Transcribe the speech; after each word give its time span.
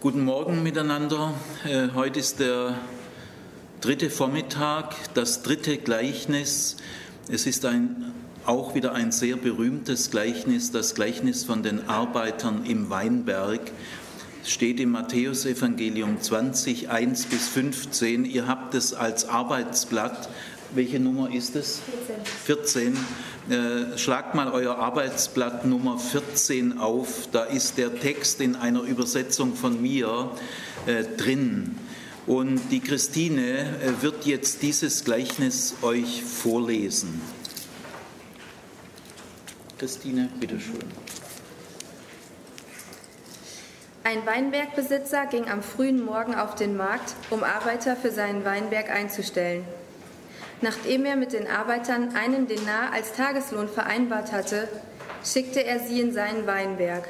Guten 0.00 0.24
Morgen 0.24 0.62
miteinander. 0.62 1.34
Äh, 1.62 1.88
heute 1.94 2.20
ist 2.20 2.40
der 2.40 2.74
dritte 3.82 4.08
Vormittag, 4.08 4.94
das 5.12 5.42
dritte 5.42 5.76
Gleichnis. 5.76 6.78
Es 7.30 7.44
ist 7.44 7.66
ein, 7.66 8.14
auch 8.46 8.74
wieder 8.74 8.94
ein 8.94 9.12
sehr 9.12 9.36
berühmtes 9.36 10.10
Gleichnis, 10.10 10.72
das 10.72 10.94
Gleichnis 10.94 11.44
von 11.44 11.62
den 11.62 11.86
Arbeitern 11.86 12.64
im 12.64 12.88
Weinberg. 12.88 13.60
Es 14.42 14.50
steht 14.50 14.80
im 14.80 14.92
Matthäusevangelium 14.92 16.18
20, 16.18 16.88
1 16.88 17.26
bis 17.26 17.48
15. 17.48 18.24
Ihr 18.24 18.48
habt 18.48 18.74
es 18.74 18.94
als 18.94 19.28
Arbeitsblatt. 19.28 20.30
Welche 20.74 21.00
Nummer 21.00 21.32
ist 21.34 21.56
es? 21.56 21.80
14. 22.44 22.94
14. 22.94 22.98
Äh, 23.48 23.98
schlagt 23.98 24.36
mal 24.36 24.52
euer 24.52 24.76
Arbeitsblatt 24.76 25.64
Nummer 25.64 25.98
14 25.98 26.78
auf. 26.78 27.28
Da 27.32 27.44
ist 27.44 27.76
der 27.76 27.98
Text 27.98 28.40
in 28.40 28.54
einer 28.54 28.82
Übersetzung 28.82 29.56
von 29.56 29.82
mir 29.82 30.30
äh, 30.86 31.02
drin. 31.16 31.74
Und 32.26 32.60
die 32.70 32.78
Christine 32.78 33.58
äh, 33.80 34.02
wird 34.02 34.26
jetzt 34.26 34.62
dieses 34.62 35.04
Gleichnis 35.04 35.74
euch 35.82 36.22
vorlesen. 36.22 37.20
Christine, 39.78 40.28
bitteschön. 40.38 40.78
Ein 44.04 44.24
Weinbergbesitzer 44.24 45.26
ging 45.26 45.48
am 45.48 45.62
frühen 45.62 46.04
Morgen 46.04 46.34
auf 46.34 46.54
den 46.54 46.76
Markt, 46.76 47.14
um 47.30 47.42
Arbeiter 47.42 47.96
für 47.96 48.10
seinen 48.10 48.44
Weinberg 48.44 48.90
einzustellen. 48.90 49.64
Nachdem 50.62 51.06
er 51.06 51.16
mit 51.16 51.32
den 51.32 51.46
Arbeitern 51.46 52.14
einen 52.14 52.46
Denar 52.46 52.92
als 52.92 53.12
Tageslohn 53.14 53.68
vereinbart 53.68 54.32
hatte, 54.32 54.68
schickte 55.24 55.64
er 55.64 55.80
sie 55.80 56.00
in 56.00 56.12
seinen 56.12 56.46
Weinberg. 56.46 57.08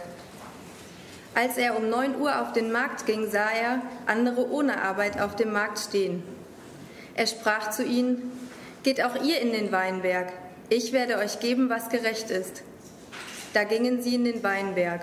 Als 1.35 1.57
er 1.59 1.77
um 1.77 1.89
9 1.89 2.21
Uhr 2.21 2.41
auf 2.41 2.53
den 2.53 2.71
Markt 2.73 3.07
ging, 3.07 3.31
sah 3.31 3.51
er 3.51 3.83
andere 4.07 4.51
ohne 4.51 4.83
Arbeit 4.83 5.21
auf 5.21 5.37
dem 5.37 5.53
Markt 5.53 5.79
stehen. 5.79 6.23
Er 7.15 7.27
sprach 7.27 7.71
zu 7.71 7.85
ihnen, 7.85 8.33
Geht 8.83 9.05
auch 9.05 9.23
ihr 9.23 9.41
in 9.41 9.53
den 9.53 9.73
Weinberg, 9.73 10.33
ich 10.71 10.93
werde 10.93 11.19
euch 11.19 11.39
geben, 11.39 11.69
was 11.69 11.91
gerecht 11.91 12.31
ist. 12.31 12.63
Da 13.53 13.65
gingen 13.65 14.01
sie 14.01 14.15
in 14.15 14.25
den 14.25 14.43
Weinberg. 14.43 15.03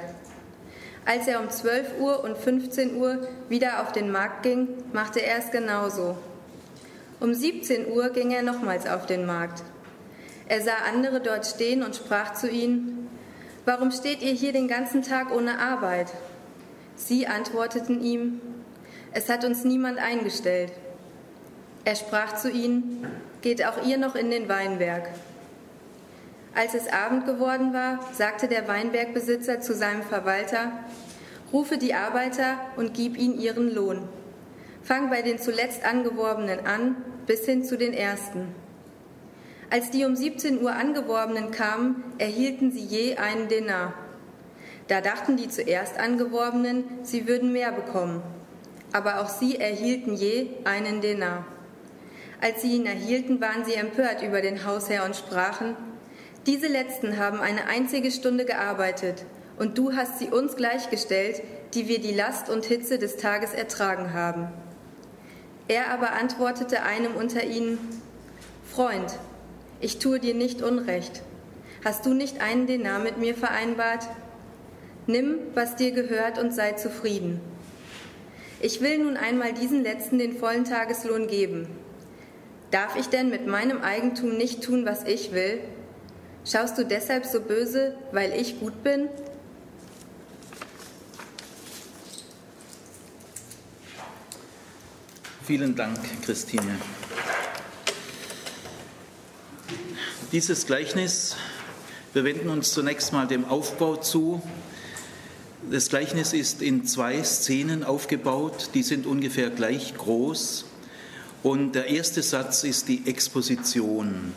Als 1.06 1.28
er 1.28 1.40
um 1.40 1.50
12 1.50 2.00
Uhr 2.00 2.24
und 2.24 2.38
15 2.38 2.96
Uhr 2.96 3.28
wieder 3.50 3.82
auf 3.82 3.92
den 3.92 4.12
Markt 4.12 4.44
ging, 4.44 4.68
machte 4.94 5.22
er 5.22 5.38
es 5.38 5.52
genauso. 5.52 6.18
Um 7.20 7.34
17 7.34 7.92
Uhr 7.92 8.10
ging 8.10 8.30
er 8.30 8.44
nochmals 8.44 8.86
auf 8.86 9.08
den 9.08 9.26
Markt. 9.26 9.64
Er 10.48 10.62
sah 10.62 10.76
andere 10.88 11.20
dort 11.20 11.48
stehen 11.48 11.82
und 11.82 11.96
sprach 11.96 12.34
zu 12.34 12.48
ihnen, 12.48 13.10
Warum 13.66 13.92
steht 13.92 14.22
ihr 14.22 14.32
hier 14.32 14.54
den 14.54 14.68
ganzen 14.68 15.02
Tag 15.02 15.32
ohne 15.36 15.60
Arbeit? 15.60 16.08
Sie 16.96 17.26
antworteten 17.28 18.02
ihm, 18.02 18.40
Es 19.14 19.30
hat 19.30 19.44
uns 19.44 19.64
niemand 19.64 19.98
eingestellt. 19.98 20.72
Er 21.86 21.96
sprach 21.96 22.36
zu 22.36 22.52
ihnen, 22.52 23.08
Geht 23.42 23.66
auch 23.66 23.84
ihr 23.84 23.98
noch 23.98 24.16
in 24.16 24.30
den 24.30 24.48
Weinberg. 24.48 25.10
Als 26.54 26.76
es 26.76 26.88
Abend 26.88 27.26
geworden 27.26 27.74
war, 27.74 28.00
sagte 28.14 28.48
der 28.48 28.68
Weinbergbesitzer 28.68 29.60
zu 29.60 29.74
seinem 29.74 30.04
Verwalter, 30.04 30.72
Rufe 31.52 31.78
die 31.78 31.94
Arbeiter 31.94 32.58
und 32.76 32.94
gib 32.94 33.18
ihnen 33.18 33.40
ihren 33.40 33.74
Lohn. 33.74 34.08
Fang 34.88 35.10
bei 35.10 35.22
den 35.22 35.38
zuletzt 35.38 35.84
Angeworbenen 35.84 36.66
an, 36.66 36.96
bis 37.26 37.44
hin 37.44 37.66
zu 37.66 37.78
den 37.78 37.92
Ersten. 37.92 38.56
Als 39.70 39.92
die 39.92 40.06
um 40.06 40.16
17 40.16 40.62
Uhr 40.64 40.72
Angeworbenen 40.72 41.52
kamen, 41.52 42.06
erhielten 42.20 42.72
sie 42.72 42.86
je 42.86 43.18
einen 43.18 43.50
Denar. 43.50 43.94
Da 44.88 45.02
dachten 45.02 45.36
die 45.36 45.50
zuerst 45.50 46.00
Angeworbenen, 46.00 46.86
sie 47.04 47.28
würden 47.28 47.52
mehr 47.52 47.74
bekommen. 47.74 48.22
Aber 48.94 49.20
auch 49.20 49.28
sie 49.28 49.60
erhielten 49.60 50.14
je 50.14 50.52
einen 50.64 51.02
Denar. 51.02 51.46
Als 52.40 52.62
sie 52.62 52.78
ihn 52.78 52.86
erhielten, 52.86 53.42
waren 53.42 53.66
sie 53.66 53.74
empört 53.74 54.24
über 54.24 54.40
den 54.40 54.64
Hausherr 54.64 55.04
und 55.04 55.18
sprachen, 55.18 55.76
diese 56.46 56.68
Letzten 56.68 57.18
haben 57.18 57.42
eine 57.42 57.68
einzige 57.68 58.10
Stunde 58.10 58.46
gearbeitet, 58.46 59.26
und 59.60 59.78
du 59.78 59.98
hast 59.98 60.20
sie 60.20 60.30
uns 60.30 60.56
gleichgestellt, 60.56 61.42
die 61.74 61.90
wir 61.90 62.00
die 62.00 62.14
Last 62.14 62.50
und 62.50 62.64
Hitze 62.64 62.98
des 62.98 63.18
Tages 63.18 63.54
ertragen 63.54 64.14
haben. 64.14 64.48
Er 65.68 65.92
aber 65.92 66.14
antwortete 66.14 66.84
einem 66.84 67.16
unter 67.16 67.44
ihnen, 67.44 67.78
Freund, 68.66 69.18
ich 69.80 70.00
tue 70.00 70.20
dir 70.20 70.34
nicht 70.34 70.62
Unrecht. 70.62 71.22
Hast 71.84 72.06
du 72.06 72.14
nicht 72.14 72.42
einen 72.42 72.68
Denar 72.68 73.00
mit 73.00 73.18
mir 73.18 73.36
vereinbart? 73.36 74.08
Nimm, 75.08 75.40
was 75.54 75.76
dir 75.76 75.92
gehört 75.92 76.38
und 76.38 76.54
sei 76.54 76.74
zufrieden. 76.74 77.42
Ich 78.60 78.82
will 78.82 78.98
nun 79.00 79.18
einmal 79.18 79.54
diesen 79.54 79.84
Letzten 79.84 80.18
den 80.18 80.38
vollen 80.38 80.64
Tageslohn 80.64 81.28
geben. 81.28 81.68
Darf 82.72 82.96
ich 82.98 83.08
denn 83.08 83.30
mit 83.30 83.46
meinem 83.46 83.82
Eigentum 83.82 84.36
nicht 84.36 84.64
tun, 84.64 84.86
was 84.86 85.04
ich 85.04 85.32
will? 85.32 85.60
Schaust 86.44 86.78
du 86.78 86.84
deshalb 86.84 87.26
so 87.26 87.42
böse, 87.42 87.96
weil 88.12 88.34
ich 88.34 88.60
gut 88.60 88.84
bin? 88.84 89.10
Vielen 95.48 95.78
Dank, 95.78 95.98
Christine. 96.24 96.78
Dieses 100.34 100.66
Gleichnis, 100.66 101.38
wir 102.12 102.26
wenden 102.26 102.50
uns 102.50 102.74
zunächst 102.74 103.14
mal 103.14 103.28
dem 103.28 103.46
Aufbau 103.46 103.96
zu. 103.96 104.42
Das 105.72 105.88
Gleichnis 105.88 106.34
ist 106.34 106.62
in 106.62 106.86
zwei 106.86 107.24
Szenen 107.24 107.86
aufgebaut, 107.86 108.72
die 108.74 108.84
sind 108.84 109.06
ungefähr 109.06 109.50
gleich 109.50 109.96
groß. 109.96 110.66
Und 111.44 111.76
der 111.76 111.88
erste 111.88 112.24
Satz 112.24 112.66
ist 112.66 112.90
die 112.90 113.08
Exposition. 113.08 114.34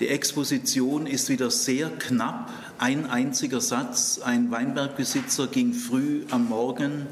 Die 0.00 0.08
Exposition 0.08 1.06
ist 1.06 1.28
wieder 1.28 1.52
sehr 1.52 1.88
knapp, 1.88 2.50
ein 2.78 3.08
einziger 3.08 3.60
Satz. 3.60 4.18
Ein 4.24 4.50
Weinbergbesitzer 4.50 5.46
ging 5.46 5.72
früh 5.72 6.24
am 6.30 6.48
Morgen 6.48 7.06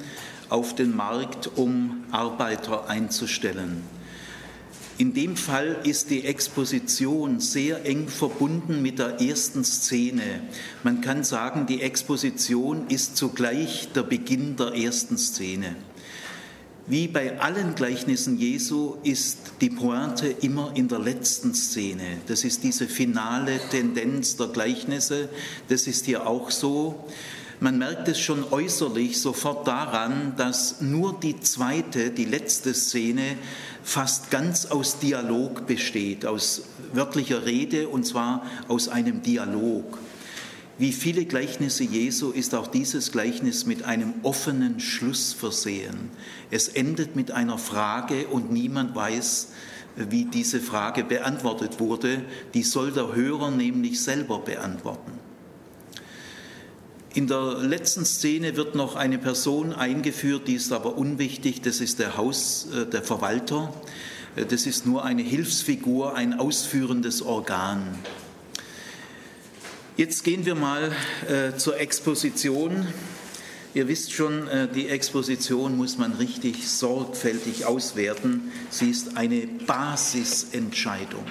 auf 0.49 0.75
den 0.75 0.95
Markt, 0.95 1.51
um 1.57 2.05
Arbeiter 2.11 2.89
einzustellen. 2.89 3.83
In 4.99 5.13
dem 5.13 5.37
Fall 5.37 5.77
ist 5.85 6.09
die 6.09 6.25
Exposition 6.25 7.39
sehr 7.39 7.85
eng 7.85 8.09
verbunden 8.09 8.81
mit 8.81 8.99
der 8.99 9.21
ersten 9.21 9.63
Szene. 9.63 10.41
Man 10.85 11.03
kann 11.03 11.23
sagen, 11.23 11.67
die 11.67 11.83
Exposition 11.83 12.87
ist 12.89 13.15
zugleich 13.17 13.89
der 13.95 14.05
Beginn 14.05 14.57
der 14.57 14.73
ersten 14.75 15.19
Szene. 15.19 15.77
Wie 16.87 17.09
bei 17.09 17.41
allen 17.41 17.75
Gleichnissen 17.75 18.39
Jesu 18.39 18.95
ist 19.03 19.39
die 19.61 19.71
Pointe 19.71 20.29
immer 20.29 20.71
in 20.77 20.87
der 20.89 21.01
letzten 21.01 21.53
Szene. 21.53 22.19
Das 22.29 22.45
ist 22.45 22.63
diese 22.63 22.87
finale 22.87 23.59
Tendenz 23.71 24.37
der 24.37 24.47
Gleichnisse. 24.47 25.29
Das 25.69 25.89
ist 25.89 26.07
hier 26.07 26.27
auch 26.27 26.51
so. 26.51 27.05
Man 27.59 27.79
merkt 27.79 28.07
es 28.09 28.21
schon 28.21 28.45
äußerlich 28.51 29.19
sofort 29.19 29.67
daran, 29.67 30.35
dass 30.37 30.83
nur 30.83 31.19
die 31.19 31.41
zweite, 31.41 32.11
die 32.11 32.27
letzte 32.27 32.75
Szene 32.75 33.39
fast 33.83 34.31
ganz 34.31 34.67
aus 34.67 34.99
Dialog 34.99 35.67
besteht, 35.67 36.27
aus 36.27 36.65
wirklicher 36.93 37.47
Rede 37.47 37.89
und 37.89 38.05
zwar 38.05 38.45
aus 38.69 38.89
einem 38.89 39.23
Dialog. 39.23 39.99
Wie 40.79 40.93
viele 40.93 41.25
Gleichnisse 41.25 41.85
Jesu 41.85 42.31
ist 42.31 42.55
auch 42.55 42.67
dieses 42.67 43.11
Gleichnis 43.11 43.65
mit 43.65 43.85
einem 43.85 44.13
offenen 44.23 44.79
Schluss 44.79 45.33
versehen. 45.33 46.11
Es 46.51 46.69
endet 46.69 47.17
mit 47.17 47.31
einer 47.31 47.57
Frage 47.57 48.27
und 48.27 48.53
niemand 48.53 48.95
weiß, 48.95 49.49
wie 49.97 50.27
diese 50.27 50.61
Frage 50.61 51.05
beantwortet 51.05 51.81
wurde. 51.81 52.23
Die 52.53 52.63
soll 52.63 52.93
der 52.93 53.15
Hörer 53.15 53.51
nämlich 53.51 54.03
selber 54.03 54.41
beantworten. 54.41 55.26
In 57.17 57.27
der 57.27 57.55
letzten 57.61 58.05
Szene 58.05 58.57
wird 58.57 58.75
noch 58.75 58.95
eine 58.95 59.17
Person 59.17 59.73
eingeführt, 59.73 60.47
die 60.49 60.55
ist 60.55 60.71
aber 60.71 60.99
unwichtig, 60.99 61.63
das 61.63 61.81
ist 61.81 61.99
der 61.99 62.19
Haus, 62.19 62.69
äh, 62.75 62.85
der 62.85 63.03
Verwalter. 63.03 63.73
Äh, 64.37 64.45
das 64.45 64.67
ist 64.67 64.85
nur 64.85 65.03
eine 65.03 65.23
Hilfsfigur, 65.23 66.15
ein 66.15 66.35
ausführendes 66.35 67.23
Organ. 67.23 67.99
Jetzt 69.97 70.25
gehen 70.25 70.45
wir 70.45 70.57
mal 70.57 70.93
äh, 71.27 71.57
zur 71.57 71.81
Exposition. 71.81 72.87
Ihr 73.73 73.89
wisst 73.89 74.13
schon, 74.13 74.47
äh, 74.49 74.69
die 74.69 74.91
Exposition 74.91 75.75
muss 75.75 75.97
man 75.97 76.13
richtig 76.13 76.69
sorgfältig 76.69 77.65
auswerten. 77.65 78.53
Sie 78.69 78.91
ist 78.91 79.17
eine 79.17 79.47
Basisentscheidung. 79.67 81.25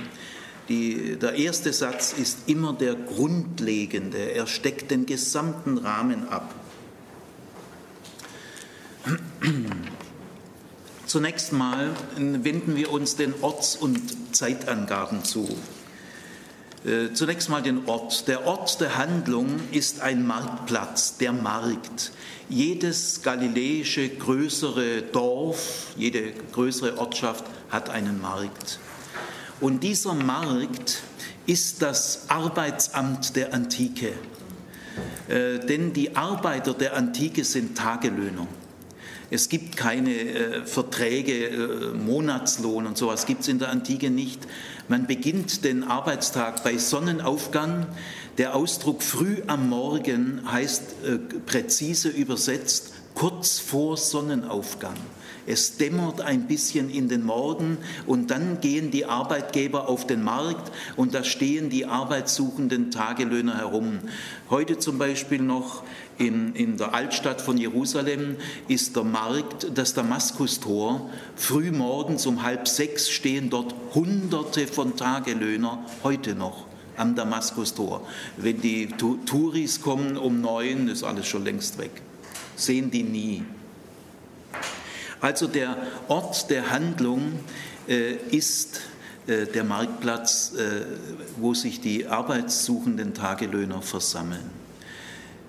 Die, 0.69 1.17
der 1.17 1.35
erste 1.35 1.71
Satz 1.73 2.13
ist 2.13 2.39
immer 2.47 2.73
der 2.73 2.95
grundlegende. 2.95 4.17
Er 4.17 4.47
steckt 4.47 4.89
den 4.89 5.05
gesamten 5.05 5.77
Rahmen 5.77 6.27
ab. 6.29 6.55
Zunächst 11.05 11.53
mal 11.53 11.91
wenden 12.17 12.75
wir 12.75 12.91
uns 12.91 13.15
den 13.15 13.33
Orts- 13.41 13.75
und 13.75 14.35
Zeitangaben 14.35 15.23
zu. 15.23 15.47
Äh, 16.83 17.13
zunächst 17.13 17.49
mal 17.49 17.61
den 17.61 17.87
Ort. 17.87 18.27
Der 18.27 18.45
Ort 18.45 18.79
der 18.81 18.97
Handlung 18.97 19.59
ist 19.71 20.01
ein 20.01 20.25
Marktplatz, 20.25 21.17
der 21.17 21.31
Markt. 21.31 22.11
Jedes 22.47 23.21
galiläische 23.23 24.07
größere 24.09 25.01
Dorf, 25.01 25.87
jede 25.95 26.31
größere 26.51 26.97
Ortschaft 26.97 27.45
hat 27.69 27.89
einen 27.89 28.21
Markt. 28.21 28.79
Und 29.61 29.83
dieser 29.83 30.13
Markt 30.13 31.01
ist 31.45 31.81
das 31.81 32.29
Arbeitsamt 32.29 33.35
der 33.35 33.53
Antike. 33.53 34.13
Äh, 35.27 35.59
denn 35.59 35.93
die 35.93 36.15
Arbeiter 36.15 36.73
der 36.73 36.95
Antike 36.95 37.43
sind 37.43 37.77
Tagelöhner. 37.77 38.47
Es 39.31 39.49
gibt 39.49 39.75
keine 39.75 40.13
äh, 40.13 40.65
Verträge, 40.65 41.47
äh, 41.47 41.93
Monatslohn 41.93 42.85
und 42.85 42.97
sowas 42.97 43.25
gibt 43.25 43.41
es 43.41 43.47
in 43.47 43.59
der 43.59 43.69
Antike 43.69 44.09
nicht. 44.09 44.39
Man 44.87 45.07
beginnt 45.07 45.63
den 45.63 45.83
Arbeitstag 45.83 46.63
bei 46.63 46.77
Sonnenaufgang. 46.77 47.87
Der 48.37 48.55
Ausdruck 48.55 49.01
früh 49.01 49.41
am 49.47 49.69
Morgen 49.69 50.41
heißt 50.49 50.83
äh, 51.05 51.17
präzise 51.17 52.09
übersetzt 52.09 52.93
kurz 53.15 53.57
vor 53.59 53.97
Sonnenaufgang. 53.97 54.95
Es 55.47 55.77
dämmert 55.77 56.21
ein 56.21 56.47
bisschen 56.47 56.89
in 56.89 57.07
den 57.07 57.23
Morgen 57.23 57.77
und 58.07 58.31
dann 58.31 58.61
gehen 58.61 58.91
die 58.91 59.05
Arbeitgeber 59.05 59.87
auf 59.87 60.07
den 60.07 60.23
Markt 60.23 60.71
und 60.95 61.13
da 61.13 61.23
stehen 61.23 61.69
die 61.69 61.85
arbeitssuchenden 61.85 62.91
Tagelöhner 62.91 63.57
herum. 63.57 63.99
Heute 64.49 64.79
zum 64.79 64.97
Beispiel 64.97 65.41
noch 65.41 65.83
in, 66.17 66.55
in 66.55 66.77
der 66.77 66.93
Altstadt 66.93 67.41
von 67.41 67.57
Jerusalem 67.57 68.37
ist 68.67 68.95
der 68.95 69.03
Markt, 69.03 69.67
das 69.75 69.93
Damaskustor. 69.93 71.09
Früh 71.35 71.71
morgens 71.71 72.25
um 72.25 72.43
halb 72.43 72.67
sechs 72.67 73.09
stehen 73.09 73.49
dort 73.49 73.75
Hunderte 73.93 74.67
von 74.67 74.95
Tagelöhner, 74.95 75.85
heute 76.03 76.35
noch 76.35 76.65
am 76.97 77.15
Damaskustor. 77.15 78.07
Wenn 78.37 78.61
die 78.61 78.87
Touris 79.25 79.81
kommen 79.81 80.17
um 80.17 80.41
neun, 80.41 80.87
ist 80.87 81.03
alles 81.03 81.27
schon 81.27 81.43
längst 81.43 81.77
weg. 81.77 81.91
Sehen 82.55 82.89
die 82.89 83.03
nie. 83.03 83.43
Also 85.25 85.47
der 85.47 85.75
Ort 86.07 86.51
der 86.51 86.69
Handlung 86.69 87.39
äh, 87.87 88.13
ist 88.29 88.81
äh, 89.25 89.47
der 89.47 89.63
Marktplatz, 89.63 90.53
äh, 90.53 90.85
wo 91.37 91.55
sich 91.55 91.81
die 91.81 92.05
arbeitssuchenden 92.05 93.15
Tagelöhner 93.15 93.81
versammeln. 93.81 94.51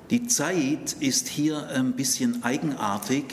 Die 0.08 0.28
Zeit 0.28 0.96
ist 1.00 1.28
hier 1.28 1.68
ein 1.68 1.92
bisschen 1.92 2.42
eigenartig. 2.42 3.24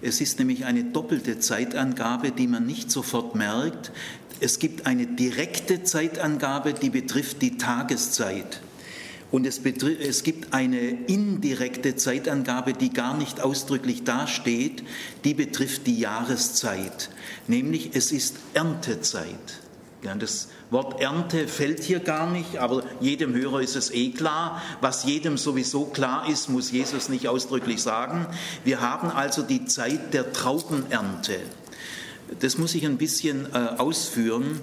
Es 0.00 0.20
ist 0.20 0.38
nämlich 0.38 0.66
eine 0.66 0.84
doppelte 0.84 1.40
Zeitangabe, 1.40 2.30
die 2.30 2.46
man 2.46 2.64
nicht 2.64 2.92
sofort 2.92 3.34
merkt. 3.34 3.90
Es 4.38 4.60
gibt 4.60 4.86
eine 4.86 5.04
direkte 5.04 5.82
Zeitangabe, 5.82 6.74
die 6.74 6.90
betrifft 6.90 7.42
die 7.42 7.58
Tageszeit. 7.58 8.60
Und 9.30 9.46
es, 9.46 9.60
es, 9.60 10.22
gibt 10.22 10.54
eine 10.54 10.78
indirekte 10.78 11.96
Zeitangabe, 11.96 12.72
die 12.72 12.90
gar 12.90 13.16
nicht 13.16 13.42
ausdrücklich 13.42 14.04
dasteht, 14.04 14.82
die 15.24 15.34
betrifft 15.34 15.86
die 15.86 15.98
Jahreszeit, 15.98 17.10
nämlich 17.46 17.90
es 17.92 18.10
ist 18.10 18.36
Erntezeit. 18.54 19.60
Ja, 20.02 20.14
das 20.14 20.48
Wort 20.70 21.00
Ernte 21.00 21.48
fällt 21.48 21.82
hier 21.82 21.98
gar 21.98 22.30
nicht, 22.30 22.58
aber 22.58 22.84
jedem 23.00 23.34
Hörer 23.34 23.60
ist 23.60 23.74
es 23.74 23.90
eh 23.90 24.10
klar. 24.10 24.62
Was 24.80 25.04
jedem 25.04 25.36
sowieso 25.36 25.86
klar 25.86 26.28
ist, 26.28 26.48
muss 26.48 26.70
Jesus 26.70 27.08
nicht 27.08 27.26
ausdrücklich 27.26 27.82
sagen. 27.82 28.26
Wir 28.64 28.80
haben 28.80 29.10
also 29.10 29.42
die 29.42 29.64
Zeit 29.64 30.14
der 30.14 30.32
Traubenernte. 30.32 31.40
Das 32.40 32.58
muss 32.58 32.76
ich 32.76 32.86
ein 32.86 32.96
bisschen 32.96 33.46
äh, 33.52 33.58
ausführen. 33.78 34.60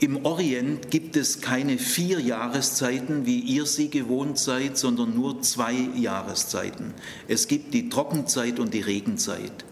Im 0.00 0.26
Orient 0.26 0.90
gibt 0.90 1.16
es 1.16 1.40
keine 1.40 1.78
vier 1.78 2.20
Jahreszeiten, 2.20 3.26
wie 3.26 3.38
ihr 3.38 3.64
sie 3.64 3.90
gewohnt 3.90 4.38
seid, 4.38 4.76
sondern 4.76 5.14
nur 5.14 5.40
zwei 5.42 5.74
Jahreszeiten. 5.94 6.94
Es 7.28 7.46
gibt 7.46 7.72
die 7.74 7.88
Trockenzeit 7.88 8.58
und 8.58 8.74
die 8.74 8.80
Regenzeit. 8.80 9.64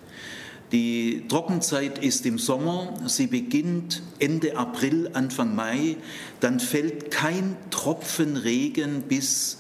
Die 0.71 1.25
Trockenzeit 1.29 1.99
ist 1.99 2.25
im 2.25 2.39
Sommer, 2.39 2.95
sie 3.07 3.27
beginnt 3.27 4.01
Ende 4.21 4.57
April, 4.57 5.11
Anfang 5.13 5.55
Mai, 5.55 5.97
dann 6.41 6.61
fällt 6.61 7.11
kein 7.11 7.57
Tropfen 7.71 8.39
Regen 8.39 9.03
bis 9.03 9.59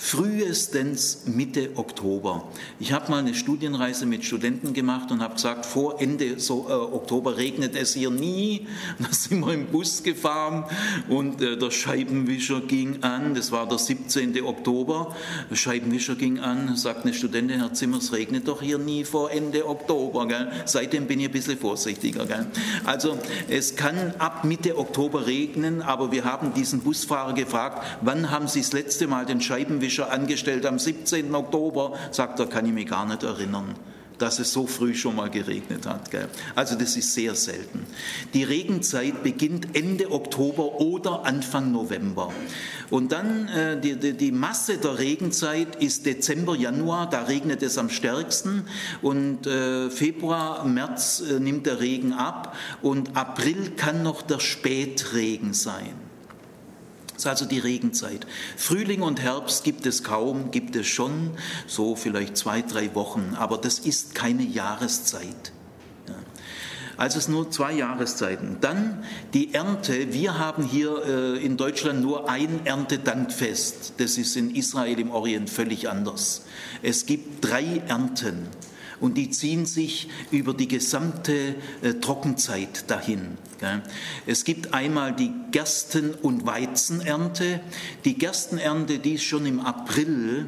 frühestens 0.00 1.24
Mitte 1.26 1.72
Oktober. 1.74 2.48
Ich 2.78 2.92
habe 2.92 3.10
mal 3.10 3.18
eine 3.18 3.34
Studienreise 3.34 4.06
mit 4.06 4.24
Studenten 4.24 4.72
gemacht 4.72 5.12
und 5.12 5.20
habe 5.20 5.34
gesagt, 5.34 5.66
vor 5.66 6.00
Ende 6.00 6.40
so, 6.40 6.66
äh, 6.70 6.72
Oktober 6.72 7.36
regnet 7.36 7.76
es 7.76 7.92
hier 7.94 8.10
nie. 8.10 8.66
Da 8.98 9.12
sind 9.12 9.40
wir 9.40 9.52
im 9.52 9.66
Bus 9.66 10.02
gefahren 10.02 10.64
und 11.08 11.42
äh, 11.42 11.58
der 11.58 11.70
Scheibenwischer 11.70 12.62
ging 12.62 13.02
an. 13.02 13.34
Das 13.34 13.52
war 13.52 13.68
der 13.68 13.76
17. 13.76 14.42
Oktober. 14.42 15.14
Der 15.50 15.56
Scheibenwischer 15.56 16.14
ging 16.14 16.38
an, 16.38 16.76
sagt 16.76 17.04
eine 17.04 17.12
Studentin, 17.12 17.60
Herr 17.60 17.74
Zimmer, 17.74 17.98
es 17.98 18.12
regnet 18.12 18.48
doch 18.48 18.62
hier 18.62 18.78
nie 18.78 19.04
vor 19.04 19.30
Ende 19.30 19.68
Oktober. 19.68 20.26
Gell? 20.26 20.50
Seitdem 20.64 21.06
bin 21.08 21.20
ich 21.20 21.26
ein 21.26 21.32
bisschen 21.32 21.58
vorsichtiger. 21.58 22.24
Gell? 22.24 22.46
Also 22.84 23.18
es 23.48 23.76
kann 23.76 24.14
ab 24.18 24.44
Mitte 24.44 24.78
Oktober 24.78 25.26
regnen, 25.26 25.82
aber 25.82 26.10
wir 26.10 26.24
haben 26.24 26.54
diesen 26.54 26.80
Busfahrer 26.80 27.34
gefragt, 27.34 27.84
wann 28.00 28.30
haben 28.30 28.48
Sie 28.48 28.60
das 28.60 28.72
letzte 28.72 29.06
Mal 29.06 29.26
den 29.26 29.42
Scheibenwischer 29.42 29.89
Fischer 29.90 30.12
angestellt 30.12 30.66
am 30.66 30.78
17. 30.78 31.34
Oktober, 31.34 31.98
sagt 32.12 32.38
er, 32.38 32.46
kann 32.46 32.64
ich 32.64 32.72
mich 32.72 32.86
gar 32.86 33.06
nicht 33.06 33.24
erinnern 33.24 33.74
dass 34.18 34.38
es 34.38 34.52
so 34.52 34.66
früh 34.66 34.94
schon 34.94 35.16
mal 35.16 35.30
geregnet 35.30 35.86
hat. 35.86 36.10
Gell? 36.10 36.28
Also 36.54 36.74
das 36.76 36.94
ist 36.94 37.14
sehr 37.14 37.34
selten. 37.34 37.86
Die 38.34 38.44
Regenzeit 38.44 39.22
beginnt 39.22 39.74
Ende 39.74 40.12
Oktober 40.12 40.78
oder 40.78 41.24
Anfang 41.24 41.72
November. 41.72 42.30
Und 42.90 43.12
dann 43.12 43.48
äh, 43.48 43.80
die, 43.80 43.96
die, 43.96 44.12
die, 44.12 44.30
Masse 44.30 44.76
der 44.76 44.98
Regenzeit 44.98 45.76
ist 45.76 46.04
Dezember, 46.04 46.54
Januar, 46.54 47.08
da 47.08 47.22
regnet 47.22 47.62
es 47.62 47.78
am 47.78 47.88
stärksten. 47.88 48.64
Und 49.00 49.46
äh, 49.46 49.88
Februar, 49.88 50.66
März 50.66 51.22
äh, 51.22 51.40
nimmt 51.40 51.64
der 51.64 51.80
Regen 51.80 52.12
ab. 52.12 52.54
Und 52.82 53.16
April 53.16 53.70
kann 53.70 54.02
noch 54.02 54.20
der 54.20 54.40
Spätregen 54.40 55.54
sein 55.54 56.09
ist 57.20 57.26
also 57.26 57.44
die 57.44 57.58
Regenzeit. 57.58 58.26
Frühling 58.56 59.02
und 59.02 59.20
Herbst 59.20 59.64
gibt 59.64 59.86
es 59.86 60.02
kaum, 60.02 60.50
gibt 60.50 60.76
es 60.76 60.86
schon, 60.86 61.30
so 61.66 61.96
vielleicht 61.96 62.36
zwei, 62.36 62.62
drei 62.62 62.94
Wochen, 62.94 63.36
aber 63.38 63.58
das 63.58 63.78
ist 63.78 64.14
keine 64.14 64.42
Jahreszeit. 64.42 65.52
Also 66.96 67.18
es 67.18 67.28
nur 67.28 67.50
zwei 67.50 67.72
Jahreszeiten. 67.72 68.58
Dann 68.60 69.02
die 69.32 69.54
Ernte. 69.54 70.12
Wir 70.12 70.38
haben 70.38 70.62
hier 70.62 71.02
äh, 71.06 71.42
in 71.42 71.56
Deutschland 71.56 72.02
nur 72.02 72.28
ein 72.28 72.66
Erntedankfest. 72.66 73.94
Das 73.96 74.18
ist 74.18 74.36
in 74.36 74.54
Israel 74.54 74.98
im 74.98 75.10
Orient 75.10 75.48
völlig 75.48 75.88
anders. 75.88 76.42
Es 76.82 77.06
gibt 77.06 77.42
drei 77.42 77.80
Ernten 77.88 78.48
und 79.00 79.16
die 79.16 79.30
ziehen 79.30 79.66
sich 79.66 80.08
über 80.30 80.54
die 80.54 80.68
gesamte 80.68 81.54
äh, 81.82 81.94
Trockenzeit 81.94 82.90
dahin. 82.90 83.38
Es 84.26 84.44
gibt 84.44 84.72
einmal 84.72 85.14
die 85.14 85.32
Gersten- 85.50 86.14
und 86.14 86.46
Weizenernte. 86.46 87.60
Die 88.06 88.16
Gerstenernte, 88.16 88.98
die 88.98 89.14
ist 89.14 89.24
schon 89.24 89.44
im 89.44 89.60
April 89.60 90.46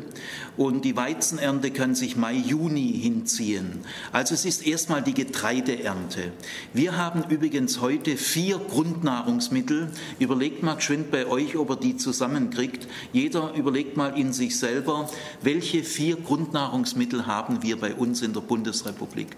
und 0.56 0.84
die 0.84 0.96
Weizenernte 0.96 1.70
kann 1.70 1.94
sich 1.94 2.16
Mai, 2.16 2.34
Juni 2.34 2.92
hinziehen. 2.92 3.84
Also 4.12 4.34
es 4.34 4.44
ist 4.44 4.66
erstmal 4.66 5.02
die 5.02 5.14
Getreideernte. 5.14 6.32
Wir 6.74 6.96
haben 6.96 7.24
übrigens 7.28 7.80
heute 7.80 8.16
vier 8.16 8.58
Grundnahrungsmittel. 8.58 9.90
Überlegt 10.18 10.62
mal 10.62 10.74
geschwind 10.74 11.10
bei 11.10 11.26
euch, 11.26 11.56
ob 11.56 11.70
ihr 11.70 11.76
die 11.76 11.96
zusammenkriegt. 11.96 12.86
Jeder 13.12 13.54
überlegt 13.54 13.96
mal 13.96 14.18
in 14.18 14.32
sich 14.32 14.58
selber, 14.58 15.08
welche 15.40 15.84
vier 15.84 16.16
Grundnahrungsmittel 16.16 17.26
haben 17.26 17.62
wir 17.62 17.80
bei 17.80 17.94
uns 17.94 18.20
in 18.20 18.34
der 18.34 18.40
Bundesrepublik? 18.40 19.28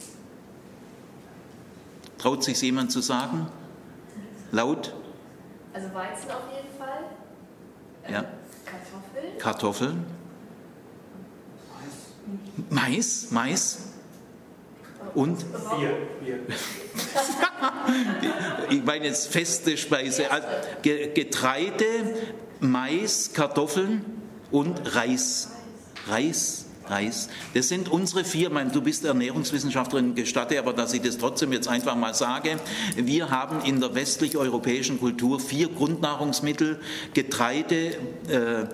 Traut 2.18 2.42
sich 2.42 2.61
jemand 2.62 2.90
zu 2.90 3.00
sagen? 3.00 3.47
Laut? 4.50 4.94
Also 5.73 5.88
Weizen 5.94 6.30
auf 6.30 6.49
jeden 6.54 6.76
Fall. 6.78 7.04
Ähm, 8.06 8.14
ja. 8.14 8.25
Kartoffeln. 8.64 9.38
Kartoffeln. 9.38 10.24
Mais, 12.71 13.28
Mais. 13.31 13.78
Und? 15.14 15.45
Bier. 15.76 16.40
Ich 18.71 18.85
meine 18.85 19.07
jetzt 19.07 19.28
feste 19.28 19.76
Speise. 19.76 20.31
Also 20.31 20.47
Getreide, 20.83 21.85
Mais, 22.61 23.33
Kartoffeln 23.33 24.04
und 24.50 24.95
Reis. 24.95 25.50
Reis. 26.09 26.66
Reis. 26.87 27.28
Das 27.54 27.69
sind 27.69 27.88
unsere 27.88 28.25
vier, 28.25 28.50
mein, 28.50 28.71
du 28.71 28.83
bist 28.83 29.04
Ernährungswissenschaftlerin, 29.04 30.14
gestatte 30.14 30.59
aber, 30.59 30.75
dass 30.75 30.93
ich 30.93 31.00
das 31.00 31.16
trotzdem 31.16 31.52
jetzt 31.52 31.66
einfach 31.66 31.97
mal 31.97 32.14
sage. 32.14 32.57
Wir 32.97 33.31
haben 33.31 33.64
in 33.64 33.81
der 33.81 33.95
westlich-europäischen 33.95 35.00
Kultur 35.00 35.40
vier 35.40 35.69
Grundnahrungsmittel, 35.69 36.81
Getreide, 37.14 37.95
äh, 38.28 38.66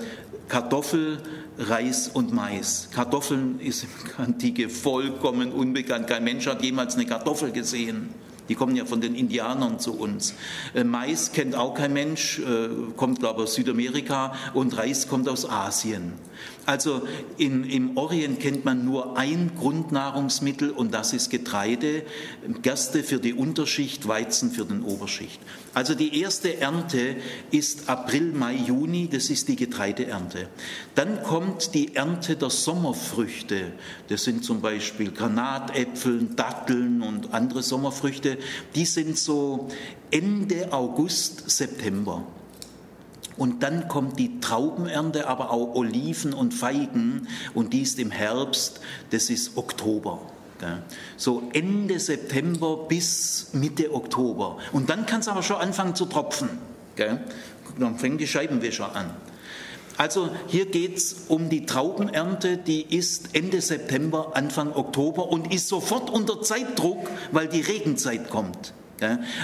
Kartoffel, 0.49 1.19
Reis 1.61 2.09
und 2.09 2.33
Mais. 2.33 2.89
Kartoffeln 2.93 3.61
ist 3.61 3.85
im 3.85 3.91
Antike 4.25 4.71
vollkommen 4.71 5.53
unbekannt. 5.53 6.07
Kein 6.07 6.25
Mensch 6.25 6.47
hat 6.47 6.63
jemals 6.63 6.95
eine 6.95 7.05
Kartoffel 7.05 7.53
gesehen. 7.53 8.15
Die 8.49 8.57
kommen 8.57 8.75
ja 8.75 8.85
von 8.85 9.01
den 9.01 9.15
Indianern 9.15 9.79
zu 9.79 9.97
uns. 9.97 10.35
Äh, 10.75 10.83
Mais 10.83 11.31
kennt 11.33 11.55
auch 11.55 11.75
kein 11.75 11.93
Mensch, 11.93 12.41
äh, 12.41 12.69
kommt 12.97 13.21
glaube 13.21 13.43
ich 13.43 13.45
aus 13.45 13.55
Südamerika 13.55 14.35
und 14.55 14.77
Reis 14.77 15.07
kommt 15.07 15.29
aus 15.29 15.49
Asien. 15.49 16.15
Also 16.67 17.03
in, 17.37 17.65
im 17.65 17.97
Orient 17.97 18.41
kennt 18.41 18.65
man 18.65 18.85
nur 18.85 19.17
ein 19.17 19.53
Grundnahrungsmittel 19.59 20.71
und 20.71 20.95
das 20.95 21.13
ist 21.13 21.31
Getreide, 21.31 22.03
Gerste 22.63 23.03
für 23.03 23.19
die 23.19 23.35
Unterschicht, 23.35 24.07
Weizen 24.07 24.51
für 24.51 24.65
den 24.65 24.83
Oberschicht. 24.83 25.41
Also 25.75 25.95
die 25.95 26.21
erste 26.21 26.59
Ernte 26.59 27.17
ist 27.51 27.89
April, 27.89 28.33
Mai, 28.33 28.55
Juni, 28.55 29.09
das 29.09 29.31
ist 29.31 29.49
die 29.49 29.57
Getreideernte. 29.57 30.49
Dann 30.95 31.23
kommt 31.23 31.75
die 31.75 31.95
Ernte 31.95 32.37
der 32.37 32.51
Sommerfrüchte. 32.51 33.73
Das 34.09 34.25
sind 34.25 34.45
zum 34.45 34.61
Beispiel 34.61 35.13
Granatäpfel, 35.13 36.29
Datteln 36.37 37.03
und 37.03 37.33
andere 37.33 37.63
Sommerfrüchte. 37.63 38.39
Die 38.75 38.85
sind 38.85 39.17
so 39.17 39.69
Ende 40.11 40.73
August, 40.73 41.49
September. 41.51 42.25
Und 43.41 43.63
dann 43.63 43.89
kommt 43.89 44.19
die 44.19 44.39
Traubenernte, 44.41 45.27
aber 45.27 45.51
auch 45.51 45.75
Oliven 45.75 46.35
und 46.35 46.53
Feigen 46.53 47.27
und 47.55 47.73
die 47.73 47.81
ist 47.81 47.99
im 47.99 48.11
Herbst, 48.11 48.81
das 49.13 49.31
ist 49.31 49.57
Oktober. 49.57 50.21
So 51.17 51.45
Ende 51.55 51.99
September 51.99 52.77
bis 52.87 53.49
Mitte 53.55 53.95
Oktober. 53.95 54.59
Und 54.73 54.91
dann 54.91 55.07
kann 55.07 55.21
es 55.21 55.29
aber 55.29 55.43
schon 55.43 55.57
anfangen 55.57 55.95
zu 55.95 56.05
tropfen. 56.05 56.51
Dann 57.79 57.97
fängt 57.97 58.21
die 58.21 58.27
Scheibenwischer 58.27 58.95
an. 58.95 59.09
Also 59.97 60.29
hier 60.47 60.67
geht 60.67 60.99
es 60.99 61.17
um 61.29 61.49
die 61.49 61.65
Traubenernte, 61.65 62.59
die 62.59 62.95
ist 62.95 63.35
Ende 63.35 63.63
September, 63.63 64.33
Anfang 64.35 64.75
Oktober 64.75 65.31
und 65.31 65.51
ist 65.51 65.67
sofort 65.69 66.11
unter 66.11 66.43
Zeitdruck, 66.43 67.09
weil 67.33 67.49
die 67.49 67.63
Regenzeit 67.63 68.29
kommt. 68.29 68.75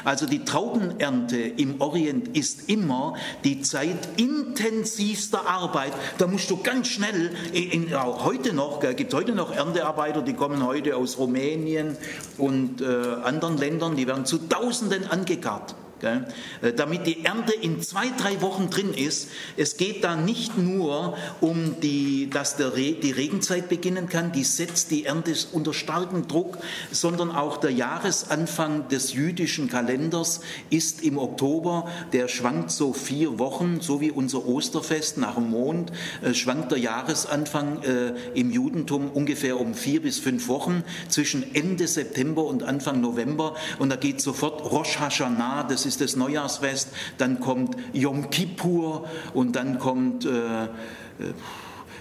Also 0.05 0.27
die 0.27 0.45
Traubenernte 0.45 1.37
im 1.37 1.81
Orient 1.81 2.37
ist 2.37 2.69
immer 2.69 3.15
die 3.45 3.63
Zeit 3.63 4.09
intensivster 4.17 5.47
Arbeit. 5.47 5.93
Da 6.19 6.27
musst 6.27 6.51
du 6.51 6.59
ganz 6.63 6.89
schnell, 6.89 7.31
in, 7.53 7.89
ja, 7.89 8.05
heute 8.25 8.53
noch, 8.53 8.81
gibt 8.81 9.13
es 9.13 9.19
heute 9.19 9.33
noch 9.33 9.55
Erntearbeiter, 9.55 10.23
die 10.23 10.35
kommen 10.35 10.65
heute 10.65 10.97
aus 10.97 11.19
Rumänien 11.19 11.97
und 12.39 12.81
äh, 12.81 12.85
anderen 13.25 13.59
Ländern, 13.59 13.97
die 13.97 14.07
werden 14.07 14.27
zu 14.27 14.39
Tausenden 14.39 15.11
angekarrt. 15.11 15.75
Äh, 16.03 16.73
damit 16.75 17.07
die 17.07 17.25
Ernte 17.25 17.55
in 17.55 17.81
zwei, 17.81 18.09
drei 18.19 18.43
Wochen 18.43 18.69
drin 18.69 18.93
ist. 18.93 19.29
Es 19.57 19.79
geht 19.79 20.05
da 20.05 20.15
nicht 20.15 20.59
nur 20.59 21.17
um, 21.41 21.81
die, 21.81 22.29
dass 22.29 22.57
der 22.57 22.77
Re, 22.77 22.93
die 22.93 23.13
Regenzeit 23.13 23.71
beginnen 23.71 24.09
kann, 24.09 24.33
die 24.33 24.45
setzt 24.45 24.91
die 24.91 25.07
Ernte 25.07 25.35
unter 25.53 25.73
starkem 25.73 26.29
Druck, 26.29 26.59
sondern 26.91 27.31
auch 27.31 27.57
der 27.57 27.71
Jahresanfang 27.71 28.89
des 28.89 29.15
jüdischen 29.15 29.71
Kalenders 29.71 30.43
ist 30.69 31.03
im 31.03 31.17
Oktober, 31.17 31.89
der 32.13 32.29
schwankt 32.29 32.71
so 32.71 32.93
vier 32.93 33.39
Wochen, 33.39 33.81
so 33.81 34.01
wie 34.01 34.11
unser 34.11 34.47
Osterfest 34.47 35.17
nach 35.17 35.37
dem 35.37 35.51
Mond, 35.51 35.93
äh, 36.23 36.35
schwankt 36.35 36.73
der 36.73 36.79
Jahresanfang 36.79 37.83
äh, 37.83 38.13
im 38.35 38.51
Judentum 38.51 39.11
ungefähr 39.11 39.59
um 39.59 39.75
vier 39.75 40.03
bis 40.03 40.19
fünf 40.19 40.49
Wochen 40.49 40.85
zwischen 41.09 41.55
Ende 41.55 41.89
September 41.89 42.45
und 42.45 42.63
Anfang 42.63 43.01
November 43.01 43.55
und 43.79 43.89
da 43.89 43.97
geht 43.97 44.21
sofort 44.21 44.71
Rosh 44.71 44.99
Hashanah, 44.99 45.65
das 45.65 45.86
ist 45.87 46.01
das 46.01 46.17
Neujahrsfest, 46.17 46.89
dann 47.19 47.41
kommt 47.41 47.77
Yom 47.93 48.31
Kippur 48.31 49.09
und 49.33 49.57
dann 49.57 49.79
kommt 49.79 50.25
äh, 50.25 50.65
äh 50.65 50.69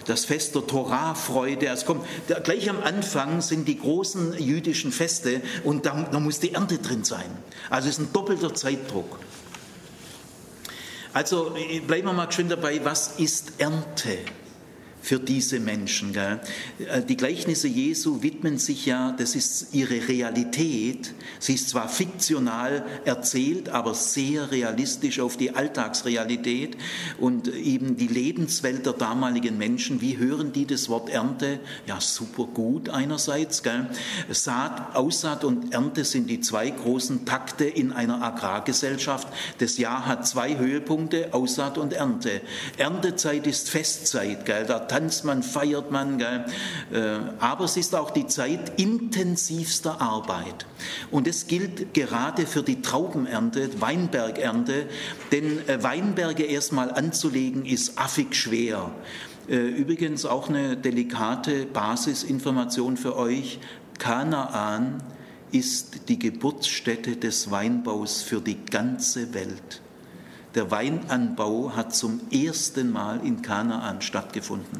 das 0.06 0.25
Fest 0.25 0.54
der 0.54 0.68
Torah-Freude. 0.68 1.65
Es 1.65 1.86
kommt 1.86 2.06
gleich 2.44 2.70
am 2.70 2.82
Anfang 2.84 3.42
sind 3.42 3.68
die 3.68 3.80
großen 3.80 4.38
jüdischen 4.38 4.92
Feste 4.92 5.42
und 5.63 5.86
da, 5.86 6.08
da 6.12 6.20
muss 6.20 6.39
die 6.39 6.54
Ernte 6.54 6.77
drin 6.77 7.04
sein. 7.04 7.25
Also 7.70 7.89
es 7.89 7.96
ist 7.96 8.00
ein 8.06 8.13
doppelter 8.13 8.54
Zeitdruck. 8.54 9.20
Also 11.13 11.56
äh, 11.56 11.80
bleiben 11.80 12.08
wir 12.08 12.13
mal 12.13 12.32
schön 12.32 12.50
dabei, 12.50 12.84
was 12.84 13.20
ist 13.20 13.54
Ernte? 13.58 14.18
Für 15.06 15.20
diese 15.20 15.60
Menschen. 15.60 16.14
Gell? 16.14 16.40
Äh, 16.80 17.04
die 17.04 17.16
Gleichnisse 17.16 17.68
Jesu 17.68 18.24
widmen 18.24 18.58
sich 18.58 18.88
ja, 18.88 19.12
das 19.18 19.36
ist 19.36 19.74
ihre 19.74 20.08
Realität. 20.08 21.14
Sie 21.40 21.54
ist 21.54 21.70
zwar 21.70 21.88
fiktional 21.90 22.84
erzählt, 23.06 23.70
aber 23.70 23.94
sehr 23.94 24.52
realistisch 24.52 25.20
auf 25.20 25.38
die 25.38 25.52
Alltagsrealität 25.52 26.76
und 27.20 27.48
eben 27.54 27.98
die 27.98 28.08
Lebenswelt 28.08 28.88
der 28.88 28.94
damaligen 28.94 29.60
Menschen. 29.60 30.02
Wie 30.02 30.18
hören 30.18 30.52
die 30.54 30.66
das 30.66 30.90
Wort 30.90 31.10
Ernte? 31.10 31.60
Ja, 31.86 32.02
super 32.02 32.46
gut 32.46 32.90
einerseits. 32.90 33.62
Gell? 33.62 33.88
Saat, 34.32 34.96
Aussaat 34.96 35.44
und 35.44 35.72
Ernte 35.72 36.04
sind 36.04 36.32
die 36.32 36.40
zwei 36.40 36.72
großen 36.72 37.26
Takte 37.26 37.66
in 37.66 37.92
einer 37.92 38.24
Agrargesellschaft. 38.24 39.28
Das 39.60 39.78
Jahr 39.78 40.08
hat 40.08 40.28
zwei 40.28 40.58
Höhepunkte, 40.58 41.32
Aussaat 41.32 41.78
und 41.78 41.94
Ernte. 41.94 42.42
Erntezeit 42.78 43.46
ist 43.46 43.70
Festzeit. 43.70 44.46
Gell? 44.46 44.66
Da 44.66 44.80
tanzt 44.96 45.25
man, 45.25 45.44
feiert 45.44 45.92
man. 45.92 46.18
Gell? 46.18 46.46
Äh, 46.94 47.20
aber 47.40 47.66
es 47.66 47.75
ist 47.75 47.94
auch 47.96 48.12
die 48.12 48.28
Zeit 48.28 48.80
intensivster 48.80 50.02
Arbeit. 50.02 50.66
Und 51.12 51.28
es 51.28 51.48
gilt 51.48 51.94
gerade 51.94 52.46
für 52.48 52.64
die 52.64 52.82
Traubenernte, 52.82 53.82
Weinbergernte, 53.82 54.88
denn 55.34 55.68
äh, 55.68 55.84
Weinberge 55.84 56.44
erstmal 56.44 56.92
anzulegen 56.92 57.66
ist 57.66 57.98
affig 57.98 58.36
schwer. 58.36 58.92
Äh, 59.50 59.58
übrigens 59.58 60.25
auch 60.25 60.48
eine 60.48 60.78
delikate 60.78 61.66
Basisinformation 61.66 62.96
für 62.96 63.18
euch. 63.18 63.60
Kanaan 64.00 65.04
ist 65.52 66.08
die 66.08 66.20
Geburtsstätte 66.20 67.18
des 67.18 67.52
Weinbaus 67.52 68.22
für 68.22 68.40
die 68.40 68.64
ganze 68.66 69.34
Welt. 69.34 69.82
Der 70.56 70.72
Weinanbau 70.72 71.74
hat 71.76 71.94
zum 71.94 72.22
ersten 72.32 72.90
Mal 72.90 73.20
in 73.26 73.42
Kanaan 73.42 74.02
stattgefunden. 74.02 74.80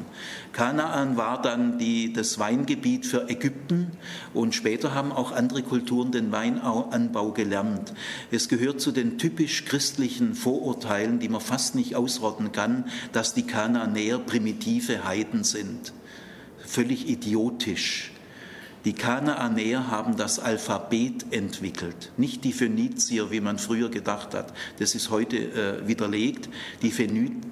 Kanaan 0.54 1.18
war 1.18 1.42
dann 1.42 1.78
die, 1.78 2.14
das 2.14 2.38
Weingebiet 2.38 3.04
für 3.04 3.28
Ägypten 3.28 3.90
und 4.32 4.54
später 4.54 4.94
haben 4.94 5.12
auch 5.12 5.32
andere 5.32 5.62
Kulturen 5.62 6.12
den 6.12 6.32
Weinanbau 6.32 7.32
gelernt. 7.32 7.92
Es 8.30 8.48
gehört 8.48 8.80
zu 8.80 8.90
den 8.90 9.18
typisch 9.18 9.66
christlichen 9.66 10.34
Vorurteilen, 10.34 11.18
die 11.18 11.28
man 11.28 11.42
fast 11.42 11.74
nicht 11.74 11.94
ausrotten 11.94 12.52
kann, 12.52 12.86
dass 13.12 13.34
die 13.34 13.46
Kanaanäer 13.46 14.18
primitive 14.18 15.04
Heiden 15.04 15.44
sind. 15.44 15.92
Völlig 16.64 17.06
idiotisch. 17.06 18.12
Die 18.86 18.92
Kanaanäer 18.92 19.90
haben 19.90 20.16
das 20.16 20.38
Alphabet 20.38 21.32
entwickelt, 21.32 22.12
nicht 22.16 22.44
die 22.44 22.52
Phönizier, 22.52 23.32
wie 23.32 23.40
man 23.40 23.58
früher 23.58 23.88
gedacht 23.88 24.32
hat. 24.32 24.52
Das 24.78 24.94
ist 24.94 25.10
heute 25.10 25.36
äh, 25.36 25.88
widerlegt. 25.88 26.48
Die, 26.82 26.92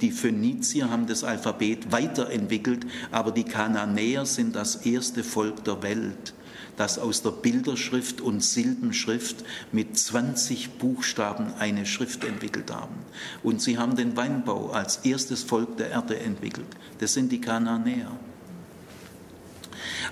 die 0.01 0.11
Phönizier 0.13 0.91
haben 0.91 1.09
das 1.09 1.25
Alphabet 1.25 1.91
weiterentwickelt, 1.91 2.87
aber 3.11 3.33
die 3.33 3.43
Kanaanäer 3.43 4.27
sind 4.27 4.55
das 4.55 4.87
erste 4.87 5.25
Volk 5.25 5.65
der 5.65 5.83
Welt 5.83 6.35
das 6.77 6.99
aus 6.99 7.23
der 7.23 7.31
Bilderschrift 7.31 8.21
und 8.21 8.43
Silbenschrift 8.43 9.45
mit 9.71 9.97
20 9.97 10.79
Buchstaben 10.79 11.53
eine 11.61 11.87
Schrift 11.87 12.25
entwickelt 12.25 12.73
haben. 12.73 12.97
Und 13.45 13.63
sie 13.63 13.79
haben 13.79 13.95
den 13.95 14.17
Weinbau 14.17 14.71
als 14.71 14.97
erstes 14.99 15.45
Volk 15.45 15.77
der 15.77 15.91
Erde 15.91 16.19
entwickelt. 16.19 16.67
Das 16.99 17.15
sind 17.15 17.31
die 17.31 17.41
Kanaanäer. 17.41 18.11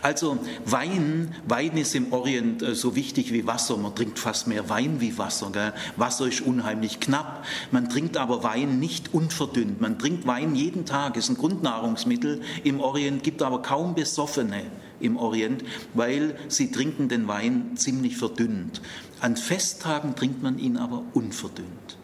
Also 0.00 0.38
Wein, 0.64 1.34
Wein 1.46 1.76
ist 1.76 1.94
im 1.94 2.12
Orient 2.12 2.62
äh, 2.62 2.74
so 2.74 2.96
wichtig 2.96 3.32
wie 3.32 3.46
Wasser. 3.46 3.76
Man 3.76 3.94
trinkt 3.94 4.18
fast 4.18 4.46
mehr 4.46 4.68
Wein 4.68 5.00
wie 5.00 5.18
Wasser. 5.18 5.50
Gell? 5.52 5.72
Wasser 5.96 6.26
ist 6.26 6.40
unheimlich 6.40 7.00
knapp. 7.00 7.44
Man 7.70 7.88
trinkt 7.88 8.16
aber 8.16 8.42
Wein 8.42 8.78
nicht 8.78 9.14
unverdünnt. 9.14 9.80
Man 9.80 9.98
trinkt 9.98 10.26
Wein 10.26 10.54
jeden 10.54 10.84
Tag. 10.86 11.16
Ist 11.16 11.28
ein 11.28 11.36
Grundnahrungsmittel 11.36 12.40
im 12.64 12.80
Orient. 12.80 13.22
Gibt 13.22 13.42
aber 13.42 13.62
kaum 13.62 13.94
Besoffene 13.94 14.62
im 15.00 15.16
Orient, 15.16 15.64
weil 15.94 16.36
sie 16.48 16.70
trinken 16.70 17.08
den 17.08 17.28
Wein 17.28 17.76
ziemlich 17.76 18.16
verdünnt. 18.16 18.80
An 19.20 19.36
Festtagen 19.36 20.14
trinkt 20.14 20.42
man 20.42 20.58
ihn 20.58 20.76
aber 20.76 21.02
unverdünnt. 21.12 21.96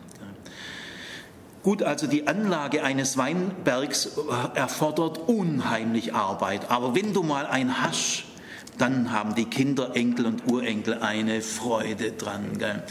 Gut, 1.63 1.83
also 1.83 2.07
die 2.07 2.27
Anlage 2.27 2.83
eines 2.83 3.17
Weinbergs 3.17 4.11
erfordert 4.55 5.19
unheimlich 5.27 6.15
Arbeit. 6.15 6.71
Aber 6.71 6.95
wenn 6.95 7.13
du 7.13 7.23
mal 7.23 7.47
ein 7.47 7.83
hast, 7.83 8.25
dann 8.79 9.13
haben 9.13 9.35
die 9.35 9.45
Kinder, 9.45 9.95
Enkel 9.95 10.27
und 10.27 10.47
Urenkel 10.47 10.95
eine 10.95 11.43
Freude 11.43 12.13
dran. 12.13 12.59
Gell? 12.59 12.83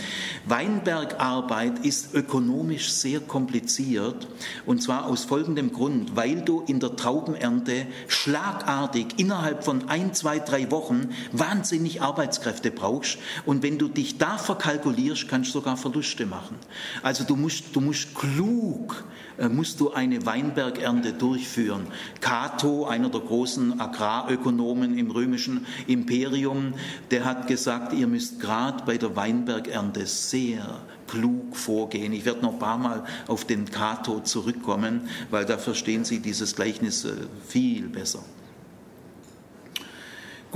Weinbergarbeit 0.46 1.86
ist 1.86 2.14
ökonomisch 2.14 2.92
sehr 2.92 3.20
kompliziert 3.20 4.28
und 4.66 4.82
zwar 4.84 5.06
aus 5.06 5.26
folgendem 5.26 5.72
Grund, 5.74 6.16
weil 6.16 6.42
du 6.42 6.62
in 6.62 6.80
der 6.80 6.96
Traubenernte 6.96 7.88
schlagartig 8.08 9.08
innerhalb 9.18 9.64
von 9.64 9.90
ein, 9.90 10.14
zwei, 10.14 10.40
drei 10.40 10.70
Wochen 10.72 11.10
wahnsinnig 11.32 12.02
Arbeitskräfte 12.02 12.72
brauchst 12.72 13.18
und 13.46 13.64
wenn 13.64 13.78
du 13.78 13.88
dich 13.88 14.18
da 14.18 14.38
verkalkulierst, 14.38 15.28
kannst 15.28 15.50
du 15.50 15.60
sogar 15.60 15.78
Verluste 15.78 16.26
machen. 16.26 16.58
Also 17.02 17.24
du 17.24 17.36
musst, 17.36 17.76
du 17.76 17.82
musst 17.82 18.14
klug 18.14 19.04
musst 19.50 19.80
du 19.80 19.92
eine 19.92 20.26
Weinbergernte 20.26 21.14
durchführen. 21.14 21.88
Cato, 22.22 22.86
einer 22.86 23.10
der 23.10 23.22
großen 23.22 23.80
Agrarökonomen 23.80 24.98
im 24.98 25.12
römischen 25.12 25.66
Imperium, 25.88 26.74
der 27.12 27.26
hat 27.26 27.48
gesagt, 27.48 27.94
ihr 27.94 28.08
müsst 28.08 28.40
gerade 28.40 28.84
bei 28.86 28.98
der 28.98 29.16
Weinbergernte 29.16 30.06
sehr 30.06 30.82
klug 31.08 31.56
vorgehen. 31.56 32.14
Ich 32.14 32.26
werde 32.26 32.42
noch 32.42 32.54
ein 32.54 32.60
paar 32.60 32.78
Mal 32.78 33.04
auf 33.28 33.46
den 33.46 33.66
Cato 33.66 34.20
zurückkommen, 34.22 35.10
weil 35.30 35.46
da 35.46 35.58
verstehen 35.58 36.04
Sie 36.06 36.20
dieses 36.20 36.56
Gleichnis 36.56 37.06
äh, 37.06 37.14
viel 37.48 37.88
besser. 37.88 38.24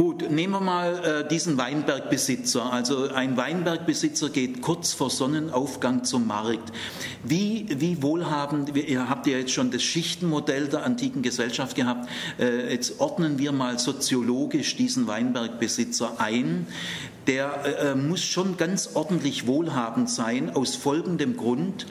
Gut, 0.01 0.31
nehmen 0.31 0.53
wir 0.53 0.61
mal 0.61 1.05
äh, 1.05 1.27
diesen 1.27 1.59
Weinbergbesitzer. 1.59 2.73
Also 2.73 3.09
ein 3.09 3.37
Weinbergbesitzer 3.37 4.31
geht 4.31 4.63
kurz 4.63 4.93
vor 4.93 5.11
Sonnenaufgang 5.11 6.05
zum 6.05 6.25
Markt. 6.25 6.73
Wie, 7.23 7.67
wie 7.69 8.01
wohlhabend, 8.01 8.75
ihr 8.75 9.09
habt 9.09 9.27
ja 9.27 9.37
jetzt 9.37 9.51
schon 9.51 9.69
das 9.69 9.83
Schichtenmodell 9.83 10.69
der 10.69 10.85
antiken 10.85 11.21
Gesellschaft 11.21 11.75
gehabt. 11.75 12.09
Äh, 12.39 12.73
jetzt 12.73 12.99
ordnen 12.99 13.37
wir 13.37 13.51
mal 13.51 13.77
soziologisch 13.77 14.75
diesen 14.75 15.05
Weinbergbesitzer 15.05 16.15
ein. 16.17 16.65
Der 17.27 17.63
äh, 17.63 17.91
äh 17.91 17.95
muss 17.95 18.23
schon 18.23 18.57
ganz 18.57 18.95
ordentlich 18.95 19.45
wohlhabend 19.45 20.09
sein, 20.09 20.49
aus 20.49 20.75
folgendem 20.75 21.37
Grund. 21.37 21.85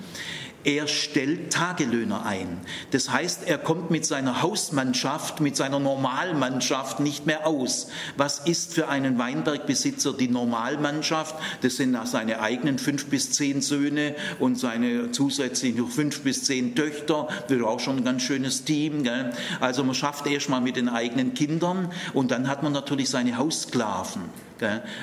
Er 0.63 0.87
stellt 0.89 1.53
Tagelöhner 1.53 2.27
ein. 2.27 2.61
Das 2.91 3.11
heißt, 3.11 3.49
er 3.49 3.57
kommt 3.57 3.91
mit 3.91 4.05
seiner 4.05 4.43
Hausmannschaft, 4.43 5.41
mit 5.41 5.57
seiner 5.57 5.79
Normalmannschaft 5.79 7.01
nicht 7.01 7.25
mehr 7.25 7.47
aus. 7.47 7.89
Was 8.19 8.41
ist 8.41 8.75
für 8.75 8.89
einen 8.89 9.17
Weinbergbesitzer 9.17 10.13
die 10.13 10.29
Normalmannschaft? 10.29 11.35
Das 11.63 11.77
sind 11.77 11.97
seine 12.07 12.41
eigenen 12.41 12.79
fünf 12.79 13.07
bis 13.07 13.33
zehn 13.33 13.63
Söhne 13.63 14.15
und 14.39 14.59
seine 14.59 15.13
zusätzlich 15.13 15.77
noch 15.77 15.89
fünf 15.89 16.21
bis 16.21 16.45
zehn 16.45 16.75
Töchter. 16.75 17.29
Das 17.49 17.57
ist 17.57 17.65
auch 17.65 17.81
schon 17.81 17.97
ein 17.99 18.05
ganz 18.05 18.23
schönes 18.23 18.65
Team. 18.65 19.03
Gell? 19.03 19.33
Also 19.61 19.83
man 19.83 19.95
schafft 19.95 20.27
erst 20.27 20.51
mal 20.51 20.61
mit 20.61 20.77
den 20.77 20.91
eigenen 20.91 21.33
Kindern 21.33 21.91
und 22.13 22.31
dann 22.31 22.49
hat 22.49 22.63
man 22.63 22.73
natürlich 22.73 23.09
seine 23.09 23.39
Haussklaven. 23.39 24.50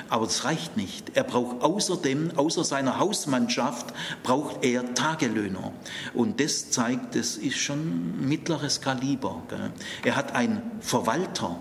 Aber 0.08 0.26
das 0.26 0.44
reicht 0.44 0.76
nicht. 0.76 1.12
Er 1.14 1.24
braucht 1.24 1.62
außerdem, 1.62 2.32
außer 2.36 2.64
seiner 2.64 2.98
Hausmannschaft, 2.98 3.86
braucht 4.22 4.64
er 4.64 4.94
Tagelöhner. 4.94 5.72
Und 6.14 6.40
das 6.40 6.70
zeigt, 6.70 7.14
das 7.14 7.36
ist 7.36 7.58
schon 7.58 8.26
mittleres 8.28 8.80
Kaliber. 8.80 9.42
Er 10.04 10.16
hat 10.16 10.34
einen 10.34 10.62
Verwalter. 10.80 11.60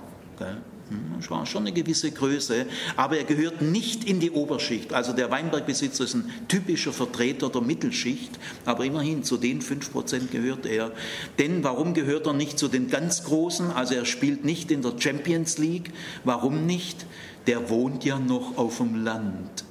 Das 1.17 1.29
war 1.29 1.45
schon 1.45 1.63
eine 1.63 1.73
gewisse 1.73 2.11
Größe, 2.11 2.65
aber 2.95 3.17
er 3.17 3.25
gehört 3.25 3.61
nicht 3.61 4.05
in 4.05 4.21
die 4.21 4.31
Oberschicht. 4.31 4.93
Also 4.93 5.11
der 5.11 5.29
Weinbergbesitzer 5.29 6.05
ist 6.05 6.13
ein 6.13 6.31
typischer 6.47 6.93
Vertreter 6.93 7.49
der 7.49 7.61
Mittelschicht, 7.61 8.39
aber 8.63 8.85
immerhin 8.85 9.23
zu 9.23 9.35
den 9.35 9.61
5% 9.61 10.27
gehört 10.31 10.65
er. 10.65 10.93
Denn 11.39 11.63
warum 11.63 11.93
gehört 11.93 12.25
er 12.25 12.33
nicht 12.33 12.57
zu 12.57 12.69
den 12.69 12.89
ganz 12.89 13.25
Großen? 13.25 13.71
Also 13.71 13.95
er 13.95 14.05
spielt 14.05 14.45
nicht 14.45 14.71
in 14.71 14.81
der 14.81 14.93
Champions 14.97 15.57
League. 15.57 15.91
Warum 16.23 16.65
nicht? 16.65 17.05
Der 17.47 17.69
wohnt 17.69 18.03
ja 18.03 18.19
noch 18.19 18.57
auf 18.57 18.77
dem 18.77 19.03
Land. 19.03 19.63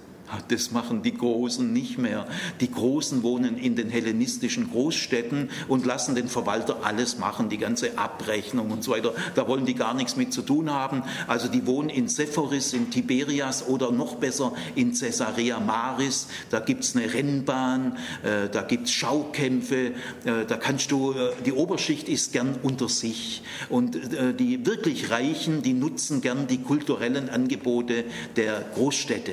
Das 0.48 0.70
machen 0.70 1.02
die 1.02 1.14
Großen 1.14 1.72
nicht 1.72 1.98
mehr. 1.98 2.26
Die 2.60 2.70
Großen 2.70 3.22
wohnen 3.22 3.56
in 3.56 3.76
den 3.76 3.90
hellenistischen 3.90 4.70
Großstädten 4.70 5.50
und 5.68 5.86
lassen 5.86 6.14
den 6.14 6.28
Verwalter 6.28 6.78
alles 6.84 7.18
machen, 7.18 7.48
die 7.48 7.58
ganze 7.58 7.98
Abrechnung 7.98 8.70
und 8.70 8.82
so 8.82 8.92
weiter. 8.92 9.14
Da 9.34 9.46
wollen 9.48 9.66
die 9.66 9.74
gar 9.74 9.94
nichts 9.94 10.16
mit 10.16 10.32
zu 10.32 10.42
tun 10.42 10.70
haben. 10.70 11.02
Also 11.26 11.48
die 11.48 11.66
wohnen 11.66 11.88
in 11.88 12.08
Sephoris, 12.08 12.72
in 12.72 12.90
Tiberias 12.90 13.66
oder 13.66 13.92
noch 13.92 14.16
besser 14.16 14.52
in 14.74 14.94
Caesarea 14.94 15.60
Maris. 15.60 16.28
Da 16.50 16.60
gibt 16.60 16.84
es 16.84 16.96
eine 16.96 17.12
Rennbahn, 17.12 17.96
äh, 18.22 18.48
da 18.50 18.62
gibt 18.62 18.86
es 18.86 18.92
Schaukämpfe, 18.92 19.92
äh, 20.24 20.44
da 20.46 20.56
kannst 20.56 20.90
du, 20.90 21.12
äh, 21.12 21.32
die 21.44 21.52
Oberschicht 21.52 22.08
ist 22.08 22.32
gern 22.32 22.58
unter 22.62 22.88
sich. 22.88 23.42
Und 23.68 23.98
die 24.38 24.66
wirklich 24.66 25.10
Reichen, 25.10 25.62
die 25.62 25.72
nutzen 25.72 26.20
gern 26.20 26.46
die 26.46 26.58
kulturellen 26.58 27.28
Angebote 27.28 28.04
der 28.36 28.64
Großstädte. 28.74 29.32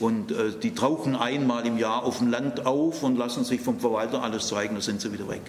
Und 0.00 0.32
äh, 0.32 0.52
die 0.62 0.74
tauchen 0.74 1.16
einmal 1.16 1.66
im 1.66 1.78
Jahr 1.78 2.04
auf 2.04 2.18
dem 2.18 2.30
Land 2.30 2.66
auf 2.66 3.02
und 3.02 3.16
lassen 3.16 3.44
sich 3.44 3.60
vom 3.60 3.80
Verwalter 3.80 4.22
alles 4.22 4.48
zeigen, 4.48 4.74
dann 4.74 4.82
sind 4.82 5.00
sie 5.00 5.12
wieder 5.12 5.28
weg. 5.28 5.42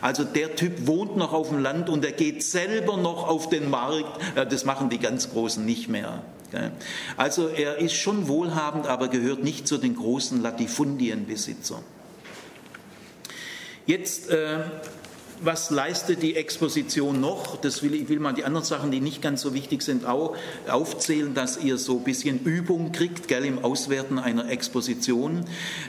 Also 0.00 0.24
der 0.24 0.56
Typ 0.56 0.86
wohnt 0.86 1.16
noch 1.16 1.32
auf 1.32 1.48
dem 1.48 1.60
Land 1.60 1.88
und 1.88 2.04
er 2.04 2.12
geht 2.12 2.42
selber 2.42 2.96
noch 2.96 3.28
auf 3.28 3.48
den 3.48 3.70
Markt. 3.70 4.20
Das 4.34 4.64
machen 4.64 4.90
die 4.90 4.98
ganz 4.98 5.30
Großen 5.30 5.64
nicht 5.64 5.88
mehr. 5.88 6.22
Also 7.16 7.48
er 7.48 7.78
ist 7.78 7.94
schon 7.94 8.28
wohlhabend, 8.28 8.86
aber 8.86 9.08
gehört 9.08 9.44
nicht 9.44 9.68
zu 9.68 9.78
den 9.78 9.96
großen 9.96 10.40
Latifundienbesitzern. 10.42 11.82
Jetzt 13.86 14.28
äh, 14.28 14.58
was 15.42 15.70
leistet 15.70 16.22
die 16.22 16.36
Exposition 16.36 17.20
noch? 17.20 17.60
Das 17.60 17.82
will, 17.82 17.94
ich 17.94 18.08
will 18.08 18.20
mal 18.20 18.32
die 18.32 18.44
anderen 18.44 18.64
Sachen, 18.64 18.90
die 18.90 19.00
nicht 19.00 19.22
ganz 19.22 19.42
so 19.42 19.54
wichtig 19.54 19.82
sind, 19.82 20.06
auch 20.06 20.36
aufzählen, 20.68 21.34
dass 21.34 21.58
ihr 21.58 21.78
so 21.78 21.98
ein 21.98 22.04
bisschen 22.04 22.40
Übung 22.44 22.92
kriegt, 22.92 23.28
gell, 23.28 23.44
im 23.44 23.64
Auswerten 23.64 24.18
einer 24.18 24.48
Exposition. 24.50 25.44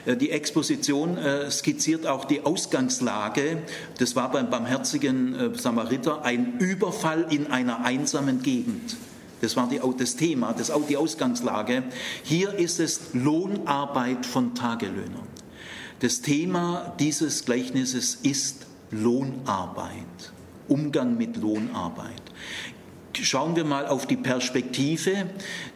Äh, 0.06 0.16
die 0.16 0.30
Exposition 0.30 1.16
äh, 1.16 1.50
skizziert 1.50 2.06
auch 2.06 2.24
die 2.24 2.44
Ausgangslage. 2.44 3.58
Das 3.98 4.16
war 4.16 4.30
beim 4.30 4.50
barmherzigen 4.50 5.34
äh, 5.34 5.58
Samariter 5.58 6.22
ein 6.24 6.58
Überfall 6.58 7.26
in 7.30 7.48
einer 7.48 7.84
einsamen 7.84 8.42
Gegend. 8.42 8.96
Das 9.40 9.56
war 9.56 9.68
die, 9.68 9.80
das 9.98 10.16
Thema, 10.16 10.52
das, 10.52 10.70
die 10.88 10.96
Ausgangslage. 10.96 11.84
Hier 12.22 12.54
ist 12.54 12.78
es 12.78 13.00
Lohnarbeit 13.14 14.26
von 14.26 14.54
Tagelöhnern. 14.54 15.28
Das 16.00 16.20
Thema 16.20 16.94
dieses 16.98 17.44
Gleichnisses 17.44 18.18
ist 18.22 18.66
Lohnarbeit, 18.90 20.32
Umgang 20.68 21.16
mit 21.16 21.36
Lohnarbeit. 21.36 22.22
Schauen 23.22 23.54
wir 23.54 23.64
mal 23.64 23.86
auf 23.86 24.06
die 24.06 24.16
Perspektive. 24.16 25.26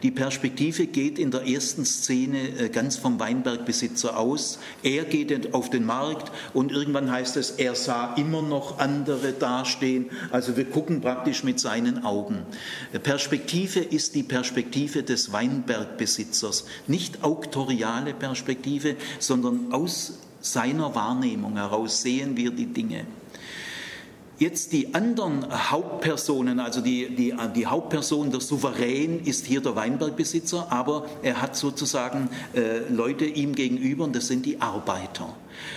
Die 0.01 0.11
Perspektive 0.11 0.87
geht 0.87 1.19
in 1.19 1.31
der 1.31 1.47
ersten 1.47 1.85
Szene 1.85 2.39
äh, 2.57 2.69
ganz 2.69 2.97
vom 2.97 3.19
Weinbergbesitzer 3.19 4.17
aus. 4.17 4.57
Er 4.83 5.03
geht 5.03 5.53
auf 5.53 5.69
den 5.69 5.85
Markt 5.85 6.31
und 6.53 6.71
irgendwann 6.71 7.11
heißt 7.11 7.37
es, 7.37 7.51
er 7.51 7.75
sah 7.75 8.15
immer 8.15 8.41
noch 8.41 8.79
andere 8.79 9.33
dastehen. 9.33 10.09
Also 10.31 10.57
wir 10.57 10.65
gucken 10.65 11.01
praktisch 11.01 11.43
mit 11.43 11.59
seinen 11.59 12.03
Augen. 12.03 12.45
Perspektive 13.03 13.79
ist 13.79 14.15
die 14.15 14.23
Perspektive 14.23 15.03
des 15.03 15.31
Weinbergbesitzers. 15.31 16.65
Nicht 16.87 17.23
auktoriale 17.23 18.13
Perspektive, 18.13 18.95
sondern 19.19 19.71
aus 19.71 20.19
seiner 20.45 20.93
Wahrnehmung 20.95 21.57
heraus 21.57 22.01
sehen 22.01 22.37
wir 22.37 22.51
die 22.51 22.67
Dinge. 22.67 23.05
Jetzt 24.37 24.73
die 24.73 24.93
anderen 24.93 25.45
Hauptpersonen, 25.71 26.59
also 26.59 26.81
die, 26.81 27.07
die, 27.15 27.33
die 27.55 27.65
Hauptperson, 27.65 28.31
der 28.31 28.41
Souverän 28.41 29.21
ist 29.21 29.45
hier 29.45 29.61
der 29.61 29.77
Weinbergbesitzer, 29.77 30.67
aber 30.71 31.05
er 31.23 31.41
hat 31.41 31.55
sozusagen 31.55 32.29
äh, 32.53 32.79
Leute 32.89 33.23
ihm 33.23 33.55
gegenüber 33.55 34.03
und 34.03 34.13
das 34.13 34.27
sind 34.27 34.45
die 34.45 34.59
Arbeiter. 34.61 35.33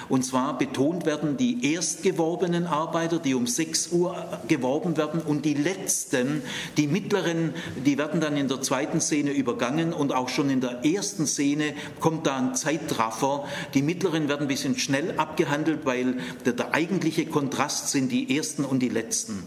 Und 0.08 0.24
zwar 0.24 0.58
betont 0.58 1.06
werden 1.06 1.36
die 1.36 1.74
erstgeworbenen 1.74 2.66
Arbeiter, 2.66 3.18
die 3.18 3.34
um 3.34 3.46
6 3.46 3.88
Uhr 3.92 4.40
geworben 4.48 4.96
werden, 4.96 5.20
und 5.20 5.44
die 5.44 5.54
letzten, 5.54 6.42
die 6.76 6.86
mittleren, 6.86 7.54
die 7.84 7.98
werden 7.98 8.20
dann 8.20 8.36
in 8.36 8.48
der 8.48 8.62
zweiten 8.62 9.00
Szene 9.00 9.32
übergangen 9.32 9.92
und 9.92 10.12
auch 10.12 10.28
schon 10.28 10.50
in 10.50 10.60
der 10.60 10.84
ersten 10.84 11.26
Szene 11.26 11.74
kommt 12.00 12.26
da 12.26 12.36
ein 12.38 12.54
Zeittraffer. 12.54 13.44
Die 13.74 13.82
mittleren 13.82 14.28
werden 14.28 14.42
ein 14.42 14.48
bisschen 14.48 14.78
schnell 14.78 15.18
abgehandelt, 15.18 15.84
weil 15.84 16.18
der, 16.44 16.52
der 16.52 16.74
eigentliche 16.74 17.26
Kontrast 17.26 17.90
sind 17.90 18.10
die 18.10 18.36
ersten 18.36 18.64
und 18.64 18.80
die 18.80 18.88
letzten. 18.88 19.44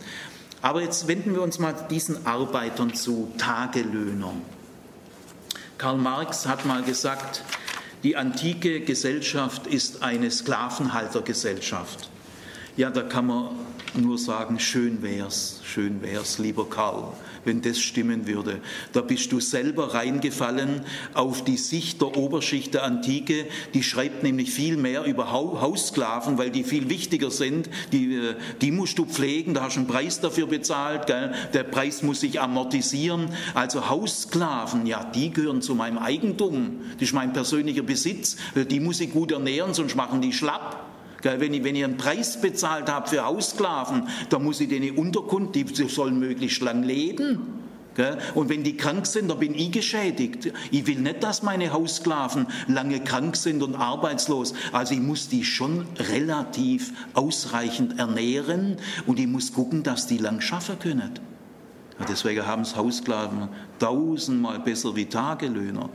Aber 0.61 0.81
jetzt 0.81 1.07
wenden 1.07 1.33
wir 1.33 1.41
uns 1.41 1.57
mal 1.57 1.73
diesen 1.89 2.25
Arbeitern 2.27 2.93
zu, 2.93 3.31
Tagelöhnern. 3.37 4.41
Karl 5.77 5.97
Marx 5.97 6.45
hat 6.45 6.65
mal 6.65 6.83
gesagt, 6.83 7.43
die 8.03 8.17
antike 8.17 8.81
Gesellschaft 8.81 9.67
ist 9.67 10.01
eine 10.01 10.31
Sklavenhaltergesellschaft. 10.31 12.09
Ja, 12.77 12.89
da 12.89 13.01
kann 13.01 13.27
man 13.27 13.49
nur 13.93 14.17
sagen, 14.17 14.59
schön 14.59 15.01
wär's, 15.01 15.61
schön 15.63 16.01
wär's, 16.01 16.39
lieber 16.39 16.69
Karl 16.69 17.13
wenn 17.45 17.61
das 17.61 17.79
stimmen 17.79 18.27
würde. 18.27 18.59
Da 18.93 19.01
bist 19.01 19.31
du 19.31 19.39
selber 19.39 19.93
reingefallen 19.93 20.81
auf 21.13 21.43
die 21.43 21.57
Sicht 21.57 22.01
der 22.01 22.17
Oberschicht 22.17 22.73
der 22.73 22.83
Antike. 22.83 23.47
Die 23.73 23.83
schreibt 23.83 24.23
nämlich 24.23 24.51
viel 24.51 24.77
mehr 24.77 25.05
über 25.05 25.31
Haussklaven, 25.31 26.37
weil 26.37 26.51
die 26.51 26.63
viel 26.63 26.89
wichtiger 26.89 27.31
sind. 27.31 27.69
Die, 27.91 28.15
äh, 28.15 28.35
die 28.61 28.71
musst 28.71 28.97
du 28.97 29.05
pflegen, 29.05 29.53
da 29.53 29.63
hast 29.63 29.75
du 29.75 29.81
einen 29.81 29.87
Preis 29.87 30.19
dafür 30.19 30.47
bezahlt. 30.47 31.07
Gell? 31.07 31.33
Der 31.53 31.63
Preis 31.63 32.03
muss 32.03 32.21
sich 32.21 32.39
amortisieren. 32.39 33.29
Also 33.53 33.89
Haussklaven, 33.89 34.85
ja, 34.85 35.03
die 35.03 35.31
gehören 35.31 35.61
zu 35.61 35.75
meinem 35.75 35.97
Eigentum. 35.97 36.81
Das 36.93 37.03
ist 37.03 37.13
mein 37.13 37.33
persönlicher 37.33 37.83
Besitz. 37.83 38.37
Die 38.55 38.79
muss 38.79 38.99
ich 38.99 39.11
gut 39.11 39.31
ernähren, 39.31 39.73
sonst 39.73 39.95
machen 39.95 40.21
die 40.21 40.33
schlapp. 40.33 40.90
Wenn 41.23 41.53
ich, 41.53 41.63
wenn 41.63 41.75
ich 41.75 41.83
einen 41.83 41.97
Preis 41.97 42.39
bezahlt 42.41 42.89
habe 42.89 43.07
für 43.07 43.23
Haussklaven, 43.25 44.07
dann 44.29 44.43
muss 44.43 44.59
ich 44.59 44.69
denen 44.69 44.97
Unterkunft, 44.97 45.55
die 45.55 45.65
sollen 45.87 46.19
möglichst 46.19 46.61
lang 46.61 46.83
leben. 46.83 47.61
Und 48.35 48.49
wenn 48.49 48.63
die 48.63 48.77
krank 48.77 49.05
sind, 49.05 49.29
dann 49.29 49.39
bin 49.39 49.53
ich 49.53 49.71
geschädigt. 49.71 50.51
Ich 50.71 50.87
will 50.87 50.99
nicht, 50.99 51.23
dass 51.23 51.43
meine 51.43 51.73
Haussklaven 51.73 52.47
lange 52.67 53.01
krank 53.01 53.35
sind 53.35 53.61
und 53.61 53.75
arbeitslos. 53.75 54.53
Also 54.71 54.93
ich 54.93 55.01
muss 55.01 55.27
die 55.27 55.43
schon 55.43 55.85
relativ 55.97 56.93
ausreichend 57.13 57.99
ernähren 57.99 58.77
und 59.05 59.19
ich 59.19 59.27
muss 59.27 59.53
gucken, 59.53 59.83
dass 59.83 60.07
die 60.07 60.17
lang 60.17 60.41
schaffen 60.41 60.79
können. 60.79 61.11
Deswegen 62.09 62.47
haben 62.47 62.63
es 62.63 62.75
Hausklaven 62.75 63.49
tausendmal 63.77 64.59
besser 64.59 64.95
wie 64.95 65.05
Tagelöhner. 65.05 65.89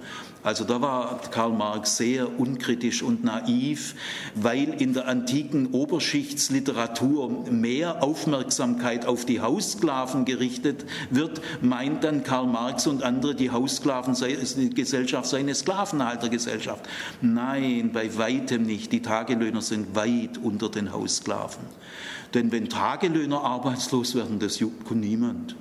Also 0.46 0.62
da 0.62 0.80
war 0.80 1.18
Karl 1.32 1.50
Marx 1.50 1.96
sehr 1.96 2.38
unkritisch 2.38 3.02
und 3.02 3.24
naiv, 3.24 3.96
weil 4.36 4.80
in 4.80 4.94
der 4.94 5.08
antiken 5.08 5.72
Oberschichtsliteratur 5.72 7.50
mehr 7.50 8.00
Aufmerksamkeit 8.04 9.06
auf 9.06 9.24
die 9.24 9.40
Haussklaven 9.40 10.24
gerichtet 10.24 10.84
wird, 11.10 11.40
meint 11.62 12.04
dann 12.04 12.22
Karl 12.22 12.46
Marx 12.46 12.86
und 12.86 13.02
andere, 13.02 13.34
die 13.34 13.50
Haussklaven 13.50 14.14
sei, 14.14 14.38
die 14.56 14.70
Gesellschaft 14.70 15.28
sei 15.28 15.40
eine 15.40 15.56
Sklavenhaltergesellschaft. 15.56 16.88
Nein, 17.20 17.90
bei 17.92 18.16
weitem 18.16 18.62
nicht. 18.62 18.92
Die 18.92 19.02
Tagelöhner 19.02 19.62
sind 19.62 19.96
weit 19.96 20.38
unter 20.40 20.68
den 20.68 20.92
Haussklaven. 20.92 21.64
Denn 22.34 22.52
wenn 22.52 22.68
Tagelöhner 22.68 23.42
arbeitslos 23.42 24.14
werden, 24.14 24.38
das 24.38 24.60
juckt 24.60 24.88
niemand. 24.92 25.56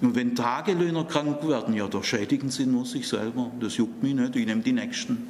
Und 0.00 0.14
wenn 0.14 0.34
Tagelöhner 0.34 1.04
krank 1.04 1.46
werden, 1.46 1.74
ja, 1.74 1.88
da 1.88 2.02
schädigen 2.02 2.50
sie 2.50 2.66
nur 2.66 2.84
sich 2.86 3.08
selber. 3.08 3.50
Das 3.60 3.76
juckt 3.76 4.02
mich 4.02 4.14
nicht, 4.14 4.36
ich 4.36 4.46
nehme 4.46 4.62
die 4.62 4.72
Nächsten. 4.72 5.28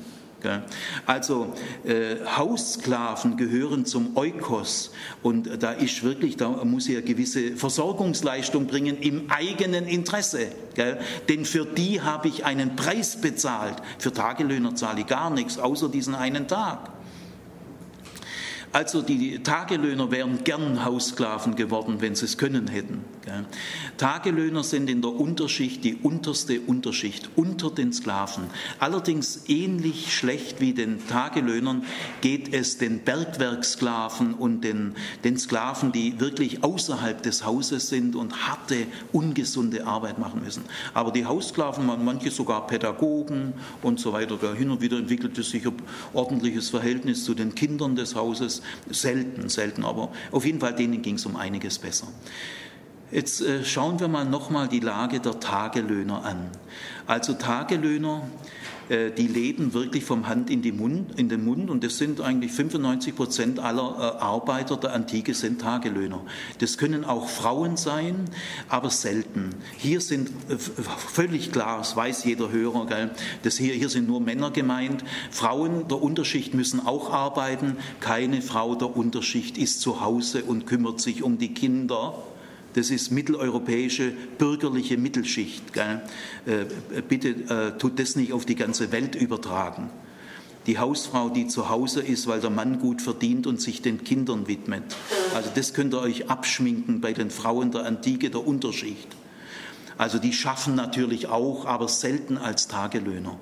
Also 1.06 1.54
äh, 1.84 2.16
Haussklaven 2.36 3.36
gehören 3.36 3.84
zum 3.84 4.16
Eukos 4.16 4.92
und 5.22 5.62
da 5.62 5.72
ist 5.72 6.02
wirklich, 6.02 6.36
da 6.36 6.48
muss 6.64 6.88
eine 6.88 7.02
gewisse 7.02 7.56
Versorgungsleistung 7.56 8.66
bringen 8.66 8.98
im 8.98 9.30
eigenen 9.30 9.86
Interesse. 9.86 10.48
Gell? 10.74 11.00
Denn 11.28 11.44
für 11.44 11.64
die 11.64 12.00
habe 12.00 12.28
ich 12.28 12.44
einen 12.44 12.76
Preis 12.76 13.20
bezahlt. 13.20 13.76
Für 13.98 14.12
Tagelöhner 14.12 14.74
zahle 14.74 15.00
ich 15.00 15.06
gar 15.06 15.30
nichts, 15.30 15.58
außer 15.58 15.88
diesen 15.88 16.14
einen 16.14 16.46
Tag. 16.46 16.90
Also 18.72 19.00
die 19.00 19.42
Tagelöhner 19.42 20.10
wären 20.10 20.44
gern 20.44 20.84
Haussklaven 20.84 21.56
geworden, 21.56 21.96
wenn 22.00 22.14
sie 22.14 22.26
es 22.26 22.36
können 22.36 22.68
hätten. 22.68 23.04
Tagelöhner 23.96 24.62
sind 24.62 24.88
in 24.88 25.02
der 25.02 25.10
Unterschicht 25.10 25.82
die 25.84 25.96
unterste 25.96 26.60
Unterschicht 26.60 27.30
unter 27.34 27.70
den 27.70 27.92
Sklaven. 27.92 28.44
Allerdings 28.78 29.44
ähnlich 29.48 30.14
schlecht 30.14 30.60
wie 30.60 30.74
den 30.74 31.06
Tagelöhnern 31.08 31.84
geht 32.20 32.54
es 32.54 32.78
den 32.78 33.00
Bergwerksklaven 33.00 34.34
und 34.34 34.62
den, 34.62 34.94
den 35.24 35.38
Sklaven, 35.38 35.92
die 35.92 36.20
wirklich 36.20 36.62
außerhalb 36.62 37.22
des 37.22 37.44
Hauses 37.44 37.88
sind 37.88 38.16
und 38.16 38.46
harte, 38.46 38.86
ungesunde 39.12 39.86
Arbeit 39.86 40.18
machen 40.18 40.42
müssen. 40.42 40.64
Aber 40.94 41.10
die 41.10 41.26
Haussklaven, 41.26 41.86
manche 42.04 42.30
sogar 42.30 42.66
Pädagogen 42.66 43.54
und 43.82 43.98
so 43.98 44.12
weiter, 44.12 44.38
da 44.40 44.54
hin 44.54 44.70
und 44.70 44.80
wieder 44.80 44.98
entwickelte 44.98 45.42
sich 45.42 45.66
ein 45.66 45.74
ordentliches 46.12 46.70
Verhältnis 46.70 47.24
zu 47.24 47.34
den 47.34 47.54
Kindern 47.54 47.96
des 47.96 48.14
Hauses 48.14 48.62
selten, 48.90 49.48
selten, 49.48 49.84
aber 49.84 50.12
auf 50.30 50.44
jeden 50.44 50.60
Fall 50.60 50.74
denen 50.74 51.02
ging 51.02 51.16
es 51.16 51.26
um 51.26 51.36
einiges 51.36 51.78
besser. 51.78 52.08
Jetzt 53.16 53.40
äh, 53.40 53.64
schauen 53.64 53.98
wir 53.98 54.08
mal 54.08 54.26
nochmal 54.26 54.68
die 54.68 54.80
Lage 54.80 55.20
der 55.20 55.40
Tagelöhner 55.40 56.22
an. 56.22 56.50
Also 57.06 57.32
Tagelöhner 57.32 58.28
äh, 58.90 59.10
die 59.10 59.26
leben 59.26 59.72
wirklich 59.72 60.04
vom 60.04 60.28
Hand 60.28 60.50
in, 60.50 60.60
Mund, 60.76 61.18
in, 61.18 61.30
den 61.30 61.42
Mund 61.42 61.70
und 61.70 61.82
das 61.82 61.96
sind 61.96 62.20
eigentlich 62.20 62.52
95 62.52 63.16
Prozent 63.16 63.58
aller 63.58 64.18
äh, 64.18 64.22
Arbeiter 64.22 64.76
der 64.76 64.92
Antike 64.92 65.32
sind 65.32 65.62
Tagelöhner. 65.62 66.20
Das 66.58 66.76
können 66.76 67.06
auch 67.06 67.30
Frauen 67.30 67.78
sein, 67.78 68.26
aber 68.68 68.90
selten. 68.90 69.48
Hier 69.78 70.02
sind 70.02 70.28
völlig 70.98 71.52
klar, 71.52 71.78
das 71.78 71.96
weiß 71.96 72.24
jeder 72.24 72.50
Hörer, 72.50 72.84
gell, 72.84 73.10
das 73.44 73.56
hier, 73.56 73.72
hier 73.72 73.88
sind 73.88 74.08
nur 74.08 74.20
Männer 74.20 74.50
gemeint. 74.50 75.04
Frauen 75.30 75.88
der 75.88 76.02
Unterschicht 76.02 76.52
müssen 76.52 76.86
auch 76.86 77.14
arbeiten. 77.14 77.78
Keine 78.00 78.42
Frau 78.42 78.74
der 78.74 78.94
Unterschicht 78.94 79.56
ist 79.56 79.80
zu 79.80 80.02
Hause 80.02 80.44
und 80.44 80.66
kümmert 80.66 81.00
sich 81.00 81.22
um 81.22 81.38
die 81.38 81.54
Kinder 81.54 82.22
das 82.76 82.90
ist 82.90 83.10
mitteleuropäische 83.10 84.12
bürgerliche 84.36 84.98
Mittelschicht. 84.98 85.62
Äh, 85.76 85.96
bitte 87.08 87.28
äh, 87.28 87.78
tut 87.78 87.98
das 87.98 88.16
nicht 88.16 88.34
auf 88.34 88.44
die 88.44 88.54
ganze 88.54 88.92
Welt 88.92 89.14
übertragen. 89.14 89.88
Die 90.66 90.78
Hausfrau, 90.78 91.30
die 91.30 91.46
zu 91.46 91.70
Hause 91.70 92.02
ist, 92.02 92.26
weil 92.26 92.40
der 92.40 92.50
Mann 92.50 92.78
gut 92.78 93.00
verdient 93.00 93.46
und 93.46 93.62
sich 93.62 93.80
den 93.80 94.04
Kindern 94.04 94.46
widmet. 94.46 94.82
Also 95.34 95.48
das 95.54 95.72
könnt 95.72 95.94
ihr 95.94 96.00
euch 96.00 96.28
abschminken 96.28 97.00
bei 97.00 97.14
den 97.14 97.30
Frauen 97.30 97.70
der 97.70 97.86
Antike, 97.86 98.28
der 98.30 98.46
Unterschicht. 98.46 99.08
Also 99.98 100.18
die 100.18 100.32
schaffen 100.32 100.74
natürlich 100.74 101.28
auch, 101.28 101.64
aber 101.64 101.88
selten 101.88 102.36
als 102.36 102.68
Tagelöhner. 102.68 103.36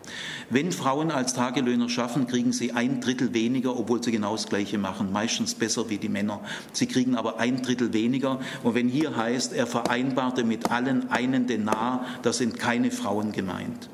Wenn 0.51 0.71
Frauen 0.71 1.11
als 1.11 1.35
Tagelöhner 1.35 1.89
schaffen, 1.89 2.29
kriegen 2.29 2.53
sie 2.53 2.73
ein 2.73 3.01
Drittel 3.01 3.35
weniger, 3.35 3.77
obwohl 3.77 4.03
sie 4.03 4.13
genau 4.13 4.33
das 4.33 4.47
Gleiche 4.47 4.79
machen. 4.79 5.13
Meistens 5.13 5.55
besser 5.55 5.91
wie 5.91 5.99
die 5.99 6.09
Männer. 6.09 6.41
Sie 6.73 6.87
kriegen 6.87 7.17
aber 7.17 7.41
ein 7.41 7.63
Drittel 7.63 7.93
weniger. 7.93 8.39
Und 8.63 8.75
wenn 8.75 8.89
hier 8.89 9.17
heißt, 9.17 9.53
er 9.53 9.67
vereinbarte 9.67 10.45
mit 10.45 10.71
allen 10.71 11.11
einen 11.11 11.47
Denar, 11.49 12.07
da 12.23 12.33
sind 12.33 12.59
keine 12.59 12.93
Frauen 12.93 13.33
gemeint. 13.33 13.89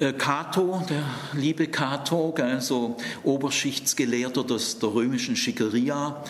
Äh, 0.00 0.12
Cato, 0.12 0.82
der 0.88 1.04
liebe 1.34 1.68
Cato, 1.68 2.34
so 2.58 2.96
Oberschichtsgelehrter 3.22 4.42
des, 4.42 4.80
der 4.80 4.92
römischen 4.92 5.36
Schickeria, 5.36 6.24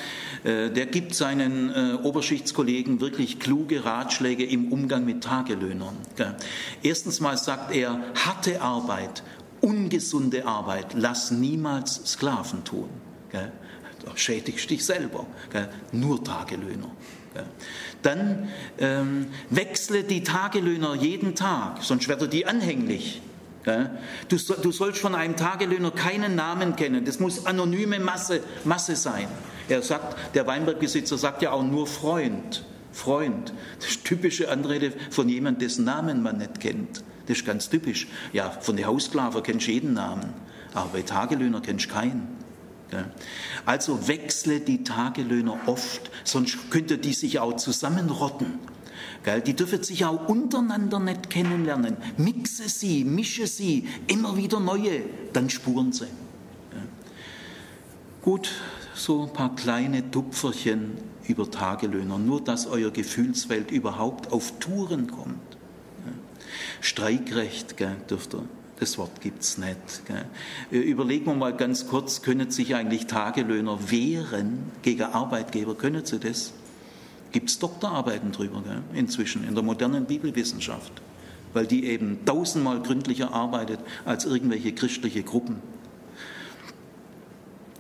der 0.45 0.87
gibt 0.87 1.15
seinen 1.15 1.71
äh, 1.71 1.95
Oberschichtskollegen 2.03 3.01
wirklich 3.01 3.41
kluge 3.41 3.85
Ratschläge 3.85 4.45
im 4.45 4.71
Umgang 4.71 5.07
mit 5.07 5.25
Tagelöhnern. 5.25 5.97
Erstens 6.83 7.21
mal 7.21 7.39
sagt 7.39 7.75
er, 7.75 7.99
harte 8.15 8.61
Arbeit, 8.61 9.23
ungesunde 9.63 10.47
Arbeit, 10.47 10.89
lass 10.95 11.31
niemals 11.31 12.03
Sklaven 12.05 12.63
tun. 12.65 12.91
Da 13.33 14.17
schädigst 14.17 14.69
dich 14.69 14.85
selber. 14.85 15.27
Nur 15.93 16.23
Tagelöhner. 16.23 16.91
Dann 18.03 18.49
ähm, 18.79 19.27
wechsle 19.49 20.05
die 20.05 20.23
Tagelöhner 20.23 20.95
jeden 20.95 21.35
Tag, 21.35 21.83
sonst 21.83 22.07
wird 22.07 22.21
er 22.21 22.29
die 22.29 22.47
anhänglich. 22.47 23.23
Du, 24.29 24.37
du 24.37 24.73
sollst 24.73 25.01
von 25.01 25.15
einem 25.15 25.37
Tagelöhner 25.37 25.91
keinen 25.91 26.35
Namen 26.35 26.77
kennen. 26.77 27.07
Das 27.07 27.19
muss 27.19 27.47
anonyme 27.47 27.99
Masse, 27.99 28.41
Masse 28.65 28.95
sein. 28.95 29.27
Er 29.69 29.83
sagt, 29.83 30.35
der 30.35 30.47
Weinbergbesitzer 30.47 31.19
sagt 31.19 31.43
ja 31.43 31.53
auch 31.53 31.63
nur 31.63 31.87
Freund. 31.87 32.65
Freund. 32.93 33.53
Das 33.81 33.91
ist 33.91 34.05
typische 34.05 34.51
Anrede 34.51 34.93
von 35.11 35.29
jemandem, 35.29 35.67
dessen 35.67 35.85
Namen 35.85 36.23
man 36.23 36.39
nicht 36.39 36.61
kennt. 36.61 37.03
Das 37.27 37.39
ist 37.39 37.47
ganz 37.47 37.69
typisch. 37.69 38.07
Ja, 38.33 38.51
von 38.51 38.77
den 38.77 38.87
Hausklaver 38.87 39.43
kennst 39.43 39.67
du 39.67 39.73
jeden 39.73 39.95
Namen, 39.95 40.33
aber 40.75 40.91
bei 40.93 41.03
Tagelöhner 41.03 41.61
kennst 41.61 41.87
du 41.87 41.91
keinen. 41.95 42.45
Also 43.67 44.07
wechsle 44.07 44.61
die 44.61 44.85
Tagelöhner 44.85 45.59
oft, 45.67 46.11
sonst 46.23 46.71
könnte 46.71 46.99
die 46.99 47.15
sich 47.15 47.41
auch 47.41 47.57
zusammenrotten. 47.57 48.59
Die 49.47 49.55
dürfen 49.55 49.83
sich 49.83 50.05
auch 50.05 50.29
untereinander 50.29 51.01
nicht 51.01 51.31
kennenlernen. 51.31 51.97
Mixe 52.19 52.69
sie, 52.69 53.05
mische 53.05 53.47
sie, 53.47 53.89
immer 54.07 54.37
wieder 54.37 54.61
neue, 54.61 55.01
dann 55.33 55.51
spuren 55.51 55.93
sie. 55.93 56.07
Gut, 58.23 58.53
so 58.95 59.25
ein 59.25 59.33
paar 59.33 59.55
kleine 59.55 60.11
Tupferchen 60.11 60.93
über 61.27 61.51
Tagelöhner, 61.51 62.19
nur 62.19 62.43
dass 62.43 62.67
euer 62.67 62.91
Gefühlswelt 62.91 63.71
überhaupt 63.71 64.33
auf 64.33 64.59
Touren 64.59 65.11
kommt. 65.11 65.41
Streikrecht 66.81 67.77
gell, 67.77 67.97
dürft 68.09 68.35
ihr 68.35 68.45
das 68.81 68.99
Wort 68.99 69.21
gibt 69.21 69.43
es 69.43 69.57
nicht. 69.57 69.79
Gell. 70.07 70.83
Überlegen 70.83 71.27
wir 71.27 71.35
mal 71.35 71.57
ganz 71.57 71.87
kurz, 71.87 72.23
können 72.23 72.51
sich 72.51 72.75
eigentlich 72.75 73.07
Tagelöhner 73.07 73.91
wehren 73.91 74.73
gegen 74.83 75.05
Arbeitgeber? 75.05 75.75
Können 75.75 76.05
sie 76.05 76.19
das? 76.19 76.53
Gibt 77.31 77.51
es 77.51 77.59
Doktorarbeiten 77.59 78.33
drüber 78.33 78.63
gell? 78.63 78.83
inzwischen 78.93 79.47
in 79.47 79.55
der 79.55 79.63
modernen 79.63 80.07
Bibelwissenschaft, 80.07 80.93
weil 81.53 81.67
die 81.67 81.87
eben 81.87 82.25
tausendmal 82.25 82.83
gründlicher 82.83 83.33
arbeitet 83.33 83.81
als 84.05 84.25
irgendwelche 84.25 84.73
christliche 84.73 85.23
Gruppen. 85.23 85.57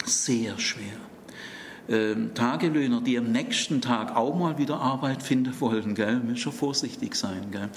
Sehr 0.07 0.59
schwer 0.59 1.13
Tagelöhner, 2.35 3.03
die 3.03 3.18
am 3.18 3.31
nächsten 3.31 3.83
Tag 3.83 4.16
auch 4.16 4.35
mal 4.35 4.57
wieder 4.57 4.81
Arbeit 4.81 5.23
finden 5.23 5.53
wollen, 5.61 5.94
gell, 5.94 6.16
müssen 6.16 6.38
schon 6.38 6.53
vorsichtig 6.53 7.14
sein. 7.14 7.51
Gell. 7.51 7.68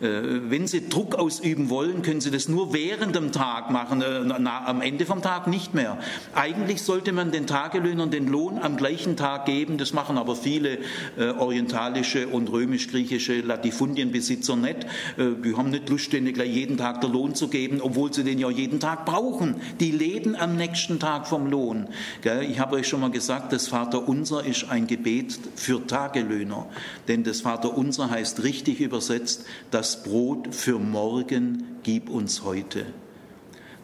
Äh, 0.00 0.50
wenn 0.50 0.66
sie 0.66 0.88
Druck 0.88 1.14
ausüben 1.14 1.70
wollen, 1.70 2.02
können 2.02 2.20
sie 2.20 2.32
das 2.32 2.48
nur 2.48 2.72
während 2.72 3.14
dem 3.14 3.30
Tag 3.30 3.70
machen, 3.70 4.02
äh, 4.02 4.20
na, 4.24 4.66
am 4.66 4.80
Ende 4.80 5.06
vom 5.06 5.22
Tag 5.22 5.46
nicht 5.46 5.74
mehr. 5.74 5.98
Eigentlich 6.34 6.82
sollte 6.82 7.12
man 7.12 7.30
den 7.30 7.46
Tagelöhnern 7.46 8.10
den 8.10 8.26
Lohn 8.26 8.58
am 8.58 8.76
gleichen 8.76 9.16
Tag 9.16 9.46
geben, 9.46 9.78
das 9.78 9.92
machen 9.92 10.18
aber 10.18 10.34
viele 10.34 10.78
äh, 11.16 11.28
orientalische 11.38 12.28
und 12.28 12.50
römisch-griechische 12.50 13.42
Latifundienbesitzer 13.42 14.56
nicht. 14.56 14.84
Äh, 15.16 15.34
die 15.44 15.56
haben 15.56 15.70
nicht 15.70 15.88
Lust, 15.88 16.12
denen 16.12 16.32
gleich 16.32 16.52
jeden 16.52 16.78
Tag 16.78 17.00
der 17.00 17.10
Lohn 17.10 17.34
zu 17.36 17.48
geben, 17.48 17.80
obwohl 17.80 18.12
sie 18.12 18.24
den 18.24 18.38
ja 18.38 18.50
jeden 18.50 18.80
Tag 18.80 19.06
brauchen. 19.06 19.56
Die 19.78 19.92
leben 19.92 20.34
am 20.34 20.56
nächsten 20.56 20.98
Tag 20.98 21.28
vom 21.28 21.46
Lohn. 21.46 21.88
Gell. 22.22 22.42
Ich 22.42 22.58
habe 22.58 22.76
euch 22.76 22.88
schon 22.88 23.00
mal 23.00 23.10
gesagt, 23.10 23.51
das 23.52 23.68
Vaterunser 23.68 24.44
ist 24.44 24.70
ein 24.70 24.86
Gebet 24.86 25.38
für 25.56 25.86
Tagelöhner, 25.86 26.66
denn 27.06 27.22
das 27.22 27.42
Vaterunser 27.42 28.10
heißt 28.10 28.42
richtig 28.42 28.80
übersetzt, 28.80 29.44
das 29.70 30.02
Brot 30.02 30.54
für 30.54 30.78
morgen 30.78 31.76
gib 31.82 32.08
uns 32.08 32.42
heute. 32.42 32.86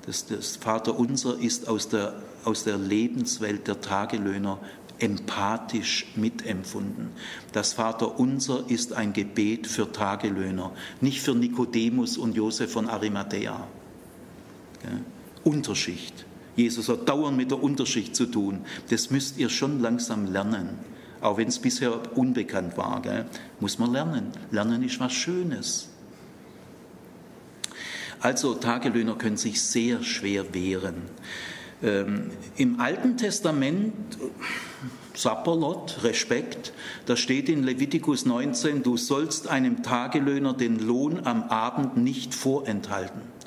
Das, 0.06 0.26
das 0.26 0.56
Vaterunser 0.56 1.38
ist 1.38 1.68
aus 1.68 1.88
der, 1.90 2.22
aus 2.44 2.64
der 2.64 2.78
Lebenswelt 2.78 3.68
der 3.68 3.82
Tagelöhner 3.82 4.58
empathisch 4.98 6.06
mitempfunden. 6.16 7.10
Das 7.52 7.74
Vaterunser 7.74 8.64
ist 8.68 8.94
ein 8.94 9.12
Gebet 9.12 9.66
für 9.66 9.92
Tagelöhner, 9.92 10.72
nicht 11.00 11.20
für 11.20 11.34
Nikodemus 11.34 12.16
und 12.16 12.34
Josef 12.34 12.72
von 12.72 12.88
Arimathea. 12.88 13.66
Unterschicht. 15.44 16.24
Jesus 16.58 16.88
hat 16.88 17.08
dauernd 17.08 17.36
mit 17.36 17.52
der 17.52 17.62
Unterschicht 17.62 18.16
zu 18.16 18.26
tun. 18.26 18.64
Das 18.90 19.10
müsst 19.10 19.38
ihr 19.38 19.48
schon 19.48 19.80
langsam 19.80 20.26
lernen. 20.26 20.70
Auch 21.20 21.36
wenn 21.38 21.46
es 21.46 21.60
bisher 21.60 22.16
unbekannt 22.16 22.76
war, 22.76 23.00
gell? 23.00 23.26
muss 23.60 23.78
man 23.78 23.92
lernen. 23.92 24.32
Lernen 24.50 24.82
ist 24.82 24.98
was 24.98 25.12
Schönes. 25.12 25.88
Also 28.20 28.54
Tagelöhner 28.54 29.14
können 29.14 29.36
sich 29.36 29.62
sehr 29.62 30.02
schwer 30.02 30.52
wehren. 30.52 31.02
Ähm, 31.80 32.32
Im 32.56 32.80
Alten 32.80 33.16
Testament, 33.16 34.18
Sapperlot, 35.14 36.02
Respekt, 36.02 36.72
da 37.06 37.16
steht 37.16 37.48
in 37.48 37.62
Levitikus 37.62 38.26
19, 38.26 38.82
du 38.82 38.96
sollst 38.96 39.46
einem 39.46 39.84
Tagelöhner 39.84 40.54
den 40.54 40.80
Lohn 40.80 41.20
am 41.24 41.44
Abend 41.44 41.96
nicht 41.96 42.34
vorenthalten. 42.34 43.37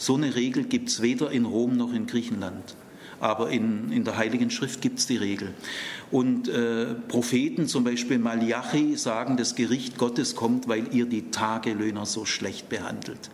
So 0.00 0.14
eine 0.14 0.34
Regel 0.34 0.64
gibt 0.64 0.88
es 0.88 1.02
weder 1.02 1.30
in 1.30 1.44
Rom 1.44 1.76
noch 1.76 1.92
in 1.92 2.06
Griechenland. 2.06 2.74
Aber 3.20 3.50
in, 3.50 3.92
in 3.92 4.02
der 4.02 4.16
Heiligen 4.16 4.50
Schrift 4.50 4.80
gibt 4.80 4.98
es 4.98 5.06
die 5.06 5.18
Regel. 5.18 5.52
Und 6.10 6.48
äh, 6.48 6.94
Propheten, 6.94 7.66
zum 7.66 7.84
Beispiel 7.84 8.18
Malachi, 8.18 8.96
sagen, 8.96 9.36
das 9.36 9.56
Gericht 9.56 9.98
Gottes 9.98 10.34
kommt, 10.34 10.68
weil 10.68 10.94
ihr 10.94 11.04
die 11.04 11.30
Tagelöhner 11.30 12.06
so 12.06 12.24
schlecht 12.24 12.70
behandelt. 12.70 13.30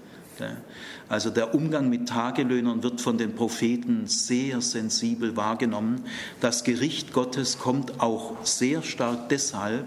Also 1.08 1.30
der 1.30 1.54
Umgang 1.54 1.88
mit 1.88 2.08
Tagelöhnern 2.08 2.82
wird 2.82 3.00
von 3.00 3.16
den 3.16 3.34
Propheten 3.34 4.06
sehr 4.06 4.60
sensibel 4.60 5.36
wahrgenommen. 5.36 6.02
Das 6.40 6.64
Gericht 6.64 7.12
Gottes 7.12 7.58
kommt 7.58 8.00
auch 8.00 8.44
sehr 8.44 8.82
stark 8.82 9.28
deshalb, 9.28 9.86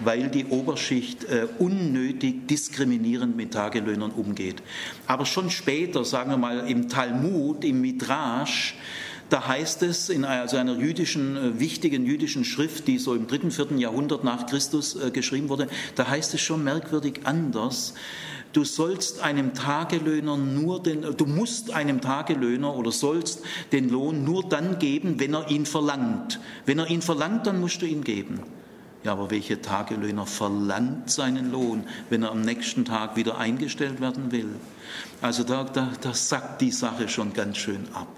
weil 0.00 0.28
die 0.28 0.46
Oberschicht 0.46 1.24
äh, 1.24 1.46
unnötig 1.58 2.48
diskriminierend 2.48 3.36
mit 3.36 3.52
Tagelöhnern 3.52 4.10
umgeht. 4.10 4.62
Aber 5.06 5.26
schon 5.26 5.50
später, 5.50 6.04
sagen 6.04 6.30
wir 6.30 6.38
mal 6.38 6.68
im 6.68 6.88
Talmud, 6.88 7.64
im 7.64 7.80
Midrash, 7.82 8.76
da 9.30 9.46
heißt 9.48 9.82
es 9.82 10.10
in 10.10 10.24
also 10.24 10.56
einer 10.56 10.76
jüdischen, 10.76 11.36
äh, 11.36 11.60
wichtigen 11.60 12.06
jüdischen 12.06 12.44
Schrift, 12.44 12.86
die 12.86 12.98
so 12.98 13.14
im 13.14 13.26
dritten, 13.26 13.50
vierten 13.50 13.78
Jahrhundert 13.78 14.24
nach 14.24 14.46
Christus 14.46 14.96
äh, 14.96 15.10
geschrieben 15.10 15.48
wurde, 15.48 15.68
da 15.96 16.08
heißt 16.08 16.34
es 16.34 16.40
schon 16.40 16.62
merkwürdig 16.64 17.20
anders 17.24 17.94
du 18.54 18.64
sollst 18.64 19.20
einem 19.20 19.52
Tagelöhner 19.52 20.36
nur 20.36 20.82
den, 20.82 21.02
du 21.02 21.26
musst 21.26 21.72
einem 21.72 22.00
Tagelöhner 22.00 22.74
oder 22.74 22.92
sollst 22.92 23.42
den 23.72 23.90
Lohn 23.90 24.24
nur 24.24 24.48
dann 24.48 24.78
geben, 24.78 25.20
wenn 25.20 25.34
er 25.34 25.50
ihn 25.50 25.66
verlangt. 25.66 26.40
Wenn 26.64 26.78
er 26.78 26.88
ihn 26.88 27.02
verlangt, 27.02 27.46
dann 27.46 27.60
musst 27.60 27.82
du 27.82 27.86
ihn 27.86 28.02
geben. 28.02 28.40
Ja, 29.02 29.12
aber 29.12 29.30
welcher 29.30 29.60
Tagelöhner 29.60 30.24
verlangt 30.24 31.10
seinen 31.10 31.52
Lohn, 31.52 31.84
wenn 32.08 32.22
er 32.22 32.30
am 32.30 32.40
nächsten 32.40 32.86
Tag 32.86 33.16
wieder 33.16 33.36
eingestellt 33.36 34.00
werden 34.00 34.32
will? 34.32 34.48
Also 35.20 35.44
da, 35.44 35.64
da, 35.64 35.92
da 36.00 36.14
sackt 36.14 36.62
die 36.62 36.70
Sache 36.70 37.08
schon 37.08 37.34
ganz 37.34 37.58
schön 37.58 37.86
ab. 37.92 38.08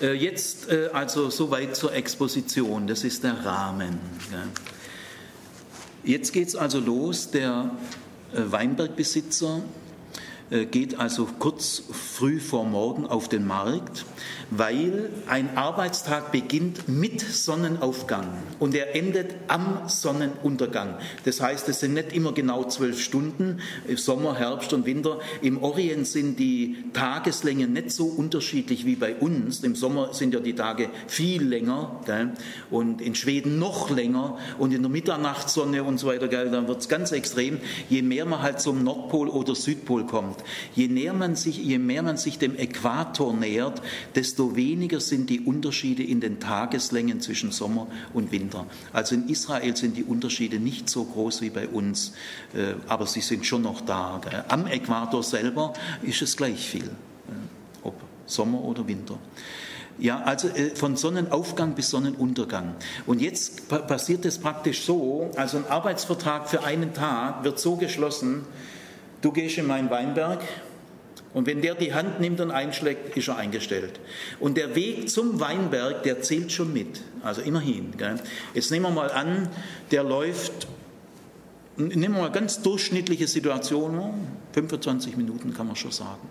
Äh, 0.00 0.12
jetzt 0.12 0.68
äh, 0.68 0.90
also 0.92 1.30
soweit 1.30 1.74
zur 1.74 1.94
Exposition, 1.94 2.86
das 2.86 3.02
ist 3.02 3.24
der 3.24 3.44
Rahmen. 3.44 3.98
Jetzt 6.04 6.32
geht 6.32 6.48
es 6.48 6.56
also 6.56 6.80
los, 6.80 7.30
der 7.30 7.70
äh, 8.34 8.50
Weinbergbesitzer 8.50 9.60
äh, 10.50 10.64
geht 10.64 10.98
also 10.98 11.28
kurz 11.38 11.80
früh 11.92 12.40
vor 12.40 12.64
Morgen 12.64 13.06
auf 13.06 13.28
den 13.28 13.46
Markt, 13.46 14.04
weil 14.50 15.10
ein 15.28 15.56
Arbeitstag 15.56 16.32
beginnt 16.32 16.88
mit 16.88 17.20
Sonnenaufgang 17.20 18.26
und 18.58 18.74
er 18.74 18.94
endet 18.94 19.34
am 19.48 19.88
Sonnenuntergang. 19.88 20.96
Das 21.24 21.40
heißt, 21.40 21.68
es 21.68 21.80
sind 21.80 21.94
nicht 21.94 22.12
immer 22.12 22.32
genau 22.32 22.64
zwölf 22.64 23.00
Stunden, 23.00 23.60
Sommer, 23.96 24.38
Herbst 24.38 24.72
und 24.72 24.86
Winter. 24.86 25.20
Im 25.40 25.62
Orient 25.62 26.06
sind 26.06 26.38
die 26.38 26.76
Tageslängen 26.92 27.72
nicht 27.72 27.90
so 27.90 28.06
unterschiedlich 28.06 28.86
wie 28.86 28.96
bei 28.96 29.14
uns. 29.14 29.62
Im 29.64 29.74
Sommer 29.74 30.14
sind 30.14 30.34
ja 30.34 30.40
die 30.40 30.54
Tage 30.54 30.90
viel 31.06 31.42
länger 31.42 32.00
gell? 32.04 32.32
und 32.70 33.00
in 33.00 33.14
Schweden 33.14 33.58
noch 33.58 33.90
länger 33.90 34.38
und 34.58 34.72
in 34.72 34.82
der 34.82 34.90
Mitternachtssonne 34.90 35.82
und 35.84 35.98
so 35.98 36.08
weiter, 36.08 36.28
gell? 36.28 36.50
dann 36.50 36.68
wird 36.68 36.80
es 36.80 36.88
ganz 36.88 37.12
extrem, 37.12 37.58
je 37.88 38.02
mehr 38.02 38.26
man 38.26 38.42
halt 38.42 38.60
zum 38.60 38.84
Nordpol 38.84 39.28
oder 39.28 39.54
Südpol 39.54 40.06
kommt. 40.06 40.36
Je, 40.74 40.88
näher 40.88 41.14
man 41.14 41.36
sich, 41.36 41.58
je 41.58 41.78
mehr 41.78 42.02
man 42.02 42.16
sich 42.16 42.38
dem 42.38 42.56
Äquator 42.56 43.34
nähert, 43.34 43.82
desto 44.14 44.56
weniger 44.56 45.00
sind 45.00 45.30
die 45.30 45.40
Unterschiede 45.40 46.02
in 46.02 46.20
den 46.20 46.40
Tageslängen 46.40 47.20
zwischen 47.20 47.52
Sommer 47.52 47.86
und 48.12 48.32
Winter. 48.32 48.66
Also 48.92 49.14
in 49.14 49.28
Israel 49.28 49.76
sind 49.76 49.96
die 49.96 50.04
Unterschiede 50.04 50.58
nicht 50.58 50.88
so 50.88 51.04
groß 51.04 51.42
wie 51.42 51.50
bei 51.50 51.68
uns, 51.68 52.12
äh, 52.54 52.74
aber 52.88 53.06
sie 53.06 53.20
sind 53.20 53.46
schon 53.46 53.62
noch 53.62 53.80
da. 53.80 54.20
Am 54.48 54.66
Äquator 54.66 55.22
selber 55.22 55.72
ist 56.02 56.22
es 56.22 56.36
gleich 56.36 56.68
viel, 56.68 56.84
äh, 56.84 57.32
ob 57.82 57.94
Sommer 58.26 58.62
oder 58.62 58.86
Winter. 58.86 59.18
Ja, 59.98 60.22
also 60.22 60.48
äh, 60.48 60.74
von 60.74 60.96
Sonnenaufgang 60.96 61.74
bis 61.74 61.90
Sonnenuntergang. 61.90 62.74
Und 63.06 63.20
jetzt 63.20 63.68
passiert 63.68 64.24
es 64.24 64.38
praktisch 64.38 64.82
so, 64.82 65.30
also 65.36 65.58
ein 65.58 65.66
Arbeitsvertrag 65.66 66.48
für 66.48 66.64
einen 66.64 66.94
Tag 66.94 67.44
wird 67.44 67.58
so 67.58 67.76
geschlossen, 67.76 68.44
du 69.20 69.32
gehst 69.32 69.58
in 69.58 69.66
meinen 69.66 69.90
Weinberg 69.90 70.40
und 71.34 71.46
wenn 71.46 71.62
der 71.62 71.74
die 71.74 71.94
Hand 71.94 72.20
nimmt 72.20 72.40
und 72.40 72.50
einschlägt, 72.50 73.16
ist 73.16 73.28
er 73.28 73.36
eingestellt. 73.36 74.00
Und 74.38 74.56
der 74.58 74.74
Weg 74.74 75.08
zum 75.08 75.40
Weinberg, 75.40 76.02
der 76.02 76.20
zählt 76.20 76.52
schon 76.52 76.72
mit. 76.72 77.00
Also 77.22 77.40
immerhin. 77.40 77.96
Gell? 77.96 78.20
Jetzt 78.52 78.70
nehmen 78.70 78.86
wir 78.86 78.90
mal 78.90 79.10
an, 79.10 79.48
der 79.90 80.04
läuft, 80.04 80.66
nehmen 81.76 82.14
wir 82.14 82.22
mal 82.22 82.32
ganz 82.32 82.60
durchschnittliche 82.60 83.26
Situation, 83.26 84.26
25 84.52 85.16
Minuten 85.16 85.54
kann 85.54 85.66
man 85.66 85.76
schon 85.76 85.92
sagen. 85.92 86.28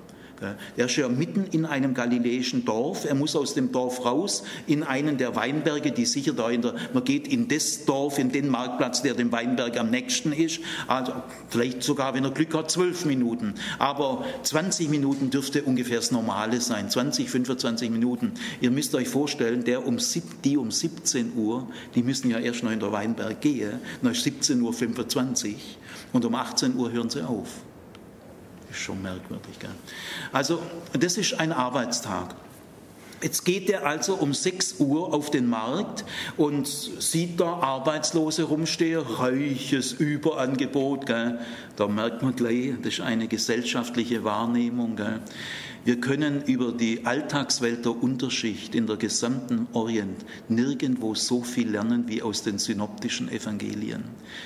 Er 0.75 0.85
ist 0.85 0.95
ja 0.95 1.07
mitten 1.07 1.45
in 1.51 1.65
einem 1.65 1.93
galiläischen 1.93 2.65
Dorf. 2.65 3.05
Er 3.05 3.15
muss 3.15 3.35
aus 3.35 3.53
dem 3.53 3.71
Dorf 3.71 4.05
raus 4.05 4.43
in 4.67 4.83
einen 4.83 5.17
der 5.17 5.35
Weinberge, 5.35 5.91
die 5.91 6.05
sicher 6.05 6.33
da 6.33 6.49
in 6.49 6.61
der, 6.61 6.75
man 6.93 7.03
geht 7.03 7.27
in 7.27 7.47
das 7.47 7.85
Dorf, 7.85 8.17
in 8.17 8.31
den 8.31 8.49
Marktplatz, 8.49 9.01
der 9.01 9.13
dem 9.13 9.31
Weinberg 9.31 9.77
am 9.79 9.89
nächsten 9.89 10.33
ist. 10.33 10.59
Also 10.87 11.13
vielleicht 11.49 11.83
sogar, 11.83 12.13
wenn 12.13 12.23
er 12.23 12.31
Glück 12.31 12.53
hat, 12.53 12.71
zwölf 12.71 13.05
Minuten. 13.05 13.53
Aber 13.77 14.25
20 14.43 14.89
Minuten 14.89 15.29
dürfte 15.29 15.63
ungefähr 15.63 15.97
das 15.97 16.11
Normale 16.11 16.59
sein. 16.61 16.89
20, 16.89 17.29
25 17.29 17.89
Minuten. 17.91 18.33
Ihr 18.61 18.71
müsst 18.71 18.95
euch 18.95 19.09
vorstellen, 19.09 19.63
der 19.63 19.85
um, 19.85 19.97
die 20.43 20.57
um 20.57 20.71
17 20.71 21.33
Uhr, 21.35 21.67
die 21.95 22.03
müssen 22.03 22.31
ja 22.31 22.39
erst 22.39 22.63
noch 22.63 22.71
in 22.71 22.79
der 22.79 22.91
Weinberg 22.91 23.41
gehen. 23.41 23.79
Dann 24.01 24.11
ist 24.11 24.25
17.25 24.25 25.49
Uhr 25.49 25.55
und 26.13 26.25
um 26.25 26.35
18 26.35 26.75
Uhr 26.75 26.91
hören 26.91 27.09
sie 27.09 27.21
auf. 27.21 27.47
Ist 28.71 28.79
schon 28.79 29.01
merkwürdig. 29.01 29.59
Gell? 29.59 29.69
Also 30.31 30.61
das 30.93 31.17
ist 31.17 31.39
ein 31.39 31.51
Arbeitstag. 31.51 32.35
Jetzt 33.21 33.45
geht 33.45 33.69
er 33.69 33.85
also 33.85 34.15
um 34.15 34.33
6 34.33 34.79
Uhr 34.79 35.13
auf 35.13 35.29
den 35.29 35.47
Markt 35.47 36.05
und 36.37 36.65
sieht 36.67 37.39
da 37.39 37.53
Arbeitslose 37.53 38.43
rumstehen, 38.43 39.01
reiches 39.01 39.93
Überangebot. 39.93 41.05
Gell? 41.05 41.39
Da 41.75 41.87
merkt 41.87 42.23
man 42.23 42.35
gleich, 42.35 42.73
das 42.81 42.93
ist 42.93 43.01
eine 43.01 43.27
gesellschaftliche 43.27 44.23
Wahrnehmung. 44.23 44.95
Gell? 44.95 45.19
Wir 45.83 45.99
können 45.99 46.43
über 46.43 46.71
die 46.71 47.07
Alltagswelt 47.07 47.85
der 47.85 48.03
Unterschicht 48.03 48.75
in 48.75 48.85
der 48.85 48.97
gesamten 48.97 49.67
Orient 49.73 50.23
nirgendwo 50.47 51.15
so 51.15 51.41
viel 51.41 51.71
lernen 51.71 52.07
wie 52.07 52.21
aus 52.21 52.43
den 52.43 52.59
synoptischen 52.59 53.29
Evangelien. 53.31 54.03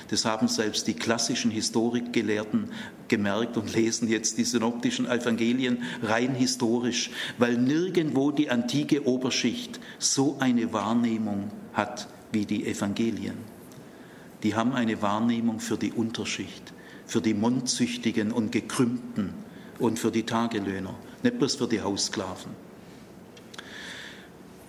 Das 0.10 0.24
haben 0.24 0.48
selbst 0.48 0.88
die 0.88 0.94
klassischen 0.94 1.52
Historikgelehrten 1.52 2.70
gemerkt 3.10 3.58
und 3.58 3.76
lesen 3.76 4.08
jetzt 4.08 4.38
die 4.38 4.46
synoptischen 4.46 5.08
Evangelien 5.08 5.84
rein 6.02 6.36
historisch, 6.36 7.12
weil 7.38 7.58
nirgendwo 7.58 8.32
die 8.32 8.50
antike 8.50 9.06
Oberschicht 9.06 9.82
so 10.00 10.38
eine 10.40 10.72
Wahrnehmung 10.72 11.52
hat 11.74 12.08
wie 12.32 12.46
die 12.46 12.66
Evangelien. 12.66 13.36
Die 14.44 14.56
haben 14.56 14.72
eine 14.72 15.02
Wahrnehmung 15.02 15.60
für 15.60 15.78
die 15.78 15.92
Unterschicht, 15.92 16.72
für 17.06 17.20
die 17.20 17.34
Mondzüchtigen 17.34 18.32
und 18.32 18.54
Gekrümmten 18.54 19.34
und 19.80 20.00
für 20.00 20.12
die 20.12 20.24
Tagelöhner 20.24 20.96
nicht 21.26 21.40
bloß 21.40 21.56
für 21.56 21.68
die 21.68 21.82
Haussklaven. 21.82 22.65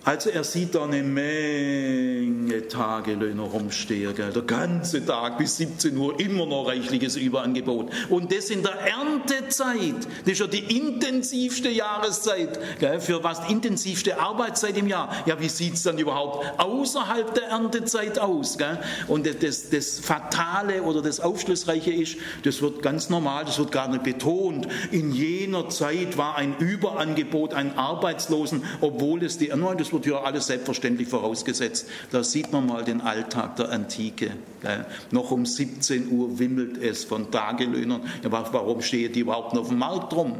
Also 0.07 0.29
er 0.29 0.45
sieht 0.45 0.73
da 0.73 0.85
eine 0.85 1.03
Menge 1.03 2.65
Tagelöhner 2.69 3.43
rumstehen, 3.43 4.15
gell? 4.15 4.31
der 4.31 4.43
ganze 4.43 5.05
Tag 5.05 5.37
bis 5.37 5.57
17 5.57 5.97
Uhr 5.97 6.17
immer 6.17 6.45
noch 6.45 6.69
reichliches 6.69 7.17
Überangebot. 7.17 7.91
Und 8.09 8.31
das 8.31 8.49
in 8.49 8.63
der 8.63 8.71
Erntezeit, 8.71 10.07
das 10.23 10.31
ist 10.31 10.39
ja 10.39 10.47
die 10.47 10.77
intensivste 10.77 11.67
Jahreszeit, 11.67 12.57
gell? 12.79 13.01
für 13.01 13.21
was 13.21 13.49
intensivste 13.49 14.17
Arbeitszeit 14.17 14.77
im 14.77 14.87
Jahr. 14.87 15.13
Ja, 15.25 15.41
wie 15.41 15.49
sieht 15.49 15.73
es 15.73 15.83
dann 15.83 15.97
überhaupt 15.97 16.57
außerhalb 16.57 17.33
der 17.33 17.49
Erntezeit 17.49 18.17
aus? 18.17 18.57
Gell? 18.57 18.79
Und 19.09 19.27
das, 19.43 19.69
das 19.71 19.99
Fatale 19.99 20.83
oder 20.83 21.01
das 21.01 21.19
Aufschlussreiche 21.19 21.91
ist, 21.91 22.15
das 22.43 22.61
wird 22.61 22.81
ganz 22.81 23.09
normal, 23.09 23.43
das 23.43 23.59
wird 23.59 23.73
gar 23.73 23.89
nicht 23.89 24.03
betont. 24.03 24.69
In 24.89 25.11
jener 25.11 25.67
Zeit 25.67 26.17
war 26.17 26.37
ein 26.37 26.55
Überangebot 26.59 27.53
an 27.53 27.73
Arbeitslosen, 27.73 28.63
obwohl 28.79 29.21
es 29.25 29.37
die, 29.37 29.49
das 29.49 29.96
ja 30.05 30.21
alles 30.21 30.47
selbstverständlich 30.47 31.07
vorausgesetzt. 31.07 31.87
Da 32.11 32.23
sieht 32.23 32.51
man 32.51 32.67
mal 32.67 32.83
den 32.83 33.01
Alltag 33.01 33.55
der 33.55 33.71
Antike. 33.71 34.31
Gell? 34.61 34.85
Noch 35.11 35.31
um 35.31 35.45
17 35.45 36.11
Uhr 36.11 36.39
wimmelt 36.39 36.77
es 36.77 37.03
von 37.03 37.31
Tagelöhnern. 37.31 38.01
Ja, 38.23 38.31
warum 38.31 38.81
stehen 38.81 39.13
die 39.13 39.21
überhaupt 39.21 39.53
noch 39.53 39.61
auf 39.61 39.69
dem 39.69 39.79
Markt 39.79 40.13
rum? 40.13 40.35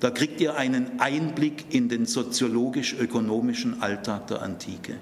Da 0.00 0.10
kriegt 0.10 0.40
ihr 0.40 0.56
einen 0.56 1.00
Einblick 1.00 1.74
in 1.74 1.88
den 1.88 2.06
soziologisch-ökonomischen 2.06 3.82
Alltag 3.82 4.28
der 4.28 4.42
Antike. 4.42 4.94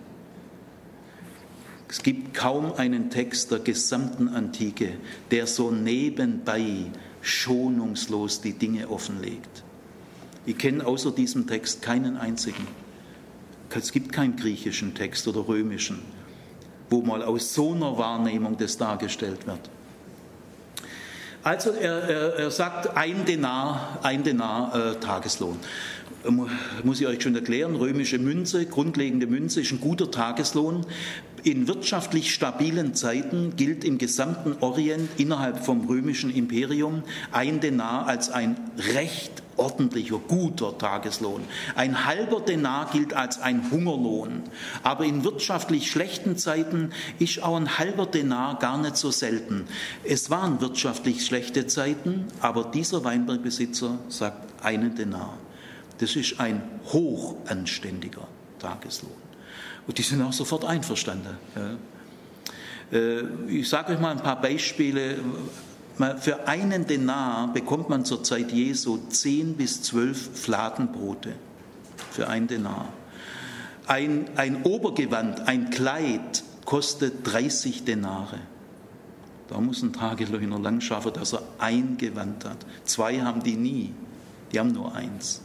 Es 1.89 2.03
gibt 2.03 2.35
kaum 2.35 2.73
einen 2.73 3.11
Text 3.11 3.53
der 3.53 3.61
gesamten 3.61 4.29
Antike, 4.29 4.95
der 5.31 5.47
so 5.47 5.71
nebenbei 5.71 6.87
schonungslos 7.21 8.41
die 8.41 8.55
Dinge 8.55 8.89
offenlegt. 8.89 9.63
Ich 10.47 10.59
kenne 10.59 10.87
außer 10.87 11.11
diesem 11.11 11.47
Text 11.47 11.83
keinen 11.83 12.17
einzigen. 12.17 12.67
Es 13.75 13.93
gibt 13.93 14.13
keinen 14.13 14.37
griechischen 14.37 14.95
Text 14.95 15.27
oder 15.29 15.47
römischen, 15.47 16.03
wo 16.91 17.03
mal 17.03 17.23
aus 17.23 17.55
so 17.55 17.73
einer 17.73 17.99
Wahrnehmung 17.99 18.57
das 18.57 18.77
dargestellt 18.77 19.47
wird. 19.47 19.71
Also 21.43 21.71
er, 21.71 22.03
er, 22.03 22.35
er 22.39 22.51
sagt 22.51 22.97
ein 22.97 23.25
Denar, 23.25 24.01
ein 24.03 24.25
Denar 24.25 24.75
äh, 24.75 24.95
Tageslohn. 24.97 25.59
Muss 26.83 27.01
ich 27.01 27.07
euch 27.07 27.23
schon 27.23 27.35
erklären, 27.35 27.77
römische 27.77 28.19
Münze, 28.19 28.67
grundlegende 28.67 29.27
Münze 29.27 29.61
ist 29.61 29.71
ein 29.71 29.81
guter 29.81 30.11
Tageslohn. 30.11 30.85
In 31.45 31.69
wirtschaftlich 31.69 32.35
stabilen 32.35 32.95
Zeiten 32.95 33.55
gilt 33.57 33.85
im 33.85 33.99
gesamten 33.99 34.57
Orient 34.61 35.09
innerhalb 35.19 35.65
vom 35.65 35.87
römischen 35.87 36.35
Imperium 36.35 37.05
ein 37.31 37.61
Denar 37.61 38.09
als 38.09 38.31
ein 38.31 38.57
recht 38.95 39.45
ordentlicher, 39.57 40.19
guter 40.19 40.77
Tageslohn. 40.77 41.43
Ein 41.77 42.05
halber 42.07 42.41
Denar 42.41 42.91
gilt 42.93 43.15
als 43.15 43.41
ein 43.41 43.71
Hungerlohn. 43.71 44.43
Aber 44.83 45.05
in 45.05 45.23
wirtschaftlich 45.23 45.91
schlechten 45.91 46.37
Zeiten 46.37 46.91
ist 47.21 47.43
auch 47.43 47.57
ein 47.57 47.79
halber 47.79 48.07
Denar 48.07 48.59
gar 48.59 48.79
nicht 48.79 48.97
so 48.97 49.13
selten. 49.13 49.67
Es 50.03 50.31
waren 50.31 50.61
wirtschaftlich 50.61 51.25
schlechte 51.25 51.69
Zeiten, 51.69 52.25
aber 52.41 52.65
dieser 52.65 53.05
Weinbergbesitzer 53.05 53.99
sagt 54.09 54.65
einen 54.65 54.97
Denar. 54.97 55.39
Das 55.99 56.17
ist 56.17 56.41
ein 56.41 56.63
hochanständiger 56.93 58.27
Tageslohn. 58.59 59.13
Und 59.87 59.99
die 59.99 60.03
sind 60.03 60.23
auch 60.23 60.33
sofort 60.33 60.65
einverstanden. 60.65 61.37
Äh, 62.93 63.23
ich 63.49 63.69
sage 63.69 63.93
euch 63.93 64.01
mal 64.01 64.13
ein 64.13 64.23
paar 64.23 64.41
Beispiele, 64.41 65.19
für 66.19 66.47
einen 66.47 66.87
Denar 66.87 67.53
bekommt 67.53 67.89
man 67.89 68.05
zur 68.05 68.23
Zeit 68.23 68.53
Jesu 68.53 68.99
zehn 69.09 69.55
bis 69.55 69.83
zwölf 69.83 70.39
Fladenbrote. 70.39 71.33
Für 72.11 72.29
einen 72.29 72.47
Denar. 72.47 72.89
Ein, 73.87 74.27
ein 74.37 74.63
Obergewand, 74.65 75.49
ein 75.49 75.71
Kleid 75.71 76.45
kostet 76.65 77.27
30 77.27 77.85
Denare. 77.85 78.41
Da 79.49 79.61
muss 79.61 79.83
ein 79.83 79.93
Tagelöhner 79.93 80.59
lang 80.59 80.81
schaffen, 80.81 81.13
dass 81.13 81.33
er 81.33 81.43
ein 81.59 81.97
Gewand 81.97 82.45
hat. 82.45 82.59
Zwei 82.85 83.21
haben 83.21 83.43
die 83.43 83.57
nie, 83.57 83.95
die 84.53 84.59
haben 84.59 84.73
nur 84.73 84.95
eins. 84.95 85.41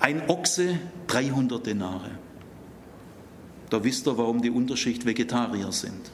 Ein 0.00 0.28
Ochse 0.30 0.78
300 1.08 1.66
Denare. 1.66 2.10
Da 3.68 3.84
wisst 3.84 4.08
ihr, 4.08 4.16
warum 4.16 4.40
die 4.40 4.50
Unterschicht 4.50 5.04
Vegetarier 5.04 5.72
sind. 5.72 6.10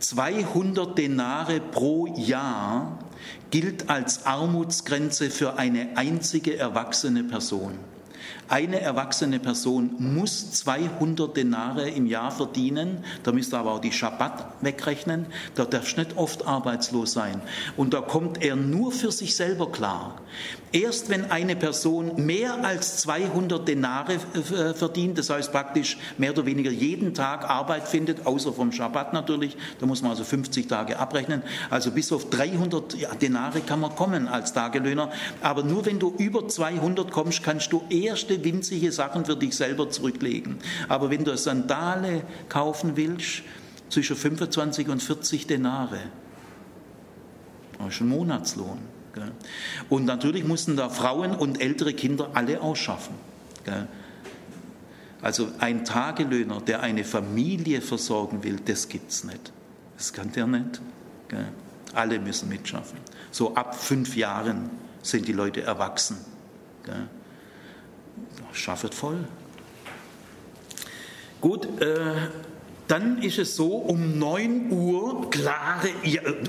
200 0.00 0.98
Denare 0.98 1.60
pro 1.60 2.08
Jahr 2.08 2.98
gilt 3.50 3.88
als 3.88 4.26
Armutsgrenze 4.26 5.30
für 5.30 5.58
eine 5.58 5.96
einzige 5.96 6.58
erwachsene 6.58 7.22
Person. 7.22 7.78
Eine 8.52 8.82
erwachsene 8.82 9.38
Person 9.38 9.94
muss 9.98 10.50
200 10.50 11.34
Denare 11.34 11.88
im 11.88 12.04
Jahr 12.04 12.30
verdienen, 12.30 13.02
da 13.22 13.32
müsst 13.32 13.54
ihr 13.54 13.58
aber 13.58 13.72
auch 13.72 13.80
die 13.80 13.92
Schabbat 13.92 14.44
wegrechnen, 14.60 15.24
da 15.54 15.64
darfst 15.64 15.96
nicht 15.96 16.18
oft 16.18 16.46
arbeitslos 16.46 17.14
sein. 17.14 17.40
Und 17.78 17.94
da 17.94 18.02
kommt 18.02 18.44
er 18.44 18.54
nur 18.56 18.92
für 18.92 19.10
sich 19.10 19.36
selber 19.36 19.72
klar. 19.72 20.20
Erst 20.70 21.08
wenn 21.08 21.30
eine 21.30 21.56
Person 21.56 22.26
mehr 22.26 22.62
als 22.62 22.98
200 22.98 23.66
Denare 23.66 24.14
äh, 24.14 24.74
verdient, 24.74 25.16
das 25.16 25.30
heißt 25.30 25.50
praktisch 25.50 25.96
mehr 26.18 26.32
oder 26.32 26.44
weniger 26.44 26.70
jeden 26.70 27.14
Tag 27.14 27.48
Arbeit 27.48 27.88
findet, 27.88 28.26
außer 28.26 28.52
vom 28.52 28.70
Schabbat 28.70 29.14
natürlich, 29.14 29.56
da 29.80 29.86
muss 29.86 30.02
man 30.02 30.10
also 30.10 30.24
50 30.24 30.68
Tage 30.68 30.98
abrechnen, 30.98 31.42
also 31.70 31.90
bis 31.90 32.12
auf 32.12 32.28
300 32.28 33.22
Denare 33.22 33.62
kann 33.62 33.80
man 33.80 33.96
kommen 33.96 34.28
als 34.28 34.52
Tagelöhner, 34.52 35.10
aber 35.40 35.62
nur 35.62 35.86
wenn 35.86 35.98
du 35.98 36.14
über 36.18 36.46
200 36.46 37.10
kommst, 37.10 37.42
kannst 37.42 37.72
du 37.72 37.82
erste 37.88 38.41
winzige 38.44 38.92
Sachen 38.92 39.24
für 39.24 39.36
dich 39.36 39.56
selber 39.56 39.90
zurücklegen. 39.90 40.58
Aber 40.88 41.10
wenn 41.10 41.24
du 41.24 41.36
Sandale 41.36 42.22
kaufen 42.48 42.96
willst, 42.96 43.42
zwischen 43.88 44.16
25 44.16 44.88
und 44.88 45.02
40 45.02 45.46
Denare, 45.46 46.00
das 47.78 47.94
ist 47.94 48.00
ein 48.00 48.08
Monatslohn. 48.08 48.78
Und 49.90 50.06
natürlich 50.06 50.44
mussten 50.44 50.76
da 50.76 50.88
Frauen 50.88 51.32
und 51.32 51.60
ältere 51.60 51.92
Kinder 51.92 52.30
alle 52.32 52.62
ausschaffen. 52.62 53.14
Also 55.20 55.48
ein 55.58 55.84
Tagelöhner, 55.84 56.60
der 56.62 56.80
eine 56.80 57.04
Familie 57.04 57.82
versorgen 57.82 58.42
will, 58.42 58.58
das 58.64 58.88
gibt 58.88 59.10
es 59.10 59.24
nicht. 59.24 59.52
Das 59.98 60.12
kann 60.12 60.32
der 60.32 60.46
nicht. 60.46 60.80
Alle 61.92 62.18
müssen 62.18 62.48
mitschaffen. 62.48 62.98
So 63.30 63.54
ab 63.54 63.74
fünf 63.78 64.16
Jahren 64.16 64.70
sind 65.02 65.28
die 65.28 65.32
Leute 65.32 65.62
erwachsen. 65.62 66.16
Schaffet 68.52 68.94
voll. 68.94 69.18
Gut, 71.40 71.66
äh, 71.80 72.28
dann 72.92 73.22
ist 73.22 73.38
es 73.38 73.56
so, 73.56 73.76
um 73.76 74.18
9 74.18 74.70
Uhr, 74.70 75.30
klare 75.30 75.88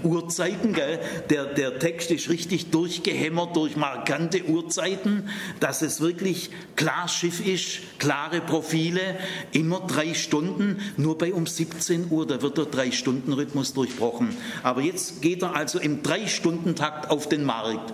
Uhrzeiten, 0.03 0.73
gell? 0.73 0.99
Der, 1.29 1.45
der 1.45 1.79
Text 1.79 2.11
ist 2.11 2.29
richtig 2.29 2.69
durchgehämmert 2.69 3.55
durch 3.55 3.77
markante 3.77 4.43
Uhrzeiten, 4.43 5.29
dass 5.61 5.81
es 5.81 6.01
wirklich 6.01 6.49
klar 6.75 7.07
Schiff 7.07 7.45
ist, 7.45 7.97
klare 7.97 8.41
Profile, 8.41 9.17
immer 9.53 9.87
drei 9.87 10.13
Stunden, 10.13 10.81
nur 10.97 11.17
bei 11.17 11.33
um 11.33 11.47
17 11.47 12.11
Uhr, 12.11 12.27
da 12.27 12.41
wird 12.41 12.57
der 12.57 12.65
Drei-Stunden-Rhythmus 12.65 13.73
durchbrochen. 13.73 14.35
Aber 14.63 14.81
jetzt 14.81 15.21
geht 15.21 15.43
er 15.43 15.55
also 15.55 15.79
im 15.79 16.03
Drei-Stunden-Takt 16.03 17.09
auf 17.09 17.29
den 17.29 17.45
Markt. 17.45 17.93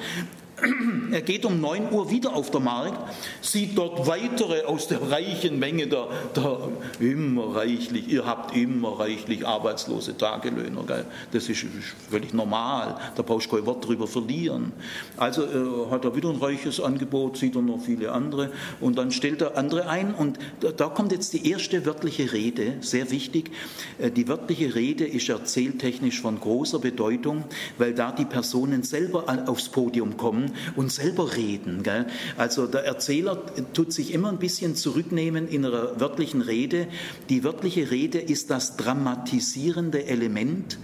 Er 1.11 1.21
geht 1.21 1.45
um 1.45 1.59
9 1.59 1.91
Uhr 1.91 2.11
wieder 2.11 2.35
auf 2.35 2.51
den 2.51 2.63
Markt, 2.63 2.97
sieht 3.41 3.77
dort 3.77 4.07
weitere 4.07 4.63
aus 4.63 4.87
der 4.87 5.09
reichen 5.09 5.59
Menge 5.59 5.87
der, 5.87 6.07
der 6.35 6.69
immer 6.99 7.55
reichlich, 7.55 8.07
ihr 8.07 8.25
habt 8.25 8.55
immer 8.55 8.99
reichlich 8.99 9.45
arbeitslose 9.47 10.17
Tagelöhner. 10.17 10.83
Gell? 10.85 11.05
Das 11.31 11.49
ist 11.49 11.65
völlig 12.09 12.33
normal, 12.33 12.97
da 13.15 13.23
brauchst 13.23 13.51
du 13.51 13.55
kein 13.55 13.65
Wort 13.65 13.87
drüber 13.87 14.07
verlieren. 14.07 14.71
Also 15.17 15.43
äh, 15.43 15.91
hat 15.91 16.05
er 16.05 16.15
wieder 16.15 16.29
ein 16.29 16.37
reiches 16.37 16.79
Angebot, 16.79 17.37
sieht 17.37 17.55
er 17.55 17.61
noch 17.61 17.81
viele 17.81 18.11
andere 18.11 18.51
und 18.79 18.97
dann 18.97 19.11
stellt 19.11 19.41
er 19.41 19.57
andere 19.57 19.87
ein 19.87 20.13
und 20.13 20.37
da, 20.59 20.71
da 20.71 20.87
kommt 20.87 21.11
jetzt 21.11 21.33
die 21.33 21.49
erste 21.49 21.85
wörtliche 21.85 22.31
Rede, 22.33 22.73
sehr 22.81 23.11
wichtig. 23.11 23.51
Äh, 23.97 24.11
die 24.11 24.27
wörtliche 24.27 24.75
Rede 24.75 25.05
ist 25.05 25.29
erzähltechnisch 25.29 26.21
von 26.21 26.39
großer 26.39 26.79
Bedeutung, 26.79 27.45
weil 27.77 27.93
da 27.93 28.11
die 28.11 28.25
Personen 28.25 28.83
selber 28.83 29.25
aufs 29.47 29.69
Podium 29.69 30.17
kommen 30.17 30.48
und 30.75 30.91
selber 30.91 31.35
reden. 31.35 31.83
Gell? 31.83 32.05
Also 32.37 32.67
der 32.67 32.85
Erzähler 32.85 33.41
tut 33.73 33.93
sich 33.93 34.13
immer 34.13 34.29
ein 34.29 34.39
bisschen 34.39 34.75
zurücknehmen 34.75 35.47
in 35.47 35.65
einer 35.65 35.99
wörtlichen 35.99 36.41
Rede. 36.41 36.87
Die 37.29 37.43
wörtliche 37.43 37.91
Rede 37.91 38.19
ist 38.19 38.49
das 38.49 38.77
dramatisierende 38.77 40.05
Element 40.05 40.77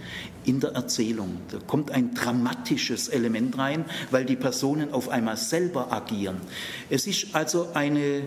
in 0.44 0.60
der 0.60 0.70
Erzählung. 0.70 1.38
Da 1.50 1.58
kommt 1.66 1.90
ein 1.90 2.14
dramatisches 2.14 3.08
Element 3.08 3.58
rein, 3.58 3.84
weil 4.10 4.24
die 4.24 4.36
Personen 4.36 4.92
auf 4.92 5.08
einmal 5.08 5.36
selber 5.36 5.92
agieren. 5.92 6.36
Es 6.88 7.06
ist 7.06 7.34
also 7.34 7.68
eine, 7.74 8.22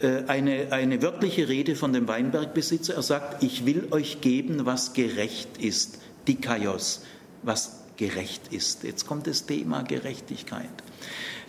äh, 0.00 0.24
eine, 0.26 0.72
eine 0.72 1.02
wörtliche 1.02 1.48
Rede 1.48 1.74
von 1.74 1.92
dem 1.92 2.06
Weinbergbesitzer. 2.08 2.94
Er 2.94 3.02
sagt, 3.02 3.42
ich 3.42 3.64
will 3.66 3.88
euch 3.90 4.20
geben, 4.20 4.66
was 4.66 4.92
gerecht 4.92 5.58
ist. 5.58 5.98
Dikaios, 6.28 7.02
was 7.42 7.81
gerecht 8.02 8.52
ist. 8.52 8.82
Jetzt 8.82 9.06
kommt 9.06 9.28
das 9.28 9.46
Thema 9.46 9.82
Gerechtigkeit. 9.82 10.70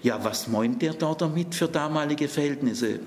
Ja, 0.03 0.23
was 0.23 0.47
meint 0.47 0.83
der 0.83 0.93
da 0.93 1.15
damit 1.15 1.55
für 1.55 1.67
damalige 1.67 2.27
Verhältnisse? 2.27 2.99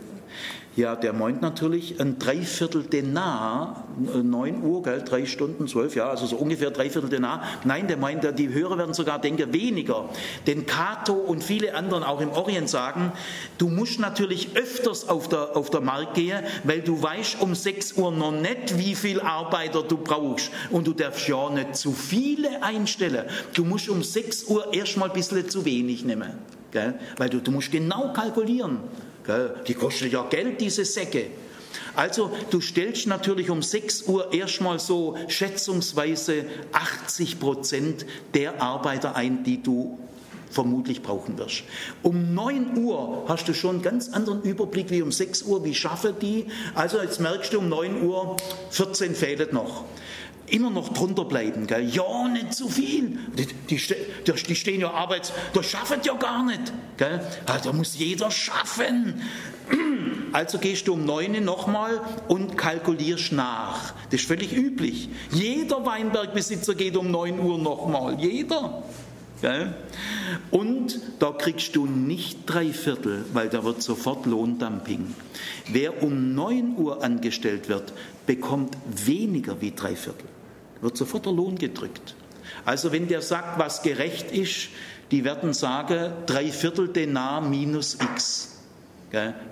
Ja, 0.76 0.94
der 0.94 1.14
meint 1.14 1.40
natürlich 1.40 1.98
ein 2.02 2.18
Dreiviertel 2.18 2.82
Denar, 2.82 3.84
9 3.98 4.62
Uhr, 4.62 4.82
gell, 4.82 5.02
drei 5.02 5.24
Stunden, 5.24 5.68
zwölf, 5.68 5.96
ja, 5.96 6.10
also 6.10 6.26
so 6.26 6.36
ungefähr 6.36 6.70
Dreiviertel 6.70 7.08
Denar. 7.08 7.44
Nein, 7.64 7.88
der 7.88 7.96
meint, 7.96 8.38
die 8.38 8.52
Hörer 8.52 8.76
werden 8.76 8.92
sogar 8.92 9.18
denken, 9.18 9.54
weniger. 9.54 10.10
Denn 10.46 10.66
Cato 10.66 11.14
und 11.14 11.42
viele 11.42 11.74
anderen 11.74 12.02
auch 12.04 12.20
im 12.20 12.28
Orient 12.28 12.68
sagen, 12.68 13.12
du 13.56 13.70
musst 13.70 14.00
natürlich 14.00 14.50
öfters 14.54 15.08
auf 15.08 15.30
der, 15.30 15.56
auf 15.56 15.70
der 15.70 15.80
Markt 15.80 16.12
gehen, 16.12 16.44
weil 16.64 16.82
du 16.82 17.02
weißt 17.02 17.40
um 17.40 17.54
6 17.54 17.94
Uhr 17.94 18.12
noch 18.12 18.32
nicht, 18.32 18.76
wie 18.76 18.94
viel 18.94 19.22
Arbeiter 19.22 19.82
du 19.82 19.96
brauchst. 19.96 20.50
Und 20.70 20.86
du 20.86 20.92
darfst 20.92 21.26
ja 21.26 21.48
nicht 21.48 21.76
zu 21.76 21.92
viele 21.92 22.62
einstellen. 22.62 23.24
Du 23.54 23.64
musst 23.64 23.88
um 23.88 24.02
6 24.02 24.44
Uhr 24.44 24.74
erstmal 24.74 25.08
ein 25.08 25.14
bisschen 25.14 25.48
zu 25.48 25.64
wenig 25.64 26.04
nehmen. 26.04 26.32
Gell? 26.70 26.98
Weil 27.16 27.30
du, 27.30 27.40
du 27.40 27.50
musst 27.50 27.72
genau 27.72 28.12
kalkulieren. 28.12 28.80
Die 29.66 29.74
kosten 29.74 30.10
ja 30.10 30.22
Geld, 30.28 30.60
diese 30.60 30.84
Säcke. 30.84 31.26
Also 31.94 32.30
du 32.50 32.60
stellst 32.60 33.06
natürlich 33.06 33.50
um 33.50 33.62
6 33.62 34.02
Uhr 34.02 34.32
erstmal 34.32 34.78
so 34.78 35.16
schätzungsweise 35.28 36.44
80 36.72 37.40
Prozent 37.40 38.06
der 38.34 38.60
Arbeiter 38.62 39.16
ein, 39.16 39.44
die 39.44 39.62
du 39.62 39.98
vermutlich 40.50 41.02
brauchen 41.02 41.38
wirst. 41.38 41.64
Um 42.02 42.34
9 42.34 42.78
Uhr 42.78 43.24
hast 43.28 43.48
du 43.48 43.54
schon 43.54 43.76
einen 43.76 43.82
ganz 43.82 44.08
anderen 44.08 44.42
Überblick 44.42 44.90
wie 44.90 45.02
um 45.02 45.12
6 45.12 45.42
Uhr, 45.42 45.64
wie 45.64 45.74
schaffe 45.74 46.14
die. 46.18 46.46
Also 46.74 47.00
jetzt 47.00 47.20
merkst 47.20 47.52
du 47.52 47.58
um 47.58 47.68
9 47.68 48.02
Uhr, 48.02 48.36
14 48.70 49.14
fehlt 49.14 49.52
noch 49.52 49.84
immer 50.48 50.70
noch 50.70 50.92
drunter 50.92 51.24
bleiben. 51.24 51.66
Gell? 51.66 51.88
Ja, 51.88 52.28
nicht 52.28 52.54
zu 52.54 52.68
viel. 52.68 53.18
Die, 53.36 53.46
die, 53.46 53.80
die, 54.26 54.54
stehen 54.54 54.80
ja 54.80 54.90
arbeits, 54.90 55.32
das 55.52 55.66
schaffen 55.66 56.00
ja 56.04 56.14
gar 56.14 56.44
nicht. 56.44 56.72
Gell? 56.96 57.20
Also 57.46 57.72
muss 57.72 57.96
jeder 57.98 58.30
schaffen. 58.30 59.22
Also 60.32 60.58
gehst 60.58 60.86
du 60.86 60.94
um 60.94 61.06
neun 61.06 61.42
nochmal 61.44 62.00
und 62.28 62.58
kalkulierst 62.58 63.32
nach. 63.32 63.94
Das 64.10 64.20
ist 64.20 64.28
völlig 64.28 64.54
üblich. 64.54 65.08
Jeder 65.30 65.86
Weinbergbesitzer 65.86 66.74
geht 66.74 66.96
um 66.96 67.10
neun 67.10 67.38
Uhr 67.38 67.56
nochmal. 67.56 68.20
Jeder. 68.20 68.82
Gell? 69.40 69.74
Und 70.50 71.00
da 71.20 71.30
kriegst 71.30 71.74
du 71.74 71.86
nicht 71.86 72.40
drei 72.44 72.72
Viertel, 72.72 73.24
weil 73.32 73.48
da 73.48 73.64
wird 73.64 73.82
sofort 73.82 74.26
Lohndumping. 74.26 75.14
Wer 75.68 76.02
um 76.02 76.34
9 76.34 76.76
Uhr 76.76 77.02
angestellt 77.02 77.70
wird, 77.70 77.94
bekommt 78.26 78.76
weniger 78.86 79.60
wie 79.62 79.72
drei 79.72 79.96
Viertel 79.96 80.26
wird 80.86 80.96
sofort 80.96 81.26
der 81.26 81.32
Lohn 81.32 81.58
gedrückt. 81.58 82.14
Also 82.64 82.92
wenn 82.92 83.08
der 83.08 83.20
sagt, 83.20 83.58
was 83.58 83.82
gerecht 83.82 84.30
ist, 84.30 84.68
die 85.10 85.24
werden 85.24 85.52
sagen, 85.52 86.12
drei 86.26 86.46
Viertel 86.52 86.88
Denar 86.88 87.40
minus 87.40 87.94
x. 87.94 88.52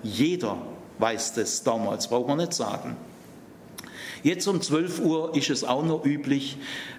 Jeder 0.05 0.59
weiß 0.99 1.35
das 1.35 1.65
damals, 1.65 2.07
braucht 2.09 2.29
man 2.29 2.39
nicht 2.39 2.55
sagen. 2.55 2.97
Jetzt 4.23 4.47
um 4.47 4.61
12 4.61 5.01
Uhr 5.01 5.37
ist 5.37 5.51
es 5.51 5.65
auch 5.65 5.85
noch 5.85 6.05
üblich, 6.05 6.57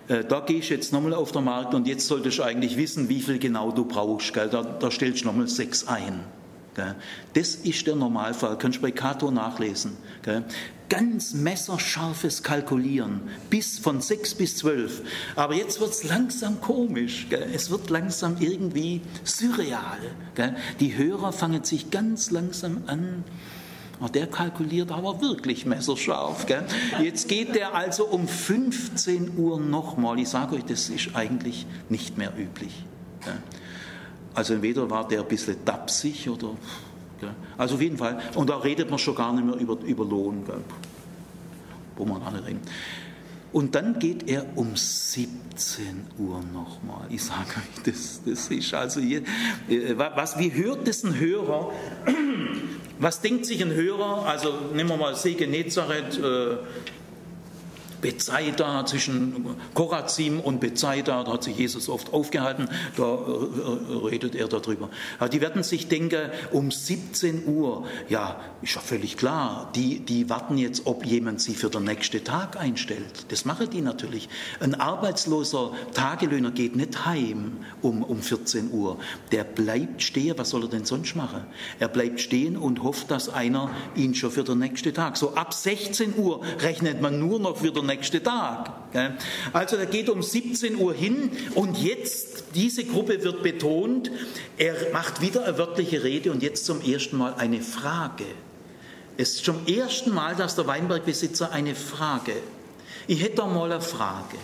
äh, 0.09 0.23
da 0.23 0.41
gehe 0.41 0.59
ich 0.59 0.69
jetzt 0.69 0.93
nochmal 0.93 1.13
auf 1.13 1.31
den 1.31 1.45
Markt 1.45 1.73
und 1.73 1.87
jetzt 1.87 2.05
solltest 2.05 2.37
du 2.39 2.43
eigentlich 2.43 2.77
wissen, 2.77 3.09
wie 3.09 3.21
viel 3.21 3.39
genau 3.39 3.71
du 3.71 3.85
brauchst. 3.85 4.35
Da, 4.35 4.47
da 4.47 4.91
stellst 4.91 5.21
du 5.21 5.27
nochmal 5.27 5.47
sechs 5.47 5.87
ein. 5.87 6.19
Das 7.33 7.55
ist 7.55 7.87
der 7.87 7.95
Normalfall, 7.95 8.57
kannst 8.57 8.79
du 8.79 8.81
bei 8.81 8.91
Cato 8.91 9.31
nachlesen. 9.31 9.95
Ganz 10.89 11.33
messerscharfes 11.33 12.43
Kalkulieren, 12.43 13.21
bis 13.49 13.79
von 13.79 14.01
sechs 14.01 14.35
bis 14.35 14.57
zwölf. 14.57 15.01
Aber 15.35 15.55
jetzt 15.55 15.79
wird 15.79 15.91
es 15.91 16.03
langsam 16.03 16.61
komisch, 16.61 17.27
es 17.53 17.69
wird 17.69 17.89
langsam 17.89 18.37
irgendwie 18.39 19.01
surreal. 19.23 19.99
Die 20.79 20.95
Hörer 20.95 21.31
fangen 21.33 21.63
sich 21.63 21.91
ganz 21.91 22.31
langsam 22.31 22.83
an, 22.87 23.23
Oh, 24.01 24.07
der 24.09 24.27
kalkuliert 24.27 24.91
aber 24.91 25.21
wirklich 25.21 25.65
messerscharf. 25.65 26.45
Gell? 26.45 26.65
Jetzt 27.01 27.29
geht 27.29 27.55
der 27.55 27.75
also 27.75 28.05
um 28.05 28.27
15 28.27 29.37
Uhr 29.37 29.59
nochmal. 29.59 30.19
Ich 30.19 30.29
sage 30.29 30.57
euch, 30.57 30.65
das 30.65 30.89
ist 30.89 31.15
eigentlich 31.15 31.65
nicht 31.87 32.17
mehr 32.17 32.33
üblich. 32.37 32.83
Gell? 33.23 33.37
Also 34.33 34.55
entweder 34.55 34.89
war 34.89 35.07
der 35.07 35.21
ein 35.21 35.27
bisschen 35.27 35.63
dapsig 35.63 36.29
oder. 36.29 36.49
Also 37.57 37.75
auf 37.75 37.81
jeden 37.81 37.97
Fall. 37.97 38.19
Und 38.35 38.49
da 38.49 38.57
redet 38.57 38.89
man 38.89 38.99
schon 38.99 39.15
gar 39.15 39.33
nicht 39.33 39.45
mehr 39.45 39.55
über, 39.55 39.77
über 39.81 40.05
Lohn. 40.05 40.43
Wo 41.95 42.05
man 42.05 42.21
alle 42.21 42.45
reden. 42.45 42.61
Und 43.55 43.73
dann 43.73 43.99
geht 43.99 44.29
er 44.29 44.45
um 44.55 44.75
17 44.75 46.07
Uhr 46.17 46.43
nochmal. 46.53 47.07
Ich 47.09 47.23
sage 47.23 47.51
euch, 47.51 47.83
das, 47.85 48.21
das 48.25 48.49
ist 48.49 48.73
also 48.73 48.99
hier, 48.99 49.21
äh, 49.69 49.95
was, 49.95 50.37
wie 50.37 50.53
hört 50.53 50.85
das 50.85 51.05
ein 51.05 51.17
Hörer? 51.17 51.71
Was 52.99 53.21
denkt 53.21 53.45
sich 53.45 53.63
ein 53.63 53.71
Hörer? 53.71 54.25
Also 54.25 54.53
nehmen 54.73 54.89
wir 54.89 54.97
mal 54.97 55.15
Sege 55.15 55.47
Nezareth, 55.47 56.17
äh, 56.17 56.57
Bethsaida, 58.01 58.85
zwischen 58.85 59.45
Korazim 59.73 60.39
und 60.39 60.59
Bethsaida, 60.59 61.23
da 61.23 61.33
hat 61.33 61.43
sich 61.43 61.57
Jesus 61.57 61.89
oft 61.89 62.13
aufgehalten, 62.13 62.67
da 62.97 63.03
äh, 63.03 64.07
redet 64.07 64.35
er 64.35 64.47
darüber. 64.47 64.89
Aber 65.19 65.29
die 65.29 65.41
werden 65.41 65.63
sich 65.63 65.87
denken, 65.87 66.29
um 66.51 66.71
17 66.71 67.47
Uhr, 67.47 67.85
ja, 68.09 68.39
ist 68.61 68.75
ja 68.75 68.81
völlig 68.81 69.17
klar, 69.17 69.71
die, 69.75 69.99
die 69.99 70.29
warten 70.29 70.57
jetzt, 70.57 70.85
ob 70.85 71.05
jemand 71.05 71.41
sie 71.41 71.55
für 71.55 71.69
den 71.69 71.83
nächsten 71.83 72.23
Tag 72.23 72.59
einstellt. 72.59 73.25
Das 73.29 73.45
machen 73.45 73.69
die 73.69 73.81
natürlich. 73.81 74.29
Ein 74.59 74.75
arbeitsloser 74.75 75.71
Tagelöhner 75.93 76.51
geht 76.51 76.75
nicht 76.75 77.05
heim 77.05 77.57
um, 77.81 78.03
um 78.03 78.21
14 78.21 78.71
Uhr. 78.71 78.97
Der 79.31 79.43
bleibt 79.43 80.01
stehen, 80.01 80.37
was 80.37 80.49
soll 80.49 80.63
er 80.63 80.69
denn 80.69 80.85
sonst 80.85 81.15
machen? 81.15 81.43
Er 81.79 81.87
bleibt 81.87 82.19
stehen 82.19 82.57
und 82.57 82.83
hofft, 82.83 83.11
dass 83.11 83.29
einer 83.29 83.69
ihn 83.95 84.15
schon 84.15 84.31
für 84.31 84.43
den 84.43 84.59
nächsten 84.59 84.93
Tag, 84.93 85.17
so 85.17 85.35
ab 85.35 85.53
16 85.53 86.17
Uhr 86.17 86.41
rechnet 86.59 87.01
man 87.01 87.19
nur 87.19 87.39
noch 87.39 87.57
für 87.57 87.71
den 87.71 87.84
nächste 87.85 88.21
Tag. 88.21 88.71
Also 89.53 89.75
er 89.75 89.85
geht 89.85 90.09
um 90.09 90.23
17 90.23 90.77
Uhr 90.77 90.93
hin 90.93 91.31
und 91.55 91.77
jetzt, 91.77 92.45
diese 92.55 92.83
Gruppe 92.85 93.23
wird 93.23 93.43
betont, 93.43 94.11
er 94.57 94.75
macht 94.93 95.21
wieder 95.21 95.45
eine 95.45 95.57
wörtliche 95.57 96.03
Rede 96.03 96.31
und 96.31 96.41
jetzt 96.43 96.65
zum 96.65 96.81
ersten 96.81 97.17
Mal 97.17 97.33
eine 97.35 97.61
Frage. 97.61 98.25
Es 99.17 99.35
ist 99.35 99.45
zum 99.45 99.65
ersten 99.67 100.13
Mal, 100.13 100.35
dass 100.35 100.55
der 100.55 100.67
Weinbergbesitzer 100.67 101.51
eine 101.51 101.75
Frage. 101.75 102.33
Ich 103.07 103.21
hätte 103.21 103.37
da 103.37 103.47
mal 103.47 103.71
eine 103.71 103.81
Frage. 103.81 104.37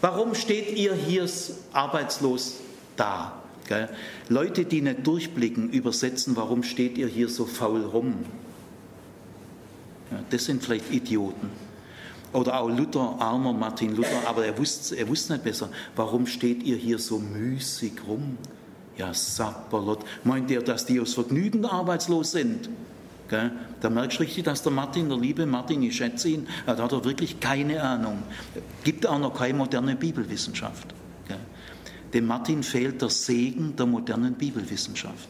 Warum 0.00 0.34
steht 0.34 0.76
ihr 0.76 0.94
hier 0.94 1.28
arbeitslos 1.72 2.54
da? 2.96 3.42
Leute, 4.28 4.64
die 4.64 4.80
nicht 4.80 5.06
durchblicken, 5.06 5.70
übersetzen, 5.70 6.36
warum 6.36 6.62
steht 6.62 6.96
ihr 6.96 7.06
hier 7.06 7.28
so 7.28 7.44
faul 7.44 7.84
rum? 7.84 8.24
das 10.30 10.44
sind 10.44 10.64
vielleicht 10.64 10.90
Idioten. 10.90 11.50
Oder 12.32 12.60
auch 12.60 12.68
Luther, 12.68 13.16
armer 13.18 13.52
Martin 13.52 13.96
Luther, 13.96 14.26
aber 14.26 14.44
er 14.44 14.56
wusste, 14.58 14.96
er 14.96 15.08
wusste 15.08 15.34
nicht 15.34 15.44
besser. 15.44 15.70
Warum 15.96 16.26
steht 16.26 16.62
ihr 16.62 16.76
hier 16.76 16.98
so 16.98 17.18
müßig 17.18 17.92
rum? 18.06 18.36
Ja, 18.98 19.14
Sapperlot. 19.14 20.04
Meint 20.24 20.50
ihr, 20.50 20.60
dass 20.60 20.84
die 20.84 21.00
aus 21.00 21.14
Vergnügen 21.14 21.64
arbeitslos 21.64 22.32
sind? 22.32 22.68
Gell? 23.28 23.52
Da 23.80 23.90
merkst 23.90 24.18
du 24.18 24.22
richtig, 24.24 24.44
dass 24.44 24.62
der 24.62 24.72
Martin, 24.72 25.08
der 25.08 25.18
liebe 25.18 25.46
Martin, 25.46 25.82
ich 25.82 25.96
schätze 25.96 26.28
ihn, 26.30 26.48
da 26.66 26.76
hat 26.76 26.92
er 26.92 27.04
wirklich 27.04 27.40
keine 27.40 27.82
Ahnung. 27.82 28.22
Gibt 28.84 29.06
auch 29.06 29.18
noch 29.18 29.34
keine 29.34 29.54
moderne 29.54 29.96
Bibelwissenschaft. 29.96 30.94
Gell? 31.28 31.38
Dem 32.12 32.26
Martin 32.26 32.62
fehlt 32.62 33.00
der 33.00 33.10
Segen 33.10 33.76
der 33.76 33.86
modernen 33.86 34.34
Bibelwissenschaft. 34.34 35.28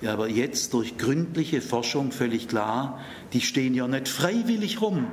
Ja, 0.00 0.14
aber 0.14 0.28
jetzt 0.28 0.74
durch 0.74 0.98
gründliche 0.98 1.60
Forschung 1.60 2.10
völlig 2.10 2.48
klar, 2.48 2.98
die 3.32 3.40
stehen 3.40 3.74
ja 3.74 3.86
nicht 3.86 4.08
freiwillig 4.08 4.80
rum. 4.80 5.06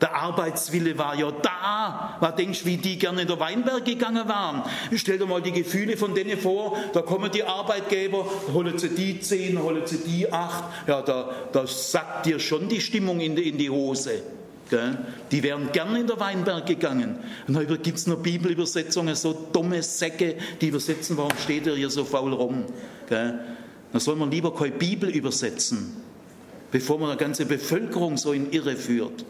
Der 0.00 0.14
Arbeitswille 0.14 0.98
war 0.98 1.14
ja 1.14 1.30
da. 1.30 2.16
Was 2.20 2.34
denkst 2.36 2.60
du, 2.60 2.66
wie 2.66 2.76
die 2.76 2.98
gerne 2.98 3.22
in 3.22 3.28
der 3.28 3.40
Weinberg 3.40 3.84
gegangen 3.84 4.28
waren? 4.28 4.62
Stell 4.94 5.18
dir 5.18 5.26
mal 5.26 5.40
die 5.40 5.52
Gefühle 5.52 5.96
von 5.96 6.14
denen 6.14 6.38
vor. 6.38 6.76
Da 6.92 7.00
kommen 7.00 7.30
die 7.30 7.44
Arbeitgeber, 7.44 8.26
holen 8.52 8.78
sie 8.78 8.90
die 8.90 9.20
zehn, 9.20 9.60
holen 9.62 9.86
sie 9.86 9.98
die 9.98 10.30
acht. 10.30 10.64
Ja, 10.86 11.00
da, 11.00 11.30
da 11.52 11.66
sackt 11.66 12.26
dir 12.26 12.38
schon 12.38 12.68
die 12.68 12.80
Stimmung 12.80 13.20
in 13.20 13.36
die, 13.36 13.48
in 13.48 13.56
die 13.56 13.70
Hose. 13.70 14.22
Gell? 14.68 14.98
Die 15.30 15.42
wären 15.42 15.72
gerne 15.72 16.00
in 16.00 16.06
der 16.06 16.20
Weinberg 16.20 16.66
gegangen. 16.66 17.18
Und 17.46 17.54
da 17.54 17.62
gibt 17.62 17.96
es 17.96 18.06
noch 18.06 18.18
Bibelübersetzungen, 18.18 19.14
so 19.14 19.32
dumme 19.52 19.82
Säcke, 19.82 20.36
die 20.60 20.68
übersetzen, 20.68 21.16
warum 21.16 21.32
steht 21.42 21.66
er 21.66 21.76
hier 21.76 21.88
so 21.88 22.04
faul 22.04 22.32
rum? 22.32 22.64
Gell? 23.08 23.38
Da 23.92 24.00
soll 24.00 24.16
man 24.16 24.30
lieber 24.30 24.54
keine 24.54 24.72
Bibel 24.72 25.08
übersetzen, 25.08 25.96
bevor 26.70 26.98
man 26.98 27.10
eine 27.10 27.18
ganze 27.18 27.46
Bevölkerung 27.46 28.16
so 28.16 28.32
in 28.32 28.52
Irre 28.52 28.76
führt. 28.76 29.24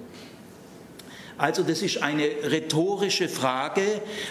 Also 1.39 1.63
das 1.63 1.83
ist 1.83 2.03
eine 2.03 2.25
rhetorische 2.25 3.29
Frage, 3.29 3.83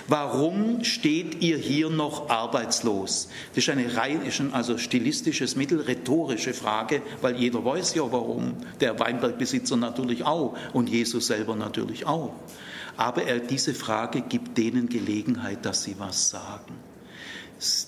warum 0.07 0.83
steht 0.83 1.43
ihr 1.43 1.57
hier 1.57 1.89
noch 1.91 2.29
arbeitslos? 2.29 3.29
Das 3.53 3.63
ist 3.63 3.69
eine 3.69 3.95
rein, 3.95 4.25
ist 4.25 4.39
ein 4.39 4.53
also 4.53 4.79
stilistisches 4.79 5.55
Mittel, 5.55 5.81
rhetorische 5.81 6.53
Frage, 6.55 7.03
weil 7.21 7.35
jeder 7.35 7.63
weiß 7.63 7.93
ja 7.93 8.11
warum. 8.11 8.57
Der 8.79 8.99
Weinbergbesitzer 8.99 9.77
natürlich 9.77 10.23
auch 10.23 10.57
und 10.73 10.89
Jesus 10.89 11.27
selber 11.27 11.55
natürlich 11.55 12.07
auch. 12.07 12.33
Aber 12.97 13.23
er, 13.23 13.39
diese 13.39 13.75
Frage 13.75 14.21
gibt 14.21 14.57
denen 14.57 14.89
Gelegenheit, 14.89 15.63
dass 15.65 15.83
sie 15.83 15.95
was 15.99 16.29
sagen. 16.29 16.73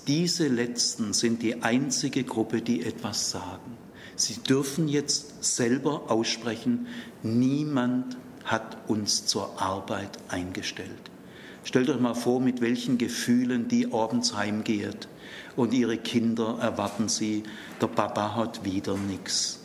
Diese 0.06 0.48
Letzten 0.48 1.14
sind 1.14 1.42
die 1.42 1.64
einzige 1.64 2.24
Gruppe, 2.24 2.62
die 2.62 2.84
etwas 2.86 3.32
sagen. 3.32 3.78
Sie 4.16 4.42
dürfen 4.42 4.88
jetzt 4.88 5.44
selber 5.44 6.10
aussprechen, 6.10 6.88
niemand 7.24 8.18
hat 8.48 8.78
uns 8.88 9.26
zur 9.26 9.62
Arbeit 9.62 10.18
eingestellt. 10.30 10.90
Stellt 11.64 11.90
euch 11.90 12.00
mal 12.00 12.16
vor, 12.16 12.40
mit 12.40 12.62
welchen 12.62 12.98
Gefühlen 12.98 13.68
die 13.68 13.92
abends 13.92 14.36
heimgeht 14.36 15.08
und 15.58 15.74
ihre 15.74 15.98
Kinder 15.98 16.58
erwarten 16.62 17.10
sie, 17.10 17.44
der 17.82 17.88
Papa 17.88 18.36
hat 18.36 18.64
wieder 18.64 18.96
nichts. 18.98 19.60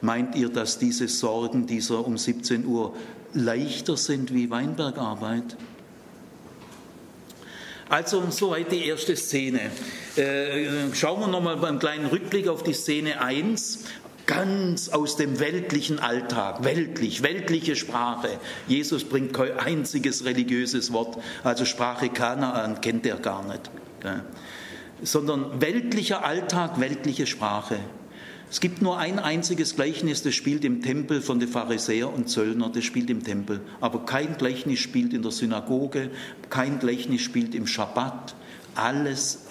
Meint 0.00 0.36
ihr, 0.36 0.48
dass 0.48 0.78
diese 0.78 1.08
Sorgen 1.08 1.66
dieser 1.66 2.06
um 2.06 2.16
17 2.16 2.64
Uhr 2.64 2.94
leichter 3.34 3.96
sind 3.96 4.32
wie 4.32 4.48
Weinbergarbeit? 4.50 5.56
Also 7.88 8.22
soweit 8.30 8.70
die 8.70 8.86
erste 8.86 9.16
Szene. 9.16 9.70
Äh, 10.14 10.94
schauen 10.94 11.20
wir 11.20 11.26
nochmal 11.26 11.56
beim 11.56 11.78
kleinen 11.78 12.06
Rückblick 12.06 12.46
auf 12.46 12.62
die 12.62 12.74
Szene 12.74 13.20
1 13.20 13.84
ganz 14.28 14.90
aus 14.90 15.16
dem 15.16 15.40
weltlichen 15.40 15.98
Alltag, 15.98 16.62
weltlich, 16.62 17.22
weltliche 17.22 17.74
Sprache. 17.74 18.28
Jesus 18.68 19.04
bringt 19.04 19.32
kein 19.32 19.58
einziges 19.58 20.24
religiöses 20.24 20.92
Wort, 20.92 21.18
also 21.42 21.64
Sprache 21.64 22.10
Kanaan 22.10 22.80
kennt 22.80 23.06
er 23.06 23.16
gar 23.16 23.44
nicht. 23.48 23.70
Sondern 25.02 25.60
weltlicher 25.60 26.24
Alltag, 26.24 26.78
weltliche 26.78 27.26
Sprache. 27.26 27.78
Es 28.50 28.60
gibt 28.60 28.82
nur 28.82 28.98
ein 28.98 29.18
einziges 29.18 29.76
Gleichnis, 29.76 30.22
das 30.22 30.34
spielt 30.34 30.64
im 30.64 30.82
Tempel 30.82 31.20
von 31.22 31.40
den 31.40 31.48
Pharisäer 31.48 32.12
und 32.12 32.28
Zöllner, 32.28 32.70
das 32.70 32.84
spielt 32.84 33.08
im 33.10 33.24
Tempel. 33.24 33.60
Aber 33.80 34.04
kein 34.04 34.36
Gleichnis 34.36 34.78
spielt 34.80 35.14
in 35.14 35.22
der 35.22 35.32
Synagoge, 35.32 36.10
kein 36.50 36.78
Gleichnis 36.78 37.22
spielt 37.22 37.54
im 37.54 37.66
Schabbat. 37.66 38.34
Alles 38.74 39.47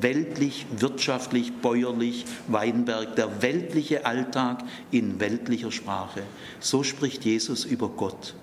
weltlich, 0.00 0.66
wirtschaftlich, 0.76 1.52
bäuerlich, 1.60 2.24
Weinberg, 2.48 3.16
der 3.16 3.42
weltliche 3.42 4.06
Alltag 4.06 4.64
in 4.90 5.20
weltlicher 5.20 5.70
Sprache. 5.70 6.22
So 6.60 6.82
spricht 6.82 7.24
Jesus 7.24 7.64
über 7.64 7.88
Gott. 7.88 8.34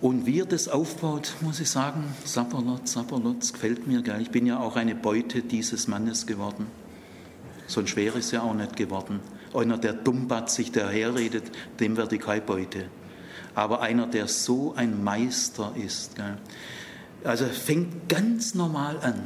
Und 0.00 0.24
wie 0.24 0.40
er 0.40 0.46
das 0.46 0.68
aufbaut, 0.68 1.34
muss 1.42 1.60
ich 1.60 1.68
sagen, 1.68 2.04
Sapperlot, 2.24 2.88
Sapperlot, 2.88 3.52
gefällt 3.52 3.86
mir 3.86 4.00
geil. 4.00 4.22
Ich 4.22 4.30
bin 4.30 4.46
ja 4.46 4.58
auch 4.58 4.76
eine 4.76 4.94
Beute 4.94 5.42
dieses 5.42 5.88
Mannes 5.88 6.26
geworden. 6.26 6.66
So 7.66 7.80
ein 7.80 7.86
schwer 7.86 8.16
ist 8.16 8.32
er 8.32 8.42
auch 8.42 8.54
nicht 8.54 8.76
geworden. 8.76 9.20
Einer, 9.52 9.76
der 9.76 9.92
dummbatzig 9.92 10.72
daherredet, 10.72 11.52
dem 11.80 11.96
werde 11.96 12.16
ich 12.16 12.22
keine 12.22 12.40
Beute. 12.40 12.86
Aber 13.54 13.82
einer, 13.82 14.06
der 14.06 14.26
so 14.26 14.74
ein 14.74 15.04
Meister 15.04 15.74
ist, 15.76 16.16
gell, 16.16 16.38
also 17.24 17.44
fängt 17.46 18.08
ganz 18.08 18.54
normal 18.54 18.98
an. 19.02 19.22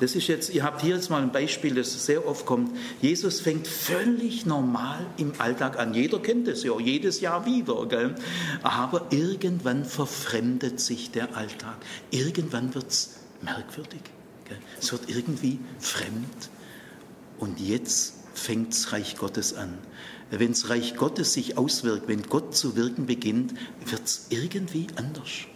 Das 0.00 0.14
ist 0.14 0.26
jetzt, 0.28 0.50
ihr 0.50 0.62
habt 0.62 0.82
hier 0.82 0.96
jetzt 0.96 1.08
mal 1.08 1.22
ein 1.22 1.32
Beispiel, 1.32 1.74
das 1.74 2.04
sehr 2.04 2.26
oft 2.26 2.44
kommt. 2.44 2.76
Jesus 3.00 3.40
fängt 3.40 3.66
völlig 3.66 4.44
normal 4.44 5.06
im 5.16 5.32
Alltag 5.38 5.78
an. 5.78 5.94
Jeder 5.94 6.18
kennt 6.18 6.48
es 6.48 6.62
ja, 6.64 6.78
jedes 6.78 7.20
Jahr 7.20 7.46
wieder. 7.46 7.86
Gell? 7.86 8.14
Aber 8.62 9.06
irgendwann 9.10 9.84
verfremdet 9.84 10.80
sich 10.80 11.10
der 11.12 11.36
Alltag. 11.36 11.76
Irgendwann 12.10 12.74
wird 12.74 12.88
es 12.88 13.16
merkwürdig. 13.42 14.00
Gell? 14.46 14.58
Es 14.80 14.92
wird 14.92 15.08
irgendwie 15.08 15.58
fremd. 15.78 16.50
Und 17.38 17.60
jetzt 17.60 18.14
fängt 18.34 18.72
das 18.72 18.92
Reich 18.92 19.16
Gottes 19.16 19.54
an. 19.54 19.78
Wenn 20.30 20.52
das 20.52 20.68
Reich 20.68 20.96
Gottes 20.96 21.32
sich 21.32 21.56
auswirkt, 21.56 22.08
wenn 22.08 22.22
Gott 22.22 22.54
zu 22.54 22.76
wirken 22.76 23.06
beginnt, 23.06 23.54
wird 23.84 24.04
es 24.04 24.26
irgendwie 24.30 24.88
anders. 24.96 25.46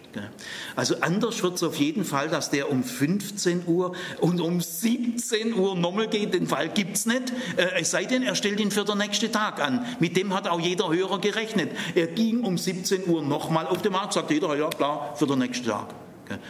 Also 0.76 0.96
anders 1.00 1.42
wird 1.42 1.54
es 1.54 1.62
auf 1.62 1.76
jeden 1.76 2.04
Fall, 2.04 2.28
dass 2.28 2.50
der 2.50 2.70
um 2.70 2.82
15 2.82 3.66
Uhr 3.66 3.94
und 4.20 4.40
um 4.40 4.60
17 4.60 5.54
Uhr 5.54 5.76
nochmal 5.76 6.08
geht. 6.08 6.34
Den 6.34 6.46
Fall 6.46 6.68
gibt 6.68 6.96
es 6.96 7.06
nicht. 7.06 7.32
Äh, 7.56 7.80
es 7.80 7.90
sei 7.90 8.04
denn, 8.04 8.22
er 8.22 8.34
stellt 8.34 8.60
ihn 8.60 8.70
für 8.70 8.84
den 8.84 8.98
nächsten 8.98 9.30
Tag 9.32 9.60
an. 9.60 9.84
Mit 10.00 10.16
dem 10.16 10.34
hat 10.34 10.48
auch 10.48 10.60
jeder 10.60 10.92
Hörer 10.92 11.20
gerechnet. 11.20 11.70
Er 11.94 12.08
ging 12.08 12.42
um 12.42 12.58
17 12.58 13.08
Uhr 13.08 13.22
nochmal 13.22 13.66
auf 13.66 13.82
den 13.82 13.92
Markt, 13.92 14.14
sagt 14.14 14.30
jeder, 14.30 14.56
ja 14.56 14.68
klar, 14.68 15.14
für 15.16 15.26
den 15.26 15.38
nächsten 15.38 15.66
Tag. 15.66 15.94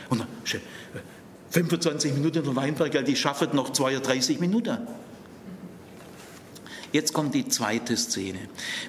Und 0.08 0.20
dann, 0.20 0.28
25 1.50 2.14
Minuten 2.14 2.44
der 2.44 2.56
Weinberg, 2.56 3.04
die 3.04 3.16
schaffen 3.16 3.48
noch 3.54 3.70
32 3.72 4.38
Minuten. 4.40 4.78
Jetzt 6.92 7.12
kommt 7.12 7.34
die 7.34 7.48
zweite 7.48 7.96
Szene. 7.96 8.40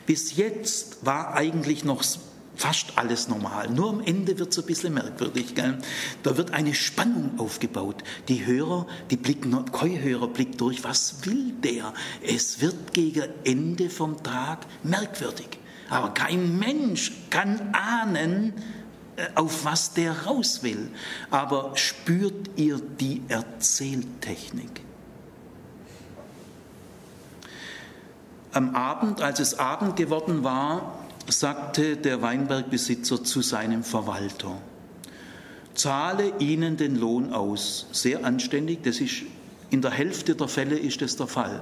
Bis 0.05 0.35
jetzt 0.35 1.05
war 1.05 1.33
eigentlich 1.35 1.83
noch 1.83 2.03
fast 2.55 2.97
alles 2.97 3.27
normal. 3.27 3.69
Nur 3.69 3.89
am 3.89 4.01
Ende 4.01 4.37
wird 4.37 4.51
es 4.51 4.59
ein 4.59 4.65
bisschen 4.65 4.93
merkwürdig. 4.93 5.55
Gell? 5.55 5.77
Da 6.23 6.37
wird 6.37 6.53
eine 6.53 6.73
Spannung 6.73 7.39
aufgebaut. 7.39 8.03
Die 8.27 8.45
Hörer, 8.45 8.87
die 9.09 9.17
blicken, 9.17 9.65
kein 9.71 10.01
Hörer 10.01 10.27
blickt 10.27 10.59
durch, 10.61 10.83
was 10.83 11.25
will 11.25 11.53
der? 11.63 11.93
Es 12.21 12.61
wird 12.61 12.93
gegen 12.93 13.29
Ende 13.43 13.89
vom 13.89 14.21
Tag 14.21 14.59
merkwürdig. 14.83 15.59
Aber 15.89 16.13
kein 16.13 16.57
Mensch 16.57 17.11
kann 17.29 17.73
ahnen, 17.73 18.53
äh, 19.17 19.27
auf 19.35 19.65
was 19.65 19.93
der 19.93 20.23
raus 20.23 20.63
will. 20.63 20.89
Aber 21.29 21.73
spürt 21.75 22.51
ihr 22.55 22.79
die 22.79 23.21
Erzähltechnik? 23.27 24.81
Am 28.53 28.75
Abend, 28.75 29.21
als 29.21 29.39
es 29.39 29.59
Abend 29.59 29.95
geworden 29.95 30.43
war, 30.43 31.00
sagte 31.27 31.97
der 31.97 32.21
Weinbergbesitzer 32.21 33.23
zu 33.23 33.41
seinem 33.41 33.83
Verwalter, 33.83 34.57
zahle 35.73 36.33
ihnen 36.39 36.77
den 36.77 36.95
Lohn 36.95 37.33
aus. 37.33 37.87
Sehr 37.91 38.25
anständig, 38.25 38.83
das 38.83 38.99
ist 38.99 39.23
in 39.69 39.81
der 39.81 39.91
Hälfte 39.91 40.35
der 40.35 40.47
Fälle 40.47 40.77
ist 40.77 41.01
das 41.01 41.15
der 41.15 41.27
Fall. 41.27 41.61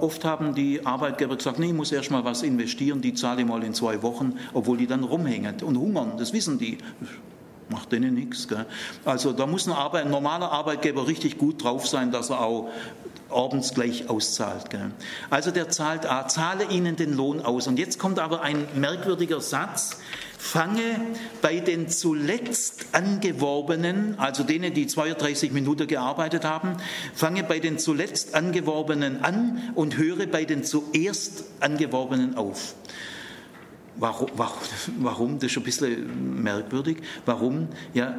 Oft 0.00 0.24
haben 0.24 0.54
die 0.54 0.84
Arbeitgeber 0.84 1.36
gesagt, 1.36 1.58
nee, 1.58 1.68
ich 1.68 1.72
muss 1.72 1.92
erst 1.92 2.10
mal 2.10 2.24
was 2.24 2.42
investieren, 2.42 3.00
die 3.00 3.14
zahle 3.14 3.42
ich 3.42 3.46
mal 3.46 3.62
in 3.62 3.72
zwei 3.72 4.02
Wochen, 4.02 4.34
obwohl 4.52 4.76
die 4.78 4.86
dann 4.86 5.04
rumhängen 5.04 5.62
und 5.62 5.78
hungern, 5.78 6.12
das 6.18 6.32
wissen 6.32 6.58
die. 6.58 6.78
Macht 7.70 7.92
denen 7.92 8.14
nichts. 8.14 8.48
Also 9.04 9.32
da 9.32 9.46
muss 9.46 9.66
ein, 9.66 9.74
Arbeit, 9.74 10.06
ein 10.06 10.10
normaler 10.10 10.50
Arbeitgeber 10.50 11.06
richtig 11.06 11.36
gut 11.36 11.62
drauf 11.62 11.86
sein, 11.86 12.10
dass 12.10 12.30
er 12.30 12.40
auch 12.40 12.70
abends 13.30 13.74
gleich 13.74 14.08
auszahlt. 14.08 14.70
Gell? 14.70 14.90
Also 15.30 15.50
der 15.50 15.68
zahlt, 15.68 16.06
ah, 16.06 16.26
zahle 16.28 16.64
ihnen 16.70 16.96
den 16.96 17.14
Lohn 17.14 17.40
aus. 17.40 17.66
Und 17.66 17.78
jetzt 17.78 17.98
kommt 17.98 18.18
aber 18.18 18.42
ein 18.42 18.66
merkwürdiger 18.74 19.40
Satz. 19.40 19.98
Fange 20.38 21.00
bei 21.42 21.58
den 21.58 21.88
zuletzt 21.88 22.86
Angeworbenen, 22.92 24.18
also 24.18 24.44
denen, 24.44 24.72
die 24.72 24.86
32 24.86 25.50
Minuten 25.50 25.88
gearbeitet 25.88 26.44
haben, 26.44 26.76
fange 27.12 27.42
bei 27.42 27.58
den 27.58 27.78
zuletzt 27.78 28.34
Angeworbenen 28.36 29.24
an 29.24 29.72
und 29.74 29.98
höre 29.98 30.26
bei 30.26 30.44
den 30.44 30.62
zuerst 30.62 31.44
Angeworbenen 31.58 32.36
auf. 32.36 32.74
Warum, 33.96 34.28
warum, 34.36 34.58
warum? 35.00 35.38
Das 35.40 35.50
ist 35.50 35.56
ein 35.56 35.64
bisschen 35.64 36.42
merkwürdig. 36.42 36.98
Warum? 37.26 37.66
Ja, 37.94 38.14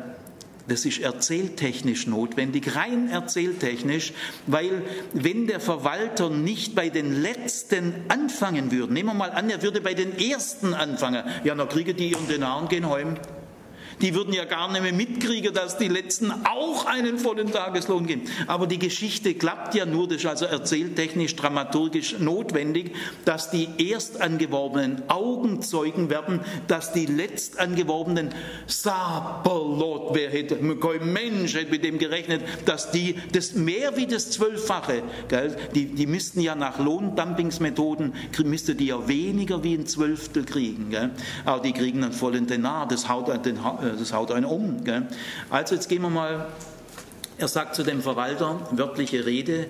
das 0.69 0.85
ist 0.85 0.99
erzähltechnisch 0.99 2.07
notwendig, 2.07 2.75
rein 2.75 3.09
erzähltechnisch, 3.09 4.13
weil 4.47 4.83
wenn 5.13 5.47
der 5.47 5.59
Verwalter 5.59 6.29
nicht 6.29 6.75
bei 6.75 6.89
den 6.89 7.21
Letzten 7.21 7.93
anfangen 8.07 8.71
würde, 8.71 8.93
nehmen 8.93 9.09
wir 9.09 9.13
mal 9.15 9.31
an, 9.31 9.49
er 9.49 9.61
würde 9.61 9.81
bei 9.81 9.93
den 9.93 10.17
Ersten 10.17 10.73
anfangen, 10.73 11.23
ja, 11.43 11.55
dann 11.55 11.69
kriegen 11.69 11.95
die 11.95 12.11
ihren 12.11 12.27
Denar 12.27 12.61
und 12.61 12.69
gehen 12.69 12.89
heim. 12.89 13.17
Die 14.01 14.13
würden 14.15 14.33
ja 14.33 14.45
gar 14.45 14.71
nicht 14.71 14.81
mehr 14.81 14.93
mitkriegen, 14.93 15.53
dass 15.53 15.77
die 15.77 15.87
Letzten 15.87 16.31
auch 16.31 16.85
einen 16.85 17.19
vollen 17.19 17.51
Tageslohn 17.51 18.07
geben. 18.07 18.23
Aber 18.47 18.67
die 18.67 18.79
Geschichte 18.79 19.33
klappt 19.33 19.75
ja 19.75 19.85
nur, 19.85 20.07
das 20.07 20.17
ist 20.17 20.25
also 20.25 20.45
erzähltechnisch, 20.45 21.35
dramaturgisch 21.35 22.19
notwendig, 22.19 22.95
dass 23.25 23.51
die 23.51 23.67
Erstangeworbenen 23.77 25.03
Augenzeugen 25.09 26.09
werden, 26.09 26.41
dass 26.67 26.93
die 26.93 27.05
Letztangeworbenen 27.05 28.29
Sapperlot, 28.67 30.11
wer 30.13 30.29
hätte, 30.29 30.57
kein 30.57 31.13
Mensch 31.13 31.55
hätte 31.55 31.71
mit 31.71 31.83
dem 31.83 31.99
gerechnet, 31.99 32.41
dass 32.65 32.91
die 32.91 33.15
das 33.31 33.53
mehr 33.53 33.95
wie 33.97 34.07
das 34.07 34.31
Zwölffache, 34.31 35.03
gell, 35.27 35.55
die, 35.75 35.85
die 35.85 36.07
müssten 36.07 36.41
ja 36.41 36.55
nach 36.55 36.79
Lohndumpingsmethoden, 36.79 38.13
müsste 38.43 38.75
die 38.75 38.87
ja 38.87 39.07
weniger 39.07 39.63
wie 39.63 39.75
ein 39.75 39.85
Zwölftel 39.85 40.43
kriegen. 40.43 40.89
Gell. 40.89 41.11
Aber 41.45 41.61
die 41.61 41.73
kriegen 41.73 42.03
einen 42.03 42.13
vollen 42.13 42.47
Denar, 42.47 42.87
das 42.87 43.09
haut 43.09 43.29
den, 43.45 43.59
das 43.95 44.13
haut 44.13 44.31
einen 44.31 44.45
um. 44.45 44.83
Gell? 44.83 45.07
Also 45.49 45.75
jetzt 45.75 45.89
gehen 45.89 46.01
wir 46.01 46.09
mal, 46.09 46.47
er 47.37 47.47
sagt 47.47 47.75
zu 47.75 47.83
dem 47.83 48.01
Verwalter, 48.01 48.67
wörtliche 48.71 49.25
Rede, 49.25 49.67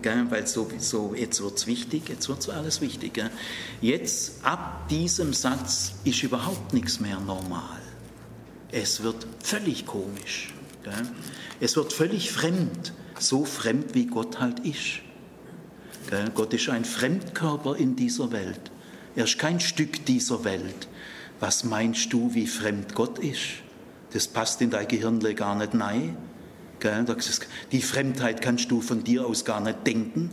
gell, 0.00 0.26
weil 0.30 0.46
so, 0.46 0.70
so, 0.78 1.14
jetzt 1.14 1.42
wird 1.42 1.58
es 1.58 1.66
wichtig, 1.66 2.08
jetzt 2.08 2.28
wird 2.28 2.48
alles 2.50 2.80
wichtig. 2.80 3.14
Gell? 3.14 3.30
Jetzt, 3.80 4.44
ab 4.44 4.88
diesem 4.88 5.32
Satz 5.32 5.92
ist 6.04 6.22
überhaupt 6.22 6.72
nichts 6.72 7.00
mehr 7.00 7.20
normal. 7.20 7.80
Es 8.72 9.02
wird 9.02 9.26
völlig 9.42 9.86
komisch. 9.86 10.54
Es 11.60 11.76
wird 11.76 11.92
völlig 11.92 12.30
fremd, 12.30 12.92
so 13.18 13.44
fremd 13.44 13.94
wie 13.94 14.06
Gott 14.06 14.40
halt 14.40 14.60
ist. 14.60 15.00
Gott 16.34 16.54
ist 16.54 16.68
ein 16.68 16.84
Fremdkörper 16.84 17.76
in 17.76 17.96
dieser 17.96 18.32
Welt. 18.32 18.70
Er 19.14 19.24
ist 19.24 19.38
kein 19.38 19.60
Stück 19.60 20.06
dieser 20.06 20.44
Welt. 20.44 20.88
Was 21.40 21.64
meinst 21.64 22.12
du, 22.12 22.34
wie 22.34 22.46
fremd 22.46 22.94
Gott 22.94 23.18
ist? 23.18 23.62
Das 24.12 24.28
passt 24.28 24.60
in 24.60 24.70
dein 24.70 24.86
Gehirn 24.86 25.20
gar 25.34 25.56
nicht 25.56 25.74
rein. 25.74 26.16
Die 27.72 27.82
Fremdheit 27.82 28.42
kannst 28.42 28.70
du 28.70 28.80
von 28.80 29.04
dir 29.04 29.26
aus 29.26 29.44
gar 29.44 29.60
nicht 29.60 29.86
denken. 29.86 30.30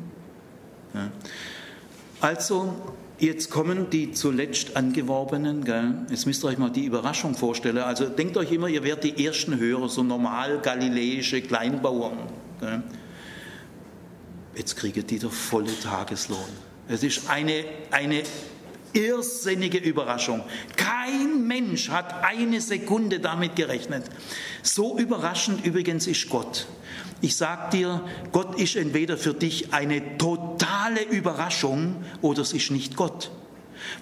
Also, 2.19 2.73
jetzt 3.19 3.49
kommen 3.49 3.89
die 3.89 4.11
zuletzt 4.11 4.75
Angeworbenen. 4.75 5.65
Jetzt 6.09 6.25
müsst 6.25 6.43
ihr 6.43 6.47
euch 6.47 6.57
mal 6.57 6.71
die 6.71 6.85
Überraschung 6.85 7.35
vorstellen. 7.35 7.79
Also 7.79 8.05
denkt 8.05 8.37
euch 8.37 8.51
immer, 8.51 8.67
ihr 8.67 8.83
werdet 8.83 9.03
die 9.03 9.25
ersten 9.25 9.57
Hörer, 9.59 9.89
so 9.89 10.03
normal 10.03 10.59
galiläische 10.59 11.41
Kleinbauern. 11.41 12.17
Jetzt 14.55 14.75
kriegt 14.75 15.09
die 15.09 15.19
der 15.19 15.29
volle 15.29 15.77
Tageslohn. 15.79 16.39
Es 16.87 17.03
ist 17.03 17.29
eine, 17.29 17.65
eine 17.91 18.23
irrsinnige 18.97 19.77
Überraschung. 19.77 20.41
Kein 20.75 21.47
Mensch 21.47 21.89
hat 21.89 22.23
eine 22.23 22.59
Sekunde 22.59 23.19
damit 23.19 23.55
gerechnet. 23.55 24.05
So 24.63 24.97
überraschend 24.97 25.65
übrigens 25.65 26.07
ist 26.07 26.29
Gott. 26.29 26.67
Ich 27.21 27.35
sag 27.35 27.71
dir, 27.71 28.03
Gott 28.31 28.59
ist 28.59 28.75
entweder 28.75 29.17
für 29.17 29.33
dich 29.33 29.73
eine 29.73 30.17
totale 30.17 31.03
Überraschung 31.03 31.95
oder 32.21 32.41
es 32.41 32.53
ist 32.53 32.71
nicht 32.71 32.95
Gott. 32.95 33.31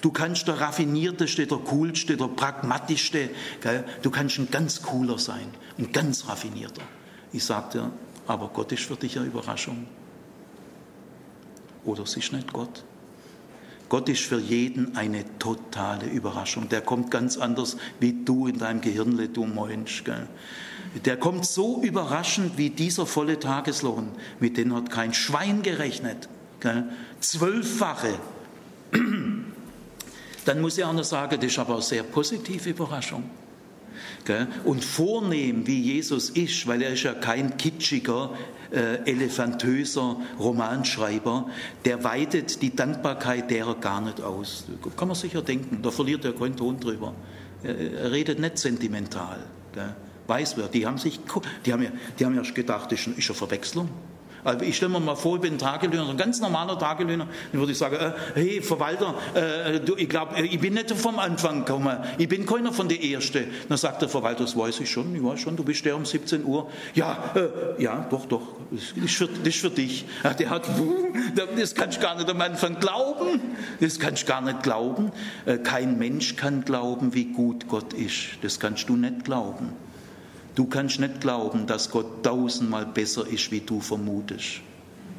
Du 0.01 0.11
kannst 0.11 0.47
der 0.47 0.59
raffinierteste, 0.61 1.47
der 1.47 1.57
coolste, 1.57 2.15
der 2.15 2.27
pragmatischste, 2.27 3.29
gell? 3.61 3.83
du 4.01 4.09
kannst 4.09 4.39
ein 4.39 4.49
ganz 4.49 4.81
cooler 4.81 5.19
sein, 5.19 5.49
ein 5.77 5.91
ganz 5.91 6.27
raffinierter. 6.27 6.81
Ich 7.33 7.43
sag 7.43 7.71
dir, 7.71 7.91
aber 8.25 8.47
Gott 8.49 8.71
ist 8.71 8.83
für 8.83 8.95
dich 8.95 9.17
eine 9.17 9.27
Überraschung. 9.27 9.85
Oder 11.83 12.03
es 12.03 12.15
ist 12.15 12.31
nicht 12.31 12.51
Gott. 12.51 12.83
Gott 13.95 14.09
ist 14.09 14.23
für 14.23 14.41
jeden 14.41 14.97
eine 14.97 15.23
totale 15.39 16.07
Überraschung. 16.07 16.67
Der 16.67 16.81
kommt 16.81 17.11
ganz 17.11 17.37
anders, 17.37 17.77
wie 18.01 18.11
du 18.11 18.45
in 18.45 18.59
deinem 18.59 18.81
Gehirn, 18.81 19.17
du 19.31 19.45
Mensch. 19.45 20.03
Gell? 20.03 20.27
Der 21.05 21.15
kommt 21.15 21.45
so 21.45 21.81
überraschend 21.81 22.57
wie 22.57 22.69
dieser 22.69 23.05
volle 23.05 23.39
Tageslohn. 23.39 24.09
Mit 24.41 24.57
dem 24.57 24.75
hat 24.75 24.89
kein 24.89 25.13
Schwein 25.13 25.61
gerechnet. 25.61 26.27
Gell? 26.59 26.89
Zwölffache. 27.21 28.19
Dann 30.45 30.59
muss 30.59 30.77
ich 30.77 30.83
auch 30.83 30.91
noch 30.91 31.05
sagen, 31.05 31.37
das 31.39 31.51
ist 31.53 31.59
aber 31.59 31.75
eine 31.75 31.81
sehr 31.81 32.03
positive 32.03 32.71
Überraschung. 32.71 33.23
Und 34.65 34.83
vornehm, 34.83 35.65
wie 35.67 35.79
Jesus 35.79 36.31
ist, 36.31 36.67
weil 36.67 36.81
er 36.81 36.91
ist 36.91 37.03
ja 37.03 37.13
kein 37.13 37.55
kitschiger, 37.55 38.31
äh, 38.75 39.09
elefantöser 39.09 40.17
Romanschreiber, 40.39 41.47
der 41.85 42.03
weitet 42.03 42.61
die 42.61 42.75
Dankbarkeit 42.75 43.49
derer 43.49 43.75
gar 43.75 44.01
nicht 44.01 44.21
aus. 44.21 44.65
Kann 44.97 45.07
man 45.07 45.15
sicher 45.15 45.41
denken, 45.41 45.81
da 45.81 45.91
verliert 45.91 46.25
er 46.25 46.33
keinen 46.33 46.55
Ton 46.55 46.79
drüber. 46.79 47.13
Er 47.63 48.11
redet 48.11 48.39
nicht 48.39 48.59
sentimental. 48.59 49.39
Gell? 49.73 49.95
Weiß 50.27 50.57
wer, 50.57 50.67
die 50.67 50.85
haben 50.85 50.97
sich, 50.97 51.19
die 51.65 51.73
haben 51.73 51.83
ja, 51.83 51.89
die 52.19 52.25
haben 52.25 52.35
ja 52.35 52.41
gedacht, 52.41 52.91
das 52.91 53.07
ist 53.07 53.07
eine 53.07 53.37
Verwechslung. 53.37 53.89
Also 54.45 54.63
ich 54.63 54.77
stelle 54.77 54.91
mir 54.91 54.99
mal 54.99 55.15
vor, 55.15 55.37
ich 55.37 55.41
bin 55.41 55.55
ein 55.55 55.57
Tagelöhner, 55.57 56.07
ein 56.07 56.17
ganz 56.17 56.39
normaler 56.39 56.77
Tagelöhner, 56.77 57.27
dann 57.51 57.59
würde 57.59 57.71
ich 57.71 57.77
sagen, 57.79 57.95
äh, 57.95 58.11
hey 58.35 58.61
Verwalter, 58.61 59.15
äh, 59.33 59.79
du, 59.79 59.95
ich 59.95 60.07
glaube, 60.07 60.39
ich 60.39 60.59
bin 60.59 60.75
nicht 60.75 60.91
vom 60.91 61.17
Anfang 61.17 61.65
gekommen, 61.65 61.97
ich 62.19 62.29
bin 62.29 62.45
keiner 62.45 62.71
von 62.71 62.87
der 62.87 63.01
Erste. 63.01 63.45
Dann 63.67 63.77
sagt 63.79 64.03
der 64.03 64.09
Verwalter, 64.09 64.43
das 64.43 64.55
weiß 64.55 64.81
ich 64.81 64.91
schon, 64.91 65.15
ich 65.15 65.23
weiß 65.23 65.39
schon, 65.39 65.55
du 65.55 65.63
bist 65.63 65.83
der 65.83 65.95
um 65.95 66.05
17 66.05 66.45
Uhr. 66.45 66.69
Ja, 66.93 67.31
äh, 67.35 67.81
ja, 67.81 68.05
doch, 68.11 68.27
doch, 68.27 68.43
das 68.69 69.03
ist 69.03 69.15
für, 69.15 69.27
das 69.27 69.47
ist 69.47 69.61
für 69.61 69.71
dich. 69.71 70.05
Der 70.37 70.49
hat, 70.51 70.69
das 71.57 71.73
kannst 71.73 71.97
du 71.97 72.01
gar 72.01 72.15
nicht 72.15 72.29
am 72.29 72.39
Anfang 72.39 72.79
glauben, 72.79 73.41
das 73.79 73.99
kannst 73.99 74.23
du 74.23 74.27
gar 74.27 74.41
nicht 74.41 74.61
glauben. 74.61 75.11
Äh, 75.47 75.57
kein 75.57 75.97
Mensch 75.97 76.35
kann 76.35 76.63
glauben, 76.63 77.15
wie 77.15 77.25
gut 77.25 77.67
Gott 77.67 77.93
ist, 77.93 78.37
das 78.43 78.59
kannst 78.59 78.89
du 78.89 78.95
nicht 78.95 79.25
glauben. 79.25 79.84
Du 80.55 80.65
kannst 80.65 80.99
nicht 80.99 81.21
glauben, 81.21 81.67
dass 81.67 81.91
Gott 81.91 82.23
tausendmal 82.23 82.85
besser 82.85 83.27
ist, 83.27 83.51
wie 83.51 83.59
du 83.59 83.81
vermutest. 83.81 84.61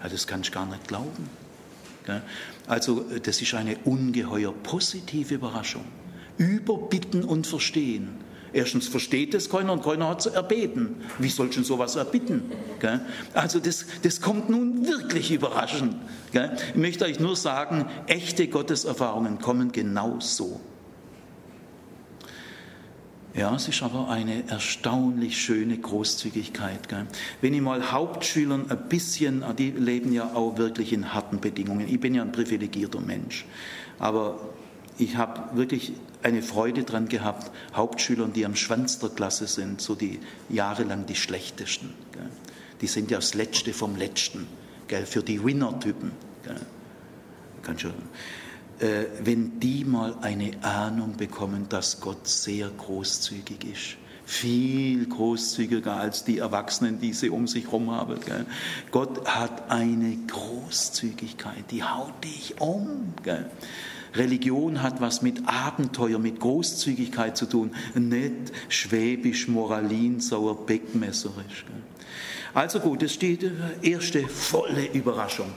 Ja, 0.03 0.09
das 0.09 0.27
kannst 0.27 0.51
du 0.51 0.55
gar 0.55 0.67
nicht 0.67 0.89
glauben. 0.89 1.29
Also 2.67 3.05
das 3.23 3.43
ist 3.43 3.55
eine 3.55 3.77
ungeheuer 3.85 4.53
positive 4.53 5.35
Überraschung. 5.35 5.85
Überbitten 6.39 7.25
und 7.25 7.47
verstehen. 7.47 8.09
Erstens 8.53 8.89
versteht 8.89 9.35
es 9.35 9.51
keiner 9.51 9.73
und 9.73 9.83
keiner 9.83 10.09
hat 10.09 10.21
es 10.21 10.27
erbeten. 10.27 10.97
Wie 11.19 11.29
soll 11.29 11.53
schon 11.53 11.65
sowas 11.65 11.97
erbitten? 11.97 12.51
Also 13.35 13.59
das, 13.59 13.85
das 14.03 14.21
kommt 14.21 14.49
nun 14.49 14.87
wirklich 14.87 15.33
überraschend. 15.33 15.97
Ich 16.33 16.77
möchte 16.77 17.05
euch 17.05 17.21
nur 17.21 17.37
sagen, 17.37 17.87
echte 18.07 18.49
Gotteserfahrungen 18.49 19.41
kommen 19.41 19.73
genau 19.73 20.21
so. 20.21 20.61
Ja, 23.37 23.55
es 23.55 23.69
ist 23.69 23.83
aber 23.83 24.09
eine 24.09 24.49
erstaunlich 24.49 25.39
schöne 25.39 25.77
Großzügigkeit. 25.77 26.89
Gell? 26.89 27.07
Wenn 27.43 27.53
ich 27.53 27.61
mal 27.61 27.93
Hauptschülern 27.93 28.71
ein 28.71 28.89
bisschen, 28.89 29.43
ah, 29.43 29.53
die 29.53 29.73
leben 29.73 30.11
ja 30.13 30.33
auch 30.35 30.57
wirklich 30.57 30.95
in 30.95 31.13
harten 31.13 31.39
Bedingungen. 31.41 31.87
Ich 31.87 32.01
bin 32.01 32.15
ja 32.15 32.23
ein 32.23 32.33
privilegierter 32.33 33.01
Mensch, 33.01 33.45
aber 33.99 34.41
ich 34.97 35.17
habe 35.17 35.55
wirklich 35.55 35.93
eine 36.23 36.41
Freude 36.41 36.85
dran 36.85 37.09
gehabt, 37.09 37.51
Hauptschülern, 37.75 38.33
die 38.33 38.47
am 38.47 38.57
Schwanz 38.57 39.01
der 39.01 39.11
Klasse 39.11 39.47
sind, 39.47 39.83
so 39.83 39.95
die 39.95 40.19
jahrelang 40.49 41.05
die 41.05 41.15
schlechtesten. 41.15 41.93
Gell? 42.13 42.31
Die 42.81 42.87
sind 42.87 43.11
ja 43.11 43.19
das 43.19 43.35
Letzte 43.35 43.75
vom 43.75 43.97
Letzten, 43.97 44.47
gell? 44.89 45.05
für 45.05 45.23
die 45.23 45.45
Winner-Typen. 45.45 46.13
Kann 47.63 47.79
schon 47.79 47.93
wenn 48.79 49.61
die 49.61 49.85
mal 49.85 50.17
eine 50.21 50.51
Ahnung 50.63 51.17
bekommen, 51.17 51.67
dass 51.69 52.01
Gott 52.01 52.27
sehr 52.29 52.69
großzügig 52.69 53.65
ist. 53.65 53.97
Viel 54.27 55.07
großzügiger 55.07 55.97
als 55.97 56.25
die 56.25 56.39
Erwachsenen, 56.39 56.99
die 57.01 57.13
sie 57.13 57.31
um 57.31 57.47
sich 57.47 57.67
herum 57.67 57.93
haben. 57.93 58.19
Gell? 58.27 58.45
Gott 58.91 59.25
hat 59.25 59.71
eine 59.71 60.17
Großzügigkeit, 60.27 61.71
die 61.71 61.85
haut 61.85 62.25
dich 62.25 62.61
um. 62.61 63.15
Gell? 63.23 63.49
Religion 64.15 64.83
hat 64.83 65.01
was 65.01 65.23
mit 65.23 65.47
Abenteuer, 65.47 66.19
mit 66.19 66.41
Großzügigkeit 66.41 67.37
zu 67.37 67.47
tun, 67.47 67.71
nicht 67.95 68.53
schwäbisch, 68.69 69.47
moralin, 69.47 70.21
sauer, 70.21 70.67
beckmesserisch. 70.67 71.65
Also 72.53 72.81
gut, 72.81 73.03
das 73.03 73.13
ist 73.13 73.23
die 73.23 73.39
erste 73.83 74.27
volle 74.27 74.87
Überraschung. 74.93 75.53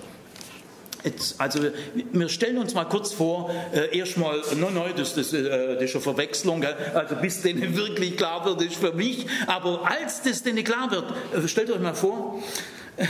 Jetzt, 1.03 1.39
also 1.39 1.59
wir 1.93 2.29
stellen 2.29 2.57
uns 2.57 2.73
mal 2.73 2.83
kurz 2.83 3.13
vor, 3.13 3.49
äh, 3.73 3.97
erstmal, 3.97 4.41
nein, 4.59 4.73
nein, 4.73 4.93
das, 4.97 5.13
das, 5.13 5.31
äh, 5.31 5.75
das 5.75 5.83
ist 5.83 5.95
eine 5.95 6.01
Verwechslung, 6.01 6.59
gell? 6.59 6.75
also 6.93 7.15
bis 7.15 7.41
denen 7.41 7.75
wirklich 7.77 8.17
klar 8.17 8.45
wird, 8.45 8.61
ist 8.63 8.75
für 8.75 8.91
mich, 8.91 9.25
aber 9.47 9.89
als 9.89 10.21
das 10.23 10.43
denen 10.43 10.63
klar 10.65 10.91
wird, 10.91 11.05
äh, 11.33 11.47
stellt 11.47 11.71
euch 11.71 11.79
mal 11.79 11.93
vor, 11.93 12.43
äh, 12.97 13.05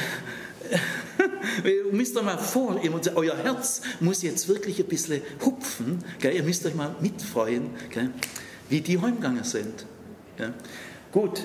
ihr 1.68 1.92
müsst 1.92 2.16
euch 2.16 2.24
mal 2.24 2.38
vor, 2.38 2.80
euer 3.16 3.38
Herz 3.38 3.82
muss 4.00 4.22
jetzt 4.22 4.48
wirklich 4.48 4.80
ein 4.80 4.86
bisschen 4.86 5.24
hupfen, 5.44 6.04
gell? 6.20 6.36
ihr 6.36 6.44
müsst 6.44 6.66
euch 6.68 6.76
mal 6.76 6.96
mitfreuen, 7.00 7.72
gell? 7.90 8.12
wie 8.70 8.82
die 8.82 9.02
heimgegangen 9.02 9.44
sind. 9.44 9.88
Gut, 11.12 11.42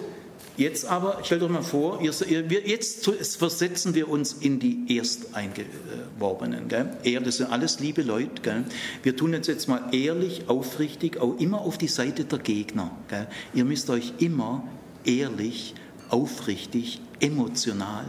Jetzt 0.56 0.84
aber, 0.86 1.18
stellt 1.24 1.42
euch 1.42 1.50
mal 1.50 1.62
vor, 1.62 2.00
jetzt 2.00 3.36
versetzen 3.36 3.94
wir 3.94 4.08
uns 4.08 4.34
in 4.34 4.60
die 4.60 4.96
Ersteingeworbenen. 4.96 6.68
Gell? 6.68 6.88
Das 7.24 7.38
sind 7.38 7.50
alles 7.50 7.80
liebe 7.80 8.02
Leute. 8.02 8.40
Gell? 8.40 8.64
Wir 9.02 9.16
tun 9.16 9.34
uns 9.34 9.48
jetzt 9.48 9.66
mal 9.68 9.82
ehrlich, 9.92 10.44
aufrichtig, 10.46 11.18
auch 11.18 11.38
immer 11.38 11.60
auf 11.60 11.76
die 11.76 11.88
Seite 11.88 12.24
der 12.24 12.38
Gegner. 12.38 12.96
Gell? 13.08 13.26
Ihr 13.52 13.64
müsst 13.64 13.90
euch 13.90 14.12
immer 14.18 14.62
ehrlich, 15.04 15.74
aufrichtig, 16.08 17.00
emotional 17.18 18.04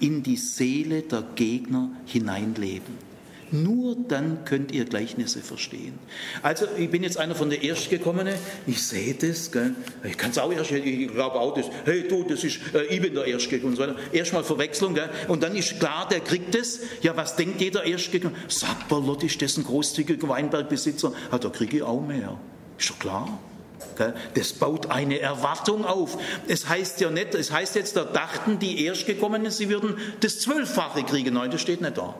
in 0.00 0.22
die 0.22 0.36
Seele 0.36 1.02
der 1.02 1.24
Gegner 1.34 1.90
hineinleben. 2.04 3.09
Nur 3.52 3.96
dann 3.96 4.44
könnt 4.44 4.72
ihr 4.72 4.84
Gleichnisse 4.84 5.40
verstehen. 5.40 5.98
Also 6.42 6.66
ich 6.76 6.90
bin 6.90 7.02
jetzt 7.02 7.18
einer 7.18 7.34
von 7.34 7.50
der 7.50 7.62
Erstgekommenen, 7.62 8.34
ich 8.66 8.82
sehe 8.82 9.14
das, 9.14 9.50
gell? 9.50 9.74
ich 10.04 10.16
kann 10.16 10.30
es 10.30 10.38
auch 10.38 10.52
erst, 10.52 10.70
ich 10.70 11.08
glaube 11.08 11.40
auch 11.40 11.54
das, 11.54 11.66
hey 11.84 12.06
du, 12.06 12.22
das 12.22 12.44
ist, 12.44 12.60
äh, 12.74 12.84
ich 12.84 13.00
bin 13.02 13.14
der 13.14 13.24
Erstgekommene 13.24 13.76
und 13.76 13.76
so 13.76 13.82
weiter. 13.82 14.12
Erstmal 14.12 14.44
Verwechslung, 14.44 14.94
gell? 14.94 15.10
und 15.28 15.42
dann 15.42 15.56
ist 15.56 15.80
klar, 15.80 16.06
der 16.08 16.20
kriegt 16.20 16.54
es. 16.54 16.80
Ja, 17.02 17.16
was 17.16 17.36
denkt 17.36 17.60
jeder 17.60 17.84
Erstgekommene? 17.84 18.38
Sapperlot 18.48 19.24
ist 19.24 19.42
das 19.42 19.56
ein 19.56 19.64
großzügiger 19.64 20.28
Weinbergbesitzer? 20.28 21.12
Ja, 21.32 21.38
da 21.38 21.48
kriege 21.48 21.78
ich 21.78 21.82
auch 21.82 22.00
mehr. 22.00 22.38
Ist 22.78 22.90
doch 22.90 22.98
klar. 22.98 23.38
Das 24.34 24.52
baut 24.54 24.90
eine 24.90 25.18
Erwartung 25.18 25.84
auf. 25.84 26.18
Es 26.48 26.68
heißt 26.68 27.00
ja 27.00 27.10
nicht, 27.10 27.34
es 27.34 27.50
heißt 27.50 27.74
jetzt, 27.74 27.96
da 27.96 28.04
dachten 28.04 28.58
die 28.58 28.84
Erstgekommenen, 28.84 29.50
sie 29.50 29.68
würden 29.68 29.96
das 30.20 30.40
Zwölffache 30.40 31.02
kriegen. 31.02 31.34
Nein, 31.34 31.50
das 31.50 31.60
steht 31.60 31.80
nicht 31.80 31.98
da. 31.98 32.14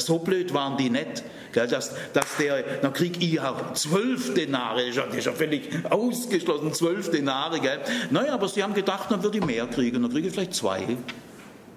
So 0.00 0.18
blöd 0.18 0.52
waren 0.54 0.76
die 0.76 0.90
nicht, 0.90 1.22
dass, 1.52 1.70
dass 2.12 2.36
der, 2.38 2.62
dann 2.82 2.92
krieg 2.92 3.22
ich 3.22 3.40
auch 3.40 3.72
zwölf 3.74 4.34
Denare, 4.34 4.90
das 4.92 5.14
ist 5.14 5.26
ja 5.26 5.32
völlig 5.32 5.68
ausgeschlossen, 5.88 6.72
zwölf 6.74 7.10
Denare. 7.10 7.60
Gell? 7.60 7.78
Naja, 8.10 8.34
aber 8.34 8.48
sie 8.48 8.62
haben 8.62 8.74
gedacht, 8.74 9.10
dann 9.10 9.22
würde 9.22 9.38
ich 9.38 9.44
mehr 9.44 9.66
kriegen, 9.66 10.02
dann 10.02 10.10
kriege 10.10 10.28
ich 10.28 10.34
vielleicht 10.34 10.54
zwei. 10.54 10.96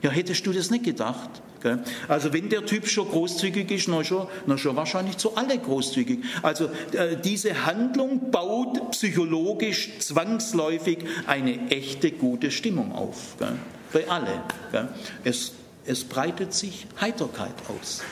Ja, 0.01 0.11
hättest 0.11 0.45
du 0.45 0.51
das 0.51 0.70
nicht 0.70 0.84
gedacht? 0.84 1.30
Gell? 1.61 1.80
Also 2.07 2.34
wenn 2.34 2.49
der 2.49 2.65
Typ 2.65 2.88
schon 2.88 3.07
großzügig 3.07 3.70
ist, 3.72 3.88
na 3.88 4.03
schon, 4.03 4.28
schon 4.57 4.76
wahrscheinlich 4.76 5.18
zu 5.18 5.36
alle 5.36 5.57
großzügig. 5.57 6.20
Also 6.43 6.65
äh, 6.93 7.18
diese 7.24 7.65
Handlung 7.65 8.32
baut 8.32 8.91
psychologisch 8.91 9.97
zwangsläufig 9.99 10.99
eine 11.26 11.70
echte 11.70 12.11
gute 12.11 12.51
Stimmung 12.51 12.93
auf. 12.93 13.36
Gell? 13.39 13.53
Bei 13.93 14.09
alle. 14.09 14.41
Gell? 14.72 14.89
Es 15.24 15.53
es 15.88 16.04
breitet 16.04 16.54
sich 16.54 16.88
Heiterkeit 17.02 17.56
aus. 17.70 18.04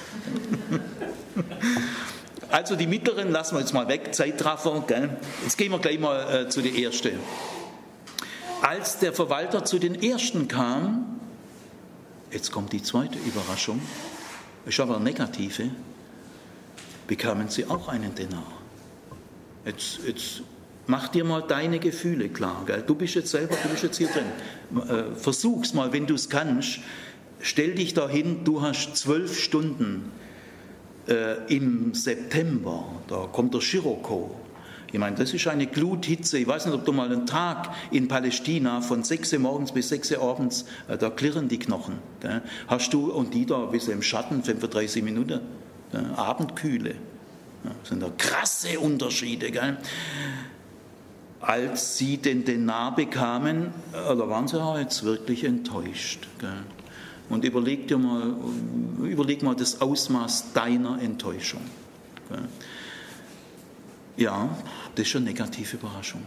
Also 2.52 2.78
die 2.78 2.88
mittleren 2.88 3.32
lassen 3.32 3.56
wir 3.56 3.60
jetzt 3.60 3.74
mal 3.74 3.90
weg, 3.90 4.16
Zeitraffer. 4.16 4.86
Gell? 4.88 5.18
Jetzt 5.44 5.58
gehen 5.58 5.72
wir 5.72 5.80
gleich 5.80 6.00
mal 6.00 6.44
äh, 6.44 6.48
zu 6.48 6.62
der 6.62 6.74
ersten. 6.74 7.20
Als 8.62 9.00
der 9.00 9.12
Verwalter 9.12 9.66
zu 9.66 9.78
den 9.78 10.02
ersten 10.02 10.48
kam, 10.48 11.20
jetzt 12.32 12.52
kommt 12.52 12.72
die 12.72 12.82
zweite 12.82 13.18
Überraschung, 13.20 13.82
ist 14.66 14.80
aber 14.80 14.96
eine 14.96 15.04
negative, 15.04 15.70
bekamen 17.08 17.50
sie 17.50 17.66
auch 17.66 17.90
einen 17.90 18.16
Denar. 18.16 18.46
Jetzt, 19.66 20.00
jetzt 20.08 20.44
mach 20.88 21.10
dir 21.10 21.26
mal 21.26 21.42
deine 21.42 21.80
Gefühle 21.80 22.30
klar. 22.30 22.64
Gell? 22.66 22.84
Du 22.88 22.96
bist 22.96 23.16
jetzt 23.16 23.32
selber, 23.32 23.56
du 23.62 23.70
bist 23.70 23.84
jetzt 23.84 23.98
hier 23.98 24.08
drin. 24.08 24.88
Äh, 24.88 25.16
versuch's 25.16 25.74
mal, 25.74 25.92
wenn 25.92 26.06
du 26.06 26.14
es 26.14 26.30
kannst. 26.30 26.80
Stell 27.46 27.76
dich 27.76 27.94
dahin, 27.94 28.44
du 28.44 28.64
hast 28.64 28.98
zwölf 28.98 29.40
Stunden 29.40 30.12
äh, 31.08 31.36
im 31.56 31.94
September, 31.94 32.88
da 33.08 33.28
kommt 33.32 33.54
der 33.54 33.62
Scirocco. 33.62 34.34
Ich 34.92 34.98
meine, 34.98 35.16
das 35.16 35.32
ist 35.32 35.46
eine 35.46 35.68
Gluthitze. 35.68 36.40
Ich 36.40 36.48
weiß 36.48 36.66
nicht, 36.66 36.74
ob 36.74 36.86
du 36.86 36.92
mal 36.92 37.06
einen 37.06 37.28
Tag 37.28 37.70
in 37.92 38.08
Palästina 38.08 38.82
von 38.82 39.04
6 39.04 39.34
Uhr 39.34 39.40
morgens 39.40 39.72
bis 39.74 39.90
6 39.90 40.14
Uhr 40.14 40.24
abends, 40.24 40.66
äh, 40.88 40.98
da 40.98 41.12
klirren 41.12 41.48
die 41.48 41.60
Knochen. 41.60 42.00
Gell? 42.20 42.42
Hast 42.68 42.92
du 42.96 43.12
und 43.12 43.36
die 43.36 43.46
da 43.46 43.62
ein 43.66 43.70
bisschen 43.70 43.94
im 43.94 44.02
Schatten, 44.02 44.44
35 44.44 45.04
Minuten, 45.04 45.42
gell? 45.92 46.06
Abendkühle. 46.16 46.96
Das 47.64 47.90
sind 47.90 48.02
da 48.02 48.10
krasse 48.18 48.80
Unterschiede. 48.80 49.52
Gell? 49.52 49.78
Als 51.42 52.00
sie 52.00 52.18
den 52.18 52.44
Denar 52.44 52.96
bekamen, 52.96 53.68
äh, 53.94 54.16
da 54.16 54.30
waren 54.30 54.48
sie 54.48 54.60
auch 54.60 54.80
jetzt 54.80 55.04
wirklich 55.04 55.44
enttäuscht. 55.44 56.28
Gell? 56.40 56.64
Und 57.30 57.44
überleg 57.44 57.88
dir 57.88 57.98
mal, 57.98 58.36
überleg 59.02 59.42
mal 59.42 59.56
das 59.56 59.82
Ausmaß 59.82 60.54
deiner 60.54 61.02
Enttäuschung. 61.02 61.62
Ja, 64.18 64.58
das 64.96 65.08
ist 65.08 65.16
eine 65.16 65.26
negative 65.26 65.78
Überraschung. 65.78 66.22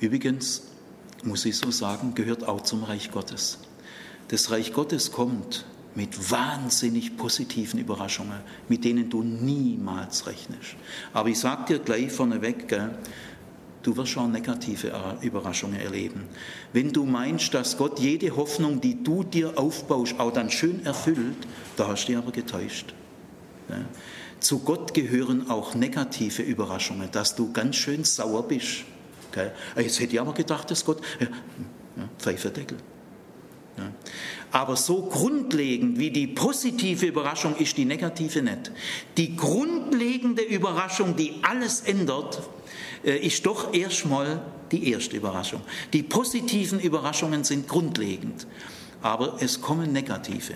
Übrigens, 0.00 0.62
muss 1.22 1.44
ich 1.44 1.56
so 1.56 1.70
sagen, 1.70 2.14
gehört 2.14 2.46
auch 2.46 2.62
zum 2.62 2.84
Reich 2.84 3.10
Gottes. 3.10 3.58
Das 4.28 4.50
Reich 4.50 4.72
Gottes 4.72 5.12
kommt 5.12 5.64
mit 5.94 6.30
wahnsinnig 6.30 7.16
positiven 7.16 7.80
Überraschungen, 7.80 8.38
mit 8.68 8.84
denen 8.84 9.08
du 9.08 9.22
niemals 9.22 10.26
rechnest. 10.26 10.76
Aber 11.12 11.28
ich 11.28 11.38
sage 11.38 11.74
dir 11.74 11.78
gleich 11.78 12.12
vorneweg, 12.12 12.68
gell, 12.68 12.98
du 13.86 13.96
wirst 13.96 14.12
schon 14.12 14.32
negative 14.32 14.92
Überraschungen 15.20 15.80
erleben. 15.80 16.24
Wenn 16.72 16.92
du 16.92 17.04
meinst, 17.04 17.54
dass 17.54 17.76
Gott 17.76 18.00
jede 18.00 18.34
Hoffnung, 18.34 18.80
die 18.80 19.02
du 19.02 19.22
dir 19.22 19.56
aufbaust, 19.56 20.18
auch 20.18 20.32
dann 20.32 20.50
schön 20.50 20.84
erfüllt, 20.84 21.46
da 21.76 21.88
hast 21.88 22.04
du 22.04 22.06
dich 22.08 22.16
aber 22.16 22.32
getäuscht. 22.32 22.94
Ja. 23.68 23.76
Zu 24.40 24.60
Gott 24.60 24.92
gehören 24.92 25.50
auch 25.50 25.74
negative 25.74 26.42
Überraschungen, 26.42 27.10
dass 27.10 27.34
du 27.36 27.52
ganz 27.52 27.76
schön 27.76 28.04
sauer 28.04 28.46
bist. 28.46 28.84
Okay? 29.30 29.50
Jetzt 29.76 30.00
hätte 30.00 30.14
ich 30.14 30.20
aber 30.20 30.34
gedacht, 30.34 30.70
dass 30.70 30.84
Gott, 30.84 31.00
ja, 31.20 31.26
ja, 31.96 32.08
Pfeiferdeckel. 32.18 32.78
Ja. 33.78 33.92
Aber 34.50 34.76
so 34.76 35.02
grundlegend 35.02 35.98
wie 35.98 36.10
die 36.10 36.26
positive 36.26 37.06
Überraschung 37.06 37.56
ist 37.56 37.76
die 37.76 37.84
negative 37.84 38.42
nicht. 38.42 38.72
Die 39.16 39.36
grundlegende 39.36 40.42
Überraschung, 40.42 41.14
die 41.16 41.34
alles 41.42 41.80
ändert, 41.80 42.38
äh, 42.38 42.55
ist 43.02 43.46
doch 43.46 43.72
erstmal 43.72 44.42
die 44.72 44.90
erste 44.92 45.16
Überraschung. 45.16 45.60
Die 45.92 46.02
positiven 46.02 46.80
Überraschungen 46.80 47.44
sind 47.44 47.68
grundlegend, 47.68 48.46
aber 49.02 49.36
es 49.40 49.60
kommen 49.60 49.92
negative. 49.92 50.54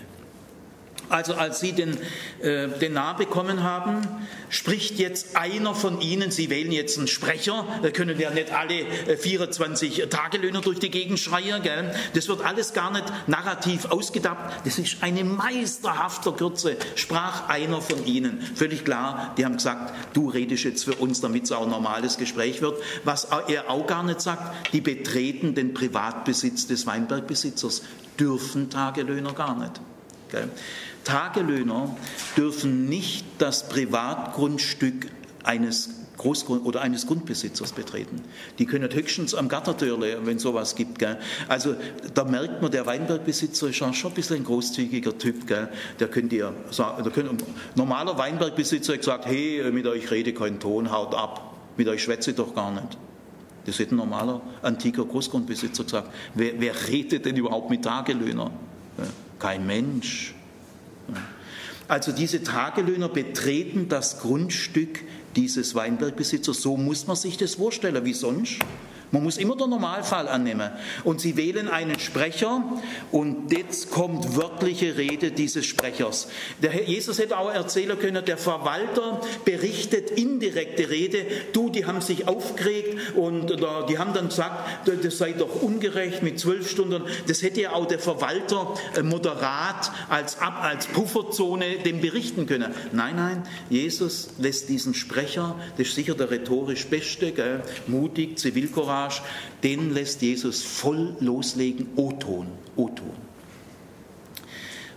Also 1.11 1.35
als 1.35 1.61
sie 1.61 1.73
den, 1.73 1.99
äh, 2.41 2.69
den 2.69 2.93
Nah 2.93 3.13
bekommen 3.13 3.65
haben, 3.65 4.07
spricht 4.49 4.99
jetzt 4.99 5.37
einer 5.37 5.75
von 5.75 6.01
ihnen, 6.01 6.31
sie 6.31 6.51
wählen 6.51 6.71
jetzt 6.71 6.99
einen 6.99 7.09
Sprecher, 7.09 7.67
da 7.83 7.91
können 7.91 8.19
ja 8.19 8.31
nicht 8.31 8.53
alle 8.53 8.87
24 9.19 10.03
äh, 10.03 10.07
Tagelöhner 10.07 10.61
durch 10.61 10.79
die 10.79 10.91
Gegend 10.91 11.19
schreien, 11.19 11.63
gell? 11.63 11.93
das 12.15 12.29
wird 12.29 12.45
alles 12.45 12.73
gar 12.73 12.93
nicht 12.93 13.05
narrativ 13.27 13.87
ausgedacht, 13.87 14.61
das 14.65 14.79
ist 14.79 15.03
eine 15.03 15.25
meisterhafte 15.25 16.33
Kürze, 16.33 16.77
sprach 16.95 17.49
einer 17.49 17.81
von 17.81 18.07
ihnen. 18.07 18.41
Völlig 18.55 18.85
klar, 18.85 19.35
die 19.37 19.45
haben 19.45 19.57
gesagt, 19.57 19.93
du 20.15 20.29
redest 20.29 20.63
jetzt 20.63 20.85
für 20.85 20.95
uns, 20.95 21.21
damit 21.21 21.45
es 21.45 21.53
auch 21.53 21.65
ein 21.65 21.71
normales 21.71 22.19
Gespräch 22.19 22.63
wird. 22.63 22.81
Was 23.03 23.29
er 23.49 23.69
auch 23.69 23.87
gar 23.87 24.05
nicht 24.05 24.21
sagt, 24.21 24.73
die 24.73 24.81
betreten 24.81 25.57
den 25.57 25.75
Privatbesitz 25.75 26.69
des 26.69 26.87
Weinbergbesitzers, 26.87 27.83
dürfen 28.19 28.71
Tagelöhner 28.71 29.33
gar 29.33 29.59
nicht. 29.59 29.81
Gell? 30.31 30.49
Tagelöhner 31.05 31.97
dürfen 32.37 32.89
nicht 32.89 33.25
das 33.39 33.69
Privatgrundstück 33.69 35.09
eines 35.45 35.91
Großgrund 36.21 36.67
oder 36.67 36.83
eines 36.83 37.07
Grundbesitzers 37.07 37.73
betreten. 37.73 38.21
Die 38.59 38.67
können 38.67 38.93
höchstens 38.93 39.35
am 39.35 39.49
Gattertürle, 39.49 40.19
wenn 40.25 40.39
sowas 40.39 40.77
gibt. 40.77 40.99
Gell. 40.99 41.17
Also 41.49 41.77
da 42.13 42.25
merkt 42.25 42.61
man, 42.61 42.71
der 42.71 42.85
Weinbergbesitzer 42.85 43.69
ist 43.69 43.77
schon 43.77 43.95
ein 43.95 44.11
bisschen 44.13 44.37
ein 44.37 44.45
großzügiger 44.45 45.17
Typ. 45.17 45.47
Gell. 45.47 45.71
Der 45.99 46.09
könnte 46.09 46.37
ja 46.37 46.53
sagen, 46.71 47.03
der 47.03 47.13
könnte, 47.13 47.43
normaler 47.75 48.19
Weinbergbesitzer 48.19 48.93
hat 48.93 49.01
gesagt, 49.01 49.27
hey, 49.27 49.71
mit 49.73 49.87
euch 49.87 50.11
rede 50.11 50.35
keinen 50.35 50.61
Ton, 50.61 50.93
haut 50.93 51.15
ab, 51.15 51.57
mit 51.79 51.89
euch 51.89 52.03
schwätze 52.03 52.35
doch 52.35 52.55
gar 52.55 52.71
nicht. 52.71 52.99
Das 53.65 53.79
hätte 53.79 53.95
ein 53.95 53.99
normaler 53.99 54.43
antiker 54.61 55.07
Großgrundbesitzer 55.07 55.85
gesagt. 55.85 56.13
Wer, 56.35 56.61
wer 56.61 56.75
redet 56.89 57.25
denn 57.25 57.37
überhaupt 57.37 57.71
mit 57.71 57.83
Tagelöhner? 57.83 58.51
Kein 59.39 59.67
Mensch. 59.67 60.35
Also 61.89 62.13
diese 62.13 62.43
Tagelöhner 62.43 63.09
betreten 63.09 63.89
das 63.89 64.21
Grundstück 64.21 65.01
dieses 65.37 65.75
Weinbergbesitzers. 65.75 66.61
So 66.63 66.77
muss 66.77 67.07
man 67.07 67.17
sich 67.17 67.37
das 67.37 67.57
vorstellen. 67.57 68.05
Wie 68.05 68.13
sonst? 68.13 68.59
Man 69.13 69.25
muss 69.25 69.39
immer 69.39 69.57
den 69.57 69.71
Normalfall 69.71 70.29
annehmen. 70.29 70.71
Und 71.05 71.21
sie 71.21 71.37
wählen 71.37 71.69
einen 71.69 71.99
Sprecher 71.99 72.63
und 73.11 73.53
jetzt 73.53 73.91
kommt 73.91 74.37
wörtliche 74.37 74.97
Rede 74.97 75.33
dieses 75.33 75.67
Sprechers. 75.67 76.29
Der 76.63 76.71
Herr 76.71 76.85
Jesus 76.85 77.19
hätte 77.19 77.39
auch 77.39 77.53
erzählen 77.53 77.99
können, 77.99 78.25
der 78.25 78.39
Verwalter 78.39 79.21
berichtet 79.45 80.11
indirekte 80.11 80.91
Rede. 80.91 81.27
Du, 81.53 81.71
die 81.71 81.87
haben 81.87 82.01
sich 82.01 82.29
aufgeregt 82.29 83.17
und 83.17 83.51
die 83.89 83.99
haben 83.99 84.15
dann 84.15 84.29
gesagt, 84.29 84.89
das 85.03 85.19
sei 85.19 85.33
doch 85.33 85.63
ungerecht 85.63 86.23
mit 86.23 86.39
zwölf 86.39 86.71
Stunden. 86.71 87.03
Das 87.27 87.43
hätte 87.43 87.63
ja 87.63 87.73
auch 87.73 87.87
der 87.87 87.99
Verwalter 87.99 88.75
äh, 88.97 89.03
moderat 89.03 89.91
als, 90.09 90.39
als 90.39 90.87
Pufferzone 90.87 91.79
dem 91.85 92.01
berichten 92.01 92.47
können. 92.47 92.75
Nein, 92.93 93.17
nein, 93.17 93.43
Jesus 93.69 94.31
lässt 94.39 94.69
diesen 94.69 94.95
Sprecher, 94.95 95.57
das 95.77 95.89
ist 95.89 95.95
sicher 95.95 96.15
der 96.15 96.31
rhetorisch 96.31 96.87
Beste, 96.87 97.33
gell, 97.33 97.63
mutig, 97.87 98.39
Zivilcourage, 98.39 99.00
Courage, 99.01 99.23
den 99.63 99.93
lässt 99.93 100.23
Jesus 100.23 100.63
voll 100.63 101.17
loslegen, 101.21 101.89
O-Ton, 101.97 102.49
O-Ton. 102.77 103.13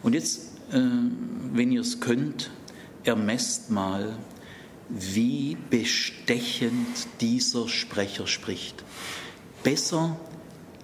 Und 0.02 0.14
jetzt, 0.14 0.58
äh, 0.72 0.80
wenn 1.54 1.72
ihr 1.72 1.82
es 1.82 2.00
könnt, 2.00 2.52
ermesst 3.04 3.72
mal, 3.72 4.18
wie 4.90 5.58
bestechend 5.70 7.08
dieser 7.22 7.68
Sprecher 7.68 8.28
spricht. 8.28 8.84
Besser 9.64 10.18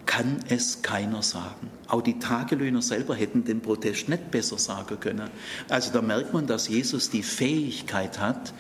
kann 0.06 0.40
es 0.48 0.82
keiner 0.82 1.22
sagen. 1.22 1.70
Auch 1.88 2.02
die 2.02 2.18
Tagelöhner 2.18 2.82
selber 2.82 3.14
hätten 3.14 3.44
den 3.44 3.62
Protest 3.62 4.10
nicht 4.10 4.32
besser 4.32 4.58
sagen 4.58 5.00
können. 5.00 5.30
Also 5.68 5.92
da 5.92 6.02
merkt 6.02 6.34
man, 6.34 6.48
dass 6.48 6.70
Jesus 6.70 7.10
die 7.10 7.22
Fähigkeit 7.22 8.20
hat, 8.20 8.54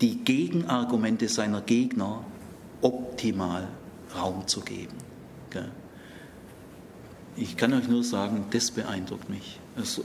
die 0.00 0.24
Gegenargumente 0.24 1.28
seiner 1.28 1.60
Gegner 1.60 2.24
optimal 2.80 3.68
Raum 4.18 4.46
zu 4.46 4.60
geben. 4.60 4.96
Ich 7.36 7.56
kann 7.56 7.72
euch 7.72 7.88
nur 7.88 8.02
sagen, 8.02 8.46
das 8.50 8.70
beeindruckt 8.70 9.28
mich. 9.28 9.60
Also, 9.78 10.04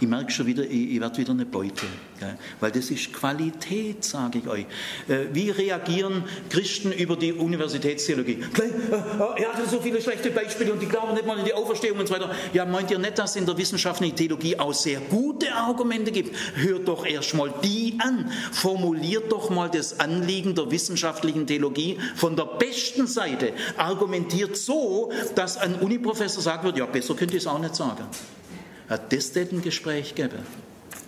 ich 0.00 0.08
merke 0.08 0.32
schon 0.32 0.46
wieder, 0.46 0.64
ich, 0.64 0.94
ich 0.94 1.00
werde 1.00 1.16
wieder 1.18 1.30
eine 1.30 1.46
Beute. 1.46 1.86
Gell? 2.18 2.36
Weil 2.58 2.72
das 2.72 2.90
ist 2.90 3.12
Qualität, 3.12 4.02
sage 4.02 4.40
ich 4.40 4.48
euch. 4.48 4.66
Äh, 5.06 5.26
wie 5.32 5.50
reagieren 5.50 6.24
Christen 6.50 6.90
über 6.90 7.14
die 7.14 7.32
Universitätstheologie? 7.32 8.38
Äh, 8.58 8.62
äh, 8.62 9.42
er 9.42 9.52
hatte 9.52 9.68
so 9.68 9.80
viele 9.80 10.02
schlechte 10.02 10.30
Beispiele 10.30 10.72
und 10.72 10.82
die 10.82 10.86
glauben 10.86 11.14
nicht 11.14 11.26
mal 11.26 11.38
in 11.38 11.44
die 11.44 11.54
Auferstehung 11.54 12.00
und 12.00 12.08
so 12.08 12.14
weiter. 12.14 12.34
Ja, 12.52 12.64
meint 12.64 12.90
ihr 12.90 12.98
nicht, 12.98 13.16
dass 13.16 13.30
es 13.30 13.36
in 13.36 13.46
der 13.46 13.56
wissenschaftlichen 13.56 14.16
Theologie 14.16 14.58
auch 14.58 14.74
sehr 14.74 14.98
gute 14.98 15.54
Argumente 15.54 16.10
gibt? 16.10 16.36
Hört 16.56 16.88
doch 16.88 17.06
erst 17.06 17.34
mal 17.34 17.54
die 17.62 17.96
an. 18.00 18.32
Formuliert 18.50 19.30
doch 19.30 19.48
mal 19.48 19.70
das 19.70 20.00
Anliegen 20.00 20.56
der 20.56 20.72
wissenschaftlichen 20.72 21.46
Theologie 21.46 21.98
von 22.16 22.34
der 22.34 22.46
besten 22.46 23.06
Seite. 23.06 23.52
Argumentiert 23.76 24.56
so, 24.56 25.12
dass 25.36 25.56
ein 25.56 25.76
Uniprofessor 25.76 26.42
sagen 26.42 26.64
wird, 26.64 26.78
ja, 26.78 26.86
besser 26.86 27.14
könnt 27.14 27.32
ihr 27.32 27.38
es 27.38 27.46
auch 27.46 27.60
nicht 27.60 27.76
sagen. 27.76 28.04
Ja, 28.88 28.98
das 28.98 29.34
wird 29.34 29.52
ein 29.52 29.62
Gespräch 29.62 30.14
geben. 30.14 30.40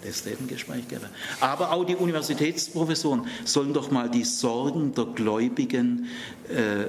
Das 0.05 0.25
wird 0.25 0.41
ein 0.41 0.47
Gespräch 0.47 0.89
geben. 0.89 1.07
Aber 1.41 1.73
auch 1.73 1.85
die 1.85 1.97
Universitätsprofessoren 1.97 3.27
sollen 3.45 3.73
doch 3.73 3.91
mal 3.91 4.09
die 4.09 4.25
Sorgen 4.25 4.95
der 4.95 5.07
Gläubigen, 5.07 6.07
äh, 6.49 6.87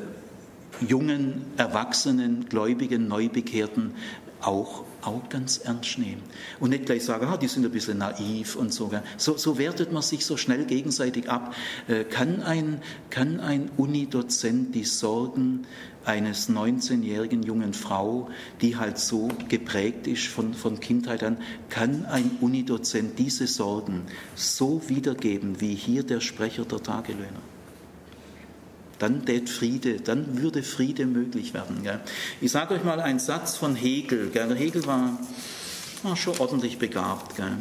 jungen, 0.86 1.46
erwachsenen, 1.58 2.48
gläubigen, 2.48 3.08
Neubekehrten 3.08 3.94
auch, 4.42 4.84
auch 5.02 5.30
ganz 5.30 5.58
ernst 5.58 5.98
nehmen. 5.98 6.22
Und 6.60 6.70
nicht 6.70 6.86
gleich 6.86 7.04
sagen, 7.04 7.26
ah, 7.28 7.38
die 7.38 7.48
sind 7.48 7.66
ein 7.66 7.72
bisschen 7.72 7.98
naiv 7.98 8.56
und 8.56 8.74
so. 8.74 8.92
So, 9.18 9.38
so 9.38 9.58
wertet 9.58 9.92
man 9.92 10.04
sich 10.04 10.26
so 10.26 10.38
schnell 10.38 10.66
gegenseitig 10.66 11.30
ab. 11.30 11.56
Äh, 11.88 12.04
kann 12.04 12.42
ein, 12.44 12.82
kann 13.10 13.40
ein 13.40 13.70
Unidozent 13.78 14.76
die 14.76 14.84
Sorgen 14.84 15.66
eines 16.08 16.50
19-jährigen 16.50 17.44
jungen 17.44 17.74
Frau, 17.74 18.30
die 18.62 18.78
halt 18.78 18.98
so 18.98 19.30
geprägt 19.50 20.08
ist 20.08 20.28
von, 20.28 20.54
von 20.54 20.80
Kindheit 20.80 21.22
an, 21.24 21.38
kann 21.70 22.06
ein 22.06 22.32
Unidozent 22.40 23.20
diese 23.20 23.46
Sorgen 23.46 24.04
so 24.34 24.82
wiedergeben 24.88 25.60
wie 25.60 25.76
hier 25.76 26.04
der 26.04 26.22
Sprecher 26.22 26.66
der 26.66 26.82
Tagelöhner? 26.82 27.42
Dann 29.00 29.26
tät 29.26 29.50
Friede, 29.50 30.00
dann 30.00 30.42
würde 30.42 30.64
Friede 30.64 31.06
möglich 31.06 31.54
werden. 31.54 31.84
Gell? 31.84 32.00
Ich 32.42 32.52
sage 32.52 32.74
euch 32.74 32.84
mal 32.84 33.00
einen 33.00 33.20
Satz 33.20 33.56
von 33.56 33.76
Hegel. 33.76 34.30
Gell? 34.32 34.56
Hegel 34.56 34.88
war, 34.88 35.20
war 36.04 36.16
schon 36.16 36.38
ordentlich 36.40 36.78
begabt. 36.78 37.36
Gell? 37.36 37.58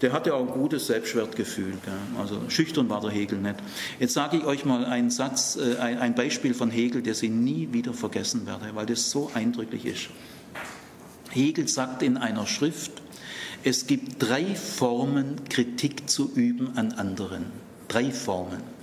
Der 0.00 0.12
hatte 0.12 0.34
auch 0.34 0.40
ein 0.40 0.52
gutes 0.52 0.86
Selbstwertgefühl. 0.86 1.72
Gell? 1.84 2.20
Also 2.20 2.40
schüchtern 2.48 2.88
war 2.88 3.00
der 3.00 3.10
Hegel 3.10 3.38
nicht. 3.38 3.56
Jetzt 3.98 4.14
sage 4.14 4.38
ich 4.38 4.44
euch 4.44 4.64
mal 4.64 4.84
einen 4.84 5.10
Satz, 5.10 5.56
äh, 5.56 5.76
ein 5.76 6.14
Beispiel 6.14 6.54
von 6.54 6.70
Hegel, 6.70 7.02
der 7.02 7.14
Sie 7.14 7.28
nie 7.28 7.68
wieder 7.72 7.94
vergessen 7.94 8.46
werde, 8.46 8.74
weil 8.74 8.86
das 8.86 9.10
so 9.10 9.30
eindrücklich 9.34 9.86
ist. 9.86 10.08
Hegel 11.30 11.68
sagt 11.68 12.02
in 12.02 12.16
einer 12.16 12.46
Schrift, 12.46 12.92
es 13.62 13.86
gibt 13.86 14.22
drei 14.22 14.54
Formen, 14.54 15.44
Kritik 15.48 16.08
zu 16.08 16.32
üben 16.34 16.76
an 16.76 16.92
anderen. 16.92 17.46
Drei 17.88 18.10
Formen 18.10 18.79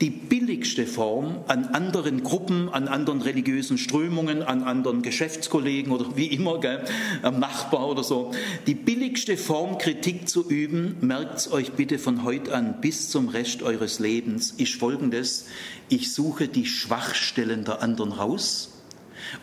die 0.00 0.10
billigste 0.10 0.86
Form 0.86 1.38
an 1.46 1.66
anderen 1.66 2.22
Gruppen, 2.22 2.68
an 2.68 2.86
anderen 2.88 3.22
religiösen 3.22 3.78
Strömungen, 3.78 4.42
an 4.42 4.62
anderen 4.62 5.02
Geschäftskollegen 5.02 5.90
oder 5.92 6.16
wie 6.16 6.26
immer, 6.26 6.60
gell, 6.60 6.84
am 7.22 7.38
Nachbar 7.38 7.88
oder 7.88 8.04
so. 8.04 8.32
Die 8.66 8.74
billigste 8.74 9.36
Form, 9.36 9.78
Kritik 9.78 10.28
zu 10.28 10.48
üben, 10.48 10.96
merkt 11.00 11.50
euch 11.50 11.72
bitte 11.72 11.98
von 11.98 12.24
heute 12.24 12.54
an 12.54 12.80
bis 12.80 13.08
zum 13.10 13.28
Rest 13.28 13.62
eures 13.62 13.98
Lebens, 13.98 14.52
ist 14.52 14.74
folgendes. 14.74 15.46
Ich 15.88 16.12
suche 16.12 16.48
die 16.48 16.66
Schwachstellen 16.66 17.64
der 17.64 17.82
anderen 17.82 18.12
raus 18.12 18.82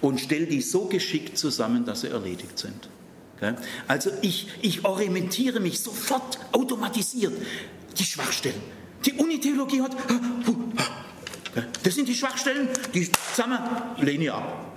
und 0.01 0.19
stelle 0.19 0.45
die 0.45 0.61
so 0.61 0.85
geschickt 0.85 1.37
zusammen, 1.37 1.85
dass 1.85 2.01
sie 2.01 2.09
erledigt 2.09 2.59
sind. 2.59 2.89
Also 3.87 4.09
ich, 4.21 4.47
ich 4.61 4.85
orientiere 4.85 5.59
mich 5.59 5.79
sofort 5.81 6.39
automatisiert. 6.53 7.33
Die 7.97 8.05
Schwachstellen 8.05 8.61
die 9.05 9.13
Unitheologie 9.13 9.81
hat, 9.81 9.95
das 11.83 11.95
sind 11.95 12.07
die 12.07 12.15
Schwachstellen, 12.15 12.69
die 12.93 13.09
zusammen 13.33 13.59
lehne 13.97 14.23
ich 14.25 14.31
ab. 14.31 14.73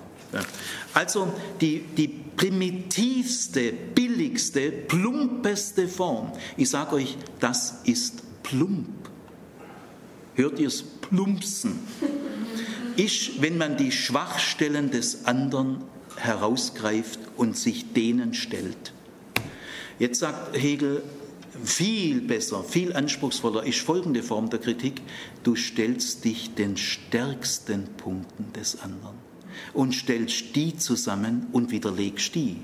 Also 0.92 1.32
die, 1.60 1.80
die 1.80 2.08
primitivste, 2.08 3.72
billigste, 3.72 4.70
plumpeste 4.70 5.88
Form, 5.88 6.32
ich 6.56 6.68
sage 6.68 6.96
euch, 6.96 7.16
das 7.40 7.80
ist 7.84 8.22
plump. 8.42 8.88
Hört 10.34 10.58
ihr 10.58 10.68
es 10.68 10.82
plumpsen? 10.82 11.78
Ist, 12.96 13.40
wenn 13.42 13.58
man 13.58 13.76
die 13.76 13.92
Schwachstellen 13.92 14.90
des 14.90 15.26
anderen 15.26 15.84
herausgreift 16.16 17.20
und 17.36 17.56
sich 17.56 17.92
denen 17.92 18.34
stellt. 18.34 18.92
Jetzt 19.98 20.20
sagt 20.20 20.56
Hegel, 20.56 21.02
viel 21.64 22.20
besser, 22.20 22.64
viel 22.64 22.94
anspruchsvoller 22.94 23.64
ist 23.64 23.80
folgende 23.80 24.22
Form 24.22 24.50
der 24.50 24.60
Kritik. 24.60 25.02
Du 25.42 25.56
stellst 25.56 26.24
dich 26.24 26.54
den 26.54 26.76
stärksten 26.76 27.86
Punkten 27.96 28.52
des 28.52 28.80
anderen 28.80 29.16
und 29.72 29.94
stellst 29.94 30.54
die 30.54 30.76
zusammen 30.76 31.46
und 31.52 31.70
widerlegst 31.70 32.34
die. 32.34 32.56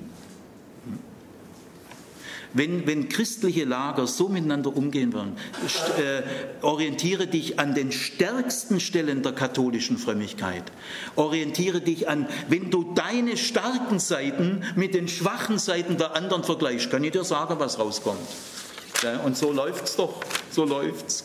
Wenn, 2.55 2.87
wenn 2.87 3.09
christliche 3.09 3.65
Lager 3.65 4.07
so 4.07 4.29
miteinander 4.29 4.77
umgehen 4.77 5.13
wollen, 5.15 5.37
äh, 5.99 6.23
orientiere 6.63 7.27
dich 7.27 7.59
an 7.59 7.75
den 7.75 7.93
stärksten 7.93 8.79
Stellen 8.79 9.23
der 9.23 9.33
katholischen 9.33 9.97
Frömmigkeit. 9.97 10.65
Orientiere 11.17 11.81
dich 11.81 12.11
an, 12.11 12.27
wenn 12.49 12.71
du 12.71 12.93
deine 12.95 13.39
starken 13.39 13.99
Seiten 13.99 14.65
mit 14.77 14.93
den 14.93 15.09
schwachen 15.09 15.59
Seiten 15.59 15.97
der 15.97 16.15
anderen 16.15 16.45
vergleichst, 16.45 16.91
kann 16.91 17.05
ich 17.05 17.13
dir 17.13 17.25
sagen, 17.25 17.55
was 17.59 17.79
rauskommt. 17.79 18.21
Und 19.25 19.37
so 19.37 19.53
läuft 19.53 19.85
es 19.85 19.97
doch, 19.97 20.21
so 20.51 20.65
läuft's. 20.65 21.25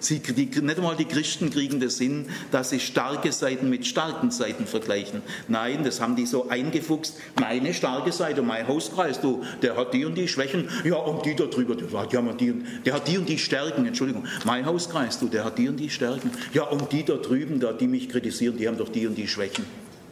Sie, 0.00 0.18
die, 0.18 0.46
nicht 0.60 0.76
einmal 0.76 0.96
die 0.96 1.06
Christen 1.06 1.50
kriegen 1.50 1.80
das 1.80 1.96
Sinn, 1.96 2.26
dass 2.50 2.70
sie 2.70 2.80
starke 2.80 3.32
Seiten 3.32 3.70
mit 3.70 3.86
starken 3.86 4.30
Seiten 4.30 4.66
vergleichen. 4.66 5.22
Nein, 5.48 5.82
das 5.82 6.00
haben 6.00 6.14
die 6.14 6.26
so 6.26 6.48
eingefuchst. 6.48 7.16
Meine 7.40 7.72
starke 7.72 8.12
Seite, 8.12 8.42
mein 8.42 8.68
Hauskreis, 8.68 9.20
du, 9.20 9.42
der 9.62 9.76
hat 9.76 9.94
die 9.94 10.04
und 10.04 10.14
die 10.16 10.28
Schwächen. 10.28 10.68
Ja, 10.84 10.96
und 10.96 11.24
die 11.24 11.34
da 11.34 11.44
drüber, 11.44 11.74
der 11.74 11.90
hat, 11.90 12.40
die, 12.40 12.52
der 12.84 12.94
hat 12.94 13.08
die 13.08 13.16
und 13.16 13.28
die 13.28 13.38
Stärken. 13.38 13.86
Entschuldigung, 13.86 14.26
mein 14.44 14.66
Hauskreis, 14.66 15.18
du, 15.18 15.28
der 15.28 15.44
hat 15.44 15.56
die 15.56 15.68
und 15.68 15.78
die 15.78 15.88
Stärken. 15.88 16.30
Ja, 16.52 16.64
und 16.64 16.92
die 16.92 17.04
da 17.04 17.14
drüben, 17.14 17.60
da, 17.60 17.72
die 17.72 17.86
mich 17.86 18.10
kritisieren, 18.10 18.58
die 18.58 18.68
haben 18.68 18.76
doch 18.76 18.90
die 18.90 19.06
und 19.06 19.14
die 19.14 19.26
Schwächen. 19.26 19.64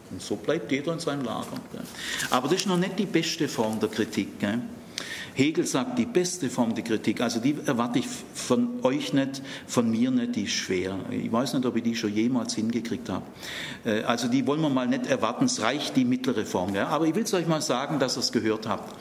Und 0.09 0.21
so 0.21 0.35
bleibt 0.37 0.71
jeder 0.71 0.93
in 0.93 0.99
seinem 0.99 1.23
Lager. 1.23 1.53
Aber 2.31 2.47
das 2.47 2.61
ist 2.61 2.67
noch 2.67 2.77
nicht 2.77 2.97
die 2.97 3.05
beste 3.05 3.47
Form 3.47 3.79
der 3.79 3.89
Kritik. 3.89 4.39
Gell? 4.39 4.59
Hegel 5.35 5.65
sagt, 5.65 5.97
die 5.97 6.05
beste 6.05 6.49
Form 6.49 6.75
der 6.75 6.83
Kritik, 6.83 7.21
also 7.21 7.39
die 7.39 7.55
erwarte 7.65 7.99
ich 7.99 8.07
von 8.07 8.83
euch 8.83 9.13
nicht, 9.13 9.41
von 9.67 9.89
mir 9.89 10.11
nicht, 10.11 10.35
die 10.35 10.43
ist 10.43 10.51
schwer. 10.51 10.99
Ich 11.09 11.31
weiß 11.31 11.53
nicht, 11.53 11.65
ob 11.65 11.75
ich 11.75 11.83
die 11.83 11.95
schon 11.95 12.13
jemals 12.13 12.53
hingekriegt 12.55 13.09
habe. 13.09 13.25
Äh, 13.83 14.03
also 14.03 14.27
die 14.27 14.45
wollen 14.45 14.61
wir 14.61 14.69
mal 14.69 14.87
nicht 14.87 15.07
erwarten, 15.07 15.45
es 15.45 15.61
reicht 15.61 15.95
die 15.95 16.05
mittlere 16.05 16.45
Form. 16.45 16.75
Ja? 16.75 16.87
Aber 16.87 17.07
ich 17.07 17.15
will 17.15 17.23
es 17.23 17.33
euch 17.33 17.47
mal 17.47 17.61
sagen, 17.61 17.99
dass 17.99 18.17
ihr 18.17 18.21
es 18.21 18.31
gehört 18.31 18.67
habt. 18.67 18.95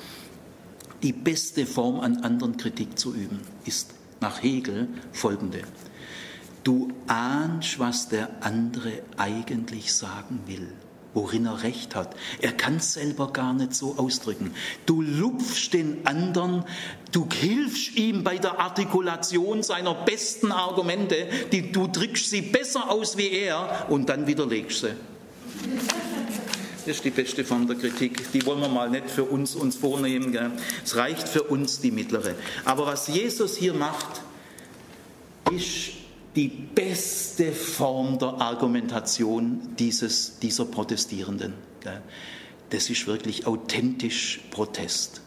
Die 1.03 1.13
beste 1.13 1.67
Form 1.67 2.01
an 2.01 2.19
anderen 2.19 2.57
Kritik 2.57 2.99
zu 2.99 3.15
üben 3.15 3.41
ist 3.65 3.93
nach 4.21 4.43
Hegel 4.43 4.89
folgende. 5.13 5.63
Du 6.65 6.93
ahnst, 7.09 7.79
was 7.81 8.09
der 8.09 8.29
andere 8.41 9.03
eigentlich 9.17 9.93
sagen 9.93 10.41
will 10.47 10.73
worin 11.15 11.47
er 11.47 11.63
recht 11.63 11.95
hat. 11.95 12.15
Er 12.41 12.53
kann 12.53 12.77
es 12.77 12.95
selber 12.95 13.33
gar 13.33 13.53
nicht 13.53 13.75
so 13.75 13.97
ausdrücken. 13.97 14.55
Du 14.87 15.03
lupfst 15.03 15.71
den 15.73 16.07
anderen, 16.07 16.65
du 17.13 17.29
hilfst 17.33 17.97
ihm 17.97 18.25
bei 18.25 18.39
der 18.39 18.59
Artikulation 18.59 19.63
seiner 19.63 19.95
besten 19.95 20.53
Argumente, 20.53 21.29
die, 21.51 21.73
du 21.73 21.87
drückst 21.87 22.31
sie 22.31 22.43
besser 22.43 22.91
aus 22.91 23.17
wie 23.17 23.31
er 23.31 23.87
und 23.89 24.09
dann 24.09 24.27
widerlegst 24.27 24.81
sie. 24.81 24.95
Das 26.85 26.97
ist 26.97 27.05
die 27.05 27.11
beste 27.11 27.45
Form 27.45 27.69
der 27.69 27.77
Kritik. 27.77 28.33
Die 28.33 28.45
wollen 28.45 28.61
wir 28.61 28.69
mal 28.69 28.91
nicht 28.91 29.09
für 29.09 29.23
uns, 29.23 29.55
uns 29.55 29.77
vornehmen. 29.77 30.33
Gell? 30.33 30.51
Es 30.85 30.97
reicht 30.97 31.29
für 31.29 31.45
uns 31.45 31.81
die 31.81 31.93
mittlere. 31.93 32.35
Aber 32.65 32.87
was 32.87 33.07
Jesus 33.07 33.57
hier 33.57 33.73
macht, 33.73 34.21
ist 35.53 36.02
die 36.37 36.49
beste 36.49 37.53
Form 37.53 38.19
der 38.19 38.41
Argumentation 38.41 39.61
dieses, 39.79 40.39
dieser 40.39 40.65
Protestierenden. 40.65 41.55
Das 42.71 42.89
ist 42.89 43.07
wirklich 43.07 43.47
authentisch 43.47 44.41
Protest. 44.51 45.21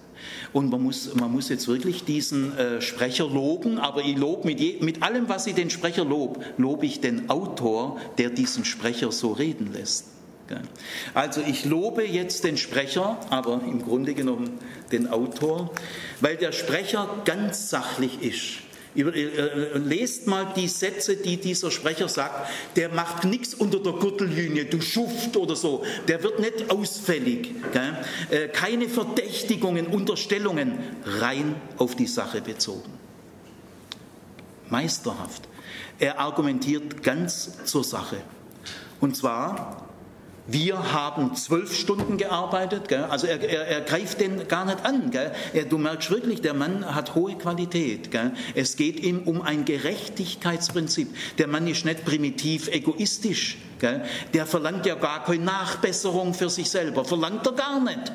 Und 0.53 0.71
man 0.71 0.81
muss, 0.81 1.13
man 1.13 1.31
muss 1.31 1.49
jetzt 1.49 1.67
wirklich 1.67 2.05
diesen 2.05 2.57
äh, 2.57 2.81
Sprecher 2.81 3.27
loben, 3.27 3.77
aber 3.77 4.03
ich 4.03 4.17
lobe 4.17 4.47
mit, 4.47 4.59
je, 4.59 4.77
mit 4.81 5.03
allem, 5.03 5.29
was 5.29 5.45
ich 5.47 5.53
den 5.53 5.69
Sprecher 5.69 6.05
lobe, 6.05 6.39
lobe 6.57 6.85
ich 6.85 7.01
den 7.01 7.29
Autor, 7.29 7.99
der 8.17 8.29
diesen 8.29 8.65
Sprecher 8.65 9.11
so 9.11 9.33
reden 9.33 9.73
lässt. 9.73 10.05
Also 11.13 11.41
ich 11.41 11.65
lobe 11.65 12.03
jetzt 12.03 12.43
den 12.43 12.57
Sprecher, 12.57 13.19
aber 13.29 13.61
im 13.67 13.81
Grunde 13.81 14.13
genommen 14.13 14.59
den 14.91 15.07
Autor, 15.07 15.71
weil 16.21 16.37
der 16.37 16.51
Sprecher 16.51 17.09
ganz 17.25 17.69
sachlich 17.69 18.21
ist. 18.21 18.64
Äh, 18.95 19.01
äh, 19.01 19.77
lest 19.77 20.27
mal 20.27 20.53
die 20.55 20.67
Sätze, 20.67 21.17
die 21.17 21.37
dieser 21.37 21.71
Sprecher 21.71 22.07
sagt. 22.07 22.49
Der 22.75 22.89
macht 22.89 23.25
nichts 23.25 23.53
unter 23.53 23.79
der 23.79 23.93
Gürtellinie, 23.93 24.65
du 24.65 24.81
Schuft 24.81 25.35
oder 25.35 25.55
so. 25.55 25.83
Der 26.07 26.23
wird 26.23 26.39
nicht 26.39 26.69
ausfällig. 26.71 27.51
Äh, 28.29 28.47
keine 28.49 28.87
Verdächtigungen, 28.87 29.87
Unterstellungen, 29.87 30.79
rein 31.03 31.55
auf 31.77 31.95
die 31.95 32.07
Sache 32.07 32.41
bezogen. 32.41 32.91
Meisterhaft. 34.69 35.47
Er 35.99 36.19
argumentiert 36.19 37.03
ganz 37.03 37.65
zur 37.65 37.83
Sache. 37.83 38.17
Und 38.99 39.15
zwar 39.15 39.84
wir 40.47 40.93
haben 40.93 41.35
zwölf 41.35 41.75
Stunden 41.75 42.17
gearbeitet, 42.17 42.87
gell? 42.87 43.05
also 43.05 43.25
er, 43.25 43.41
er, 43.41 43.67
er, 43.67 43.81
greift 43.81 44.21
den 44.21 44.47
gar 44.47 44.65
nicht 44.65 44.85
an. 44.85 45.11
Er, 45.53 45.65
du 45.65 45.77
merkst 45.77 46.11
wirklich, 46.11 46.41
der 46.41 46.53
Mann 46.53 46.93
hat 46.93 47.15
hohe 47.15 47.35
Qualität. 47.35 48.11
Gell? 48.11 48.31
Es 48.53 48.75
geht 48.75 48.99
ihm 48.99 49.23
um 49.25 49.41
ein 49.41 49.65
Gerechtigkeitsprinzip. 49.65 51.15
Der 51.39 51.47
Mann 51.47 51.67
ist 51.67 51.85
nicht 51.85 52.05
primitiv 52.05 52.67
egoistisch. 52.67 53.57
Gell? 53.79 54.05
Der 54.33 54.45
verlangt 54.45 54.85
ja 54.85 54.95
gar 54.95 55.23
keine 55.23 55.43
Nachbesserung 55.43 56.33
für 56.35 56.49
sich 56.49 56.69
selber, 56.69 57.05
verlangt 57.05 57.45
er 57.47 57.53
gar 57.53 57.79
nicht. 57.79 58.11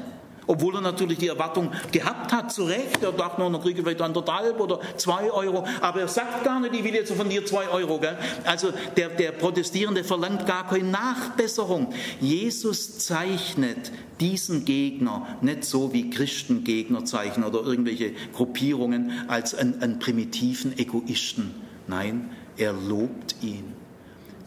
Obwohl 0.50 0.74
er 0.74 0.80
natürlich 0.80 1.18
die 1.18 1.28
Erwartung 1.28 1.70
gehabt 1.92 2.32
hat, 2.32 2.52
zu 2.52 2.64
Recht. 2.64 3.00
Er 3.04 3.12
dachte 3.12 3.40
nur, 3.40 3.52
dann 3.52 3.60
kriege 3.60 3.78
ich 3.78 3.84
vielleicht 3.84 4.00
anderthalb 4.00 4.58
oder 4.58 4.80
zwei 4.96 5.30
Euro. 5.30 5.64
Aber 5.80 6.00
er 6.00 6.08
sagt 6.08 6.42
gar 6.42 6.58
nicht, 6.58 6.74
ich 6.74 6.82
will 6.82 6.92
jetzt 6.92 7.12
von 7.12 7.28
dir 7.28 7.46
zwei 7.46 7.68
Euro. 7.68 8.00
Gell? 8.00 8.18
Also 8.44 8.72
der, 8.96 9.10
der 9.10 9.30
Protestierende 9.30 10.02
verlangt 10.02 10.46
gar 10.46 10.66
keine 10.66 10.88
Nachbesserung. 10.88 11.94
Jesus 12.20 12.98
zeichnet 12.98 13.92
diesen 14.18 14.64
Gegner 14.64 15.38
nicht 15.40 15.64
so 15.64 15.92
wie 15.92 16.10
Christengegner 16.10 17.04
zeichnen 17.04 17.46
oder 17.46 17.62
irgendwelche 17.62 18.12
Gruppierungen 18.34 19.12
als 19.28 19.54
einen, 19.54 19.80
einen 19.80 20.00
primitiven 20.00 20.76
Egoisten. 20.76 21.54
Nein, 21.86 22.28
er 22.56 22.72
lobt 22.72 23.36
ihn. 23.40 23.72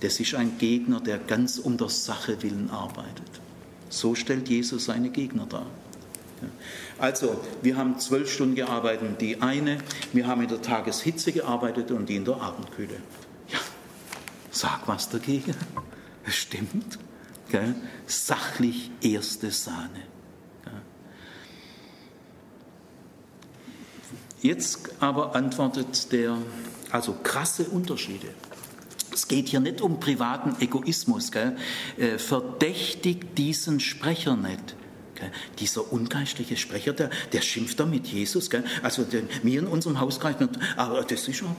Das 0.01 0.19
ist 0.19 0.35
ein 0.35 0.57
Gegner, 0.57 0.99
der 0.99 1.17
ganz 1.17 1.59
um 1.59 1.77
der 1.77 1.87
Sache 1.87 2.43
willen 2.43 2.69
arbeitet. 2.71 3.39
So 3.87 4.15
stellt 4.15 4.49
Jesus 4.49 4.83
seine 4.83 5.09
Gegner 5.09 5.45
dar. 5.45 5.65
Also, 6.99 7.41
wir 7.61 7.77
haben 7.77 7.99
zwölf 7.99 8.31
Stunden 8.31 8.55
gearbeitet, 8.55 9.21
die 9.21 9.41
eine, 9.41 9.77
wir 10.13 10.27
haben 10.27 10.41
in 10.41 10.49
der 10.49 10.61
Tageshitze 10.61 11.31
gearbeitet 11.31 11.91
und 11.91 12.07
die 12.07 12.15
in 12.15 12.25
der 12.25 12.41
Abendkühle. 12.41 12.95
Ja, 13.49 13.59
sag 14.51 14.87
was 14.87 15.09
dagegen. 15.09 15.55
Das 16.25 16.35
stimmt. 16.35 16.99
Gell? 17.49 17.75
Sachlich 18.05 18.91
erste 19.01 19.51
Sahne. 19.51 20.03
Jetzt 24.43 24.89
aber 24.99 25.35
antwortet 25.35 26.11
der, 26.11 26.37
also 26.91 27.15
krasse 27.23 27.63
Unterschiede. 27.63 28.27
Es 29.13 29.29
geht 29.29 29.47
hier 29.47 29.61
nicht 29.61 29.79
um 29.79 30.01
privaten 30.01 30.61
Egoismus. 30.61 31.31
Gell? 31.31 31.55
Äh, 31.97 32.17
verdächtigt 32.17 33.37
diesen 33.37 33.79
Sprecher 33.79 34.35
nicht. 34.35 34.75
Gell? 35.23 35.31
Dieser 35.59 35.91
ungeistliche 35.91 36.57
Sprecher, 36.57 36.93
der, 36.93 37.09
der 37.31 37.41
schimpft 37.41 37.79
da 37.79 37.85
mit 37.85 38.07
Jesus. 38.07 38.49
Gell? 38.49 38.63
Also 38.81 39.03
den, 39.03 39.29
mir 39.43 39.59
in 39.59 39.67
unserem 39.67 39.99
Hauskreis, 39.99 40.35
aber 40.75 41.03
das 41.03 41.27
ist 41.27 41.37
schon. 41.37 41.55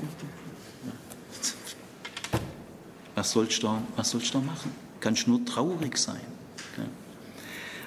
Was 3.15 3.31
sollst 3.31 3.62
du, 3.62 3.79
was 3.97 4.11
sollst 4.11 4.35
du 4.35 4.39
machen? 4.41 4.73
Kannst 5.01 5.29
nur 5.29 5.45
traurig 5.45 5.97
sein. 5.97 6.21
Gell? 6.77 6.87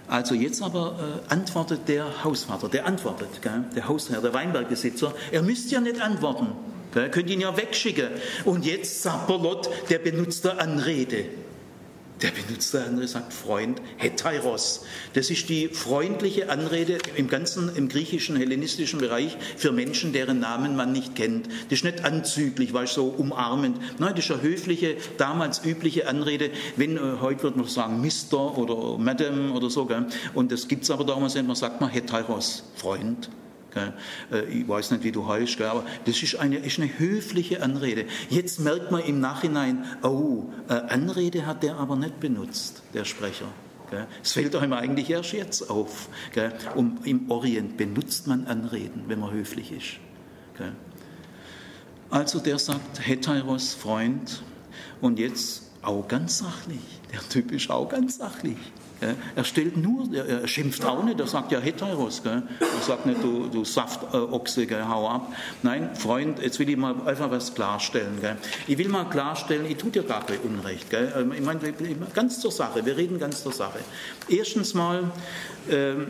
Also 0.08 0.36
jetzt 0.36 0.62
aber 0.62 1.22
äh, 1.30 1.34
antwortet 1.34 1.82
der 1.88 2.24
Hausvater, 2.24 2.70
der 2.70 2.86
antwortet, 2.86 3.42
gell? 3.42 3.66
der 3.76 3.88
Hausherr, 3.88 4.22
der 4.22 4.34
Weinbergbesitzer, 4.34 5.14
er 5.32 5.42
müsste 5.42 5.76
ja 5.76 5.82
nicht 5.82 6.02
antworten. 6.02 6.48
Er 6.96 7.10
könnte 7.10 7.34
ihn 7.34 7.42
ja 7.42 7.56
wegschicken. 7.56 8.08
Und 8.46 8.66
jetzt 8.66 9.04
sagt 9.04 9.28
Sapperlot, 9.28 9.70
der 9.90 10.00
benutzt 10.00 10.46
der 10.46 10.60
Anrede. 10.60 11.26
Der 12.22 12.32
benutzt 12.32 12.74
der 12.74 12.86
Anrede, 12.86 13.08
sagt 13.08 13.32
Freund, 13.32 13.80
Hetairos. 13.98 14.86
Das 15.14 15.30
ist 15.30 15.50
die 15.50 15.68
freundliche 15.68 16.50
Anrede 16.50 16.98
im 17.16 17.28
ganzen, 17.28 17.76
im 17.76 17.90
griechischen, 17.90 18.36
hellenistischen 18.36 19.00
Bereich 19.00 19.38
für 19.56 19.72
Menschen, 19.72 20.14
deren 20.14 20.40
Namen 20.40 20.76
man 20.76 20.92
nicht 20.92 21.16
kennt. 21.16 21.48
Das 21.70 21.80
ist 21.80 21.84
nicht 21.84 22.04
anzüglich, 22.06 22.74
weil 22.74 22.88
so 22.88 23.06
umarmend. 23.06 23.78
Nein, 24.00 24.16
das 24.16 24.26
ist 24.26 24.32
eine 24.32 24.42
höfliche, 24.42 24.98
damals 25.18 25.64
übliche 25.64 26.08
Anrede. 26.08 26.50
Wenn, 26.76 26.98
äh, 26.98 27.18
heute 27.22 27.44
würde 27.44 27.60
man 27.60 27.68
sagen 27.68 28.02
Mister 28.02 28.58
oder 28.58 28.98
Madame 28.98 29.52
oder 29.52 29.70
so. 29.70 29.86
Gell? 29.86 30.08
Und 30.34 30.52
das 30.52 30.68
gibt 30.68 30.84
es 30.84 30.92
aber 30.92 31.04
damals 31.04 31.36
nicht. 31.36 31.46
Man 31.46 31.56
sagt 31.56 31.82
mal 31.82 31.90
Hetairos, 31.90 32.64
Freund. 32.76 33.30
Äh, 34.32 34.44
ich 34.46 34.68
weiß 34.68 34.92
nicht, 34.92 35.04
wie 35.04 35.12
du 35.12 35.28
heißt, 35.28 35.62
aber 35.62 35.86
das 36.06 36.22
ist 36.22 36.36
eine, 36.36 36.58
ist 36.58 36.80
eine 36.80 37.00
höfliche 37.00 37.62
Anrede. 37.62 38.06
Jetzt 38.30 38.60
merkt 38.60 38.92
man 38.92 39.02
im 39.02 39.20
Nachhinein, 39.20 39.86
oh, 40.04 40.46
äh, 40.70 40.74
Anrede 40.74 41.46
hat 41.46 41.64
der 41.64 41.78
aber 41.78 41.96
nicht 41.96 42.20
benutzt, 42.20 42.84
der 42.94 43.06
Sprecher. 43.06 43.48
Es 44.22 44.34
fällt 44.34 44.54
einem 44.58 44.74
eigentlich 44.74 45.10
erst 45.10 45.32
jetzt 45.32 45.70
auf. 45.70 46.10
Und 46.76 47.08
im 47.08 47.32
Orient 47.32 47.78
benutzt 47.78 48.28
man 48.28 48.46
Anreden, 48.46 49.06
wenn 49.08 49.22
man 49.22 49.32
höflich 49.32 49.72
ist. 49.72 50.00
Also 52.10 52.40
der 52.40 52.60
sagt, 52.60 53.08
Hetairos, 53.08 53.74
Freund, 53.74 54.44
und 55.00 55.20
jetzt 55.20 55.64
auch 55.82 56.08
ganz 56.08 56.40
sachlich. 56.40 56.82
Der 57.14 57.22
Typ 57.30 57.52
ist 57.52 57.70
auch 57.70 57.88
ganz 57.88 58.18
sachlich. 58.18 58.58
Er 59.36 59.44
stellt 59.44 59.78
nur, 59.78 60.12
er 60.14 60.48
schimpft 60.48 60.84
auch 60.84 61.04
nicht, 61.04 61.20
er 61.20 61.28
sagt 61.28 61.52
ja 61.52 61.60
Heteros, 61.60 62.22
er 62.26 62.44
sagt 62.86 63.06
nicht, 63.06 63.24
du, 63.24 63.48
du 63.48 63.64
Saftochse, 63.64 64.68
hau 64.90 65.08
ab. 65.08 65.34
Nein, 65.62 65.96
Freund, 65.96 66.40
jetzt 66.42 66.58
will 66.60 66.70
ich 66.70 66.78
mal 66.78 66.96
einfach 67.06 67.30
was 67.30 67.54
klarstellen. 67.54 68.18
Ich 68.68 68.78
will 68.78 68.90
mal 68.90 69.06
klarstellen, 69.06 69.66
ich 69.66 69.78
tue 69.78 69.92
dir 69.92 70.04
gar 70.04 70.26
kein 70.26 70.40
Unrecht. 70.40 70.88
Ähm, 70.94 71.32
ich 71.34 71.42
meine, 71.42 71.60
ganz 72.14 72.40
zur 72.40 72.52
Sache, 72.52 72.86
wir 72.86 72.98
reden 72.98 73.20
ganz 73.20 73.44
zur 73.44 73.54
Sache. 73.54 73.80
Erstens 74.30 74.74
mal, 74.74 75.12
ähm, 75.70 76.08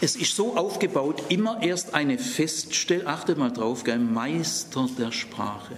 es 0.00 0.16
ist 0.16 0.36
so 0.36 0.56
aufgebaut, 0.56 1.22
immer 1.28 1.62
erst 1.62 1.94
eine 1.94 2.18
Feststellung, 2.18 3.06
achtet 3.06 3.38
mal 3.38 3.50
drauf, 3.50 3.84
Meister 3.86 4.88
der 4.98 5.12
Sprache. 5.12 5.76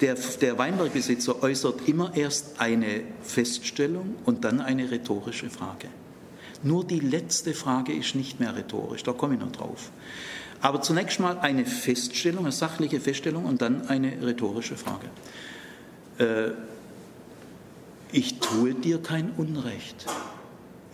Der, 0.00 0.14
der 0.14 0.58
Weinbergbesitzer 0.58 1.42
äußert 1.42 1.88
immer 1.88 2.14
erst 2.14 2.60
eine 2.60 3.02
Feststellung 3.22 4.16
und 4.24 4.44
dann 4.44 4.60
eine 4.60 4.90
rhetorische 4.90 5.48
Frage. 5.48 5.88
Nur 6.62 6.84
die 6.84 7.00
letzte 7.00 7.54
Frage 7.54 7.92
ist 7.92 8.14
nicht 8.14 8.40
mehr 8.40 8.54
rhetorisch, 8.54 9.02
da 9.02 9.12
komme 9.12 9.34
ich 9.34 9.40
noch 9.40 9.52
drauf. 9.52 9.90
Aber 10.60 10.82
zunächst 10.82 11.20
mal 11.20 11.38
eine 11.38 11.64
Feststellung, 11.64 12.44
eine 12.44 12.52
sachliche 12.52 13.00
Feststellung 13.00 13.44
und 13.44 13.62
dann 13.62 13.88
eine 13.88 14.22
rhetorische 14.22 14.76
Frage. 14.76 15.06
Äh, 16.18 16.52
ich 18.12 18.38
tue 18.38 18.74
dir 18.74 18.98
kein 18.98 19.30
Unrecht. 19.36 20.06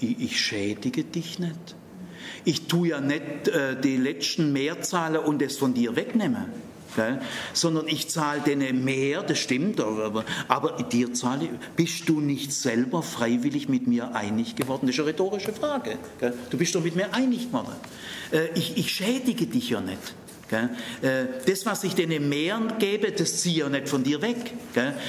Ich, 0.00 0.20
ich, 0.20 0.40
schädige 0.40 1.04
dich 1.04 1.38
nicht. 1.38 1.76
Ich 2.44 2.66
tue 2.66 2.88
ja 2.88 3.00
nicht 3.00 3.48
äh, 3.48 3.80
die 3.80 3.96
letzten 3.96 4.52
Mehrzahlen 4.52 5.18
und 5.18 5.42
es 5.42 5.58
von 5.58 5.74
dir 5.74 5.94
wegnehmen. 5.94 6.46
Gell? 6.94 7.20
sondern 7.52 7.88
ich 7.88 8.08
zahle 8.08 8.40
denen 8.40 8.84
mehr, 8.84 9.22
das 9.22 9.38
stimmt, 9.38 9.80
aber, 9.80 10.24
aber 10.48 10.82
dir 10.82 11.12
zahle 11.14 11.44
ich. 11.44 11.50
Bist 11.76 12.08
du 12.08 12.20
nicht 12.20 12.52
selber 12.52 13.02
freiwillig 13.02 13.68
mit 13.68 13.86
mir 13.86 14.14
einig 14.14 14.56
geworden? 14.56 14.86
Das 14.86 14.94
ist 14.94 15.00
eine 15.00 15.08
rhetorische 15.08 15.52
Frage. 15.52 15.98
Gell? 16.18 16.34
Du 16.50 16.58
bist 16.58 16.74
doch 16.74 16.82
mit 16.82 16.96
mir 16.96 17.14
einig 17.14 17.46
geworden. 17.46 17.74
Äh, 18.30 18.48
ich, 18.54 18.76
ich 18.76 18.90
schädige 18.92 19.46
dich 19.46 19.70
ja 19.70 19.80
nicht. 19.80 20.14
Äh, 20.52 21.26
das, 21.46 21.64
was 21.66 21.82
ich 21.84 21.94
denen 21.94 22.28
mehr 22.28 22.60
gebe, 22.78 23.10
das 23.10 23.40
ziehe 23.40 23.54
ich 23.54 23.60
ja 23.60 23.68
nicht 23.68 23.88
von 23.88 24.04
dir 24.04 24.20
weg. 24.22 24.52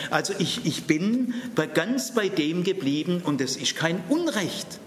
Also 0.10 0.34
ich, 0.40 0.66
ich 0.66 0.86
bin 0.86 1.34
ganz 1.74 2.14
bei 2.14 2.30
dem 2.30 2.64
geblieben 2.64 3.22
und 3.24 3.42
das 3.42 3.58
ist 3.58 3.76
kein 3.76 4.02
Unrecht. 4.10 4.80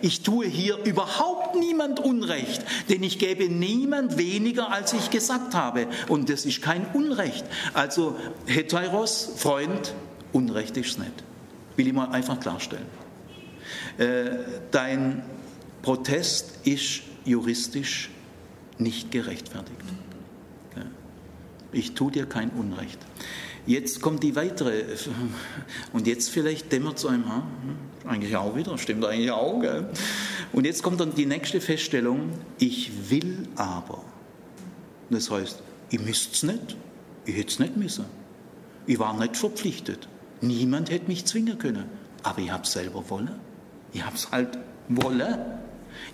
Ich 0.00 0.22
tue 0.22 0.46
hier 0.46 0.78
überhaupt 0.84 1.56
niemand 1.56 2.00
Unrecht, 2.00 2.64
denn 2.88 3.02
ich 3.02 3.18
gebe 3.18 3.48
niemand 3.48 4.18
weniger, 4.18 4.70
als 4.70 4.92
ich 4.92 5.10
gesagt 5.10 5.54
habe. 5.54 5.86
Und 6.08 6.28
das 6.28 6.46
ist 6.46 6.62
kein 6.62 6.86
Unrecht. 6.94 7.44
Also 7.74 8.16
Heteros, 8.46 9.30
Freund, 9.36 9.94
Unrecht 10.32 10.76
ist 10.76 10.98
nicht. 10.98 11.12
Will 11.76 11.86
ich 11.86 11.92
mal 11.92 12.08
einfach 12.10 12.38
klarstellen. 12.40 12.86
Äh, 13.98 14.38
dein 14.70 15.22
Protest 15.82 16.58
ist 16.64 17.02
juristisch 17.24 18.10
nicht 18.78 19.10
gerechtfertigt. 19.10 19.80
Ich 21.72 21.94
tue 21.94 22.12
dir 22.12 22.26
kein 22.26 22.50
Unrecht. 22.50 22.98
Jetzt 23.66 24.02
kommt 24.02 24.22
die 24.22 24.36
weitere, 24.36 24.84
und 25.92 26.06
jetzt 26.06 26.28
vielleicht 26.28 26.70
dämmert 26.70 26.98
es 26.98 27.06
einem, 27.06 27.24
eigentlich 28.06 28.36
auch 28.36 28.56
wieder, 28.56 28.76
stimmt 28.78 29.04
eigentlich 29.04 29.30
auch. 29.30 29.60
Gell? 29.60 29.88
Und 30.52 30.64
jetzt 30.64 30.82
kommt 30.82 31.00
dann 31.00 31.14
die 31.14 31.26
nächste 31.26 31.60
Feststellung, 31.60 32.30
ich 32.58 33.10
will 33.10 33.48
aber. 33.56 34.02
Das 35.10 35.30
heißt, 35.30 35.62
ich 35.90 36.00
müsste 36.00 36.32
es 36.32 36.42
nicht, 36.42 36.76
ich 37.24 37.36
hätte 37.36 37.48
es 37.48 37.58
nicht 37.58 37.76
müssen. 37.76 38.04
Ich 38.86 38.98
war 38.98 39.18
nicht 39.18 39.36
verpflichtet. 39.36 40.08
Niemand 40.40 40.90
hätte 40.90 41.06
mich 41.06 41.24
zwingen 41.24 41.58
können. 41.58 41.84
Aber 42.22 42.40
ich 42.40 42.50
habe 42.50 42.64
es 42.64 42.72
selber 42.72 43.04
wollen. 43.08 43.38
Ich 43.92 44.04
habe 44.04 44.16
es 44.16 44.30
halt 44.30 44.58
wollen. 44.88 45.38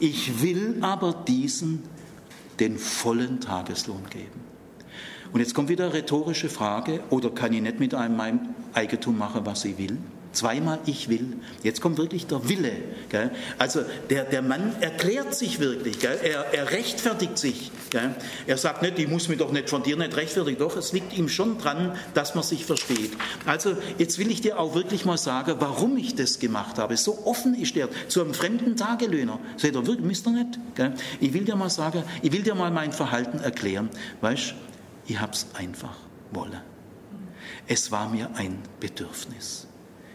Ich 0.01 0.43
will 0.43 0.78
aber 0.82 1.12
diesen 1.26 1.82
den 2.61 2.76
vollen 2.76 3.41
Tageslohn 3.41 4.03
geben. 4.11 4.41
Und 5.32 5.41
jetzt 5.41 5.55
kommt 5.55 5.68
wieder 5.68 5.84
eine 5.84 5.95
rhetorische 5.95 6.49
Frage, 6.49 7.01
oder 7.11 7.30
kann 7.30 7.53
ich 7.53 7.62
nicht 7.62 7.78
mit 7.80 7.95
einem 7.95 8.20
Eigentum 8.72 9.18
machen, 9.18 9.43
was 9.45 9.64
ich 9.64 9.78
will? 9.78 9.99
Zweimal 10.33 10.79
ich 10.87 11.09
will. 11.09 11.37
Jetzt 11.62 11.81
kommt 11.81 11.99
wirklich 11.99 12.26
der 12.26 12.49
Wille. 12.49 12.72
Gell? 13.09 13.31
Also 13.59 13.83
der, 14.11 14.24
der 14.24 14.43
Mann 14.43 14.74
erklärt 14.81 15.35
sich 15.35 15.59
wirklich. 15.59 15.99
Gell? 16.01 16.18
Er, 16.22 16.53
er 16.53 16.70
rechtfertigt 16.70 17.39
sich. 17.39 17.70
Gell? 17.91 18.14
Er 18.47 18.59
sagt 18.59 18.83
nicht, 18.83 18.99
ich 18.99 19.09
muss 19.09 19.29
mich 19.29 19.39
doch 19.39 19.53
nicht 19.53 19.70
von 19.70 19.83
dir 19.83 19.97
nicht 19.97 20.16
rechtfertigen. 20.16 20.59
Doch, 20.59 20.76
es 20.76 20.93
liegt 20.93 21.16
ihm 21.16 21.29
schon 21.29 21.59
dran, 21.59 21.97
dass 22.14 22.35
man 22.35 22.45
sich 22.45 22.64
versteht. 22.64 23.12
Also 23.47 23.76
jetzt 23.97 24.18
will 24.18 24.31
ich 24.31 24.41
dir 24.41 24.59
auch 24.59 24.74
wirklich 24.74 25.05
mal 25.05 25.18
sagen, 25.18 25.57
warum 25.59 25.97
ich 25.97 26.14
das 26.14 26.39
gemacht 26.39 26.79
habe. 26.79 26.97
So 26.97 27.26
offen 27.26 27.55
ist 27.55 27.76
er 27.76 27.89
zu 28.09 28.22
einem 28.22 28.35
fremden 28.35 28.76
Tagelöhner. 28.76 29.39
Sagt 29.57 29.74
er, 29.74 29.87
wirklich, 29.87 30.07
müsst 30.07 30.26
ihr 30.26 30.33
nicht? 30.33 30.59
Ich 31.20 31.33
will 31.33 31.45
dir 31.45 31.57
mal 31.57 31.70
sagen, 31.70 32.03
ich 32.22 32.33
will 32.33 32.43
dir 32.43 32.55
mal 32.55 32.70
mein 32.70 32.93
Verhalten 32.93 33.39
erklären. 33.39 33.89
Weißt 34.20 34.55
ich 35.09 35.18
habe 35.18 35.33
es 35.33 35.47
einfach 35.55 35.97
wollen. 36.33 36.61
Es 37.66 37.91
war 37.91 38.09
mir 38.11 38.31
ein 38.35 38.59
Bedürfnis. 38.79 39.67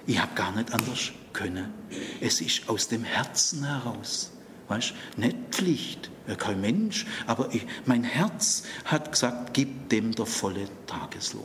Ich 0.06 0.20
habe 0.20 0.34
gar 0.36 0.52
nicht 0.52 0.74
anders 0.74 1.12
können. 1.32 1.74
Es 2.20 2.42
ist 2.42 2.68
aus 2.70 2.88
dem 2.88 3.04
Herzen 3.04 3.66
heraus. 3.66 4.32
Weißt? 4.68 4.94
Nicht 5.18 5.38
Pflicht, 5.52 6.10
kein 6.38 6.62
Mensch, 6.62 7.06
aber 7.28 7.54
ich, 7.54 7.66
mein 7.86 8.04
Herz 8.04 8.64
hat 8.86 9.12
gesagt, 9.12 9.54
gib 9.54 9.90
dem 9.90 10.14
der 10.14 10.26
volle 10.26 10.68
Tageslohn. 10.88 11.44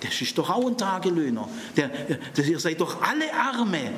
Das 0.00 0.20
ist 0.20 0.36
doch 0.36 0.50
auch 0.50 0.66
ein 0.66 0.76
Tagelöhner. 0.76 1.48
Der, 1.76 1.88
der, 1.88 2.44
ihr 2.44 2.58
seid 2.58 2.80
doch 2.80 3.00
alle 3.02 3.32
Arme. 3.32 3.92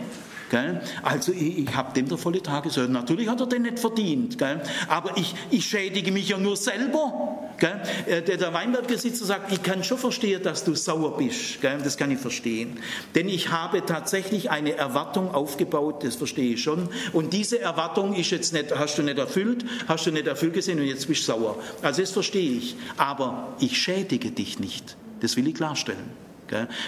Gell? 0.51 0.81
Also 1.03 1.33
ich, 1.33 1.59
ich 1.59 1.75
habe 1.75 1.93
dem 1.93 2.09
der 2.09 2.19
volle 2.19 2.43
Tageslohn. 2.43 2.93
Natürlich 2.93 3.29
hat 3.29 3.41
er 3.41 3.47
den 3.47 3.63
nicht 3.63 3.79
verdient. 3.79 4.39
Gell? 4.39 4.61
Aber 4.89 5.17
ich, 5.17 5.35
ich 5.51 5.65
schädige 5.65 6.13
mich 6.13 6.29
ja 6.29 6.39
nur 6.39 6.57
selber. 6.57 7.39
Gell? 7.59 7.81
Äh, 8.07 8.23
der, 8.23 8.37
der 8.37 8.53
Weinbergbesitzer 8.53 9.25
sagt, 9.25 9.53
ich 9.53 9.63
kann 9.63 9.83
schon 9.83 9.99
verstehen, 9.99 10.43
dass 10.43 10.65
du 10.65 10.75
sauer 10.75 11.17
bist. 11.17 11.61
Gell? 11.61 11.79
Das 11.83 11.97
kann 11.97 12.11
ich 12.11 12.19
verstehen. 12.19 12.79
Denn 13.15 13.29
ich 13.29 13.51
habe 13.51 13.85
tatsächlich 13.85 14.51
eine 14.51 14.77
Erwartung 14.77 15.35
aufgebaut, 15.35 16.05
das 16.05 16.17
verstehe 16.17 16.55
ich 16.55 16.63
schon. 16.63 16.89
Und 17.13 17.33
diese 17.33 17.61
Erwartung 17.61 18.15
ist 18.15 18.31
jetzt 18.31 18.53
nicht, 18.53 18.77
hast 18.77 18.99
du 18.99 19.03
nicht 19.03 19.19
erfüllt, 19.19 19.65
hast 19.89 20.07
du 20.07 20.13
nicht 20.13 20.27
erfüllt 20.27 20.55
gesehen 20.55 20.79
und 20.79 20.87
jetzt 20.87 21.09
bist 21.09 21.23
du 21.23 21.33
sauer. 21.33 21.57
Also 21.83 22.03
das 22.03 22.13
verstehe 22.13 22.53
ich. 22.53 22.77
Aber 22.97 23.49
ich 23.59 23.79
schädige 23.79 24.31
dich 24.31 24.59
nicht. 24.59 24.97
Das 25.21 25.37
will 25.37 25.49
ich 25.49 25.55
klarstellen. 25.55 26.26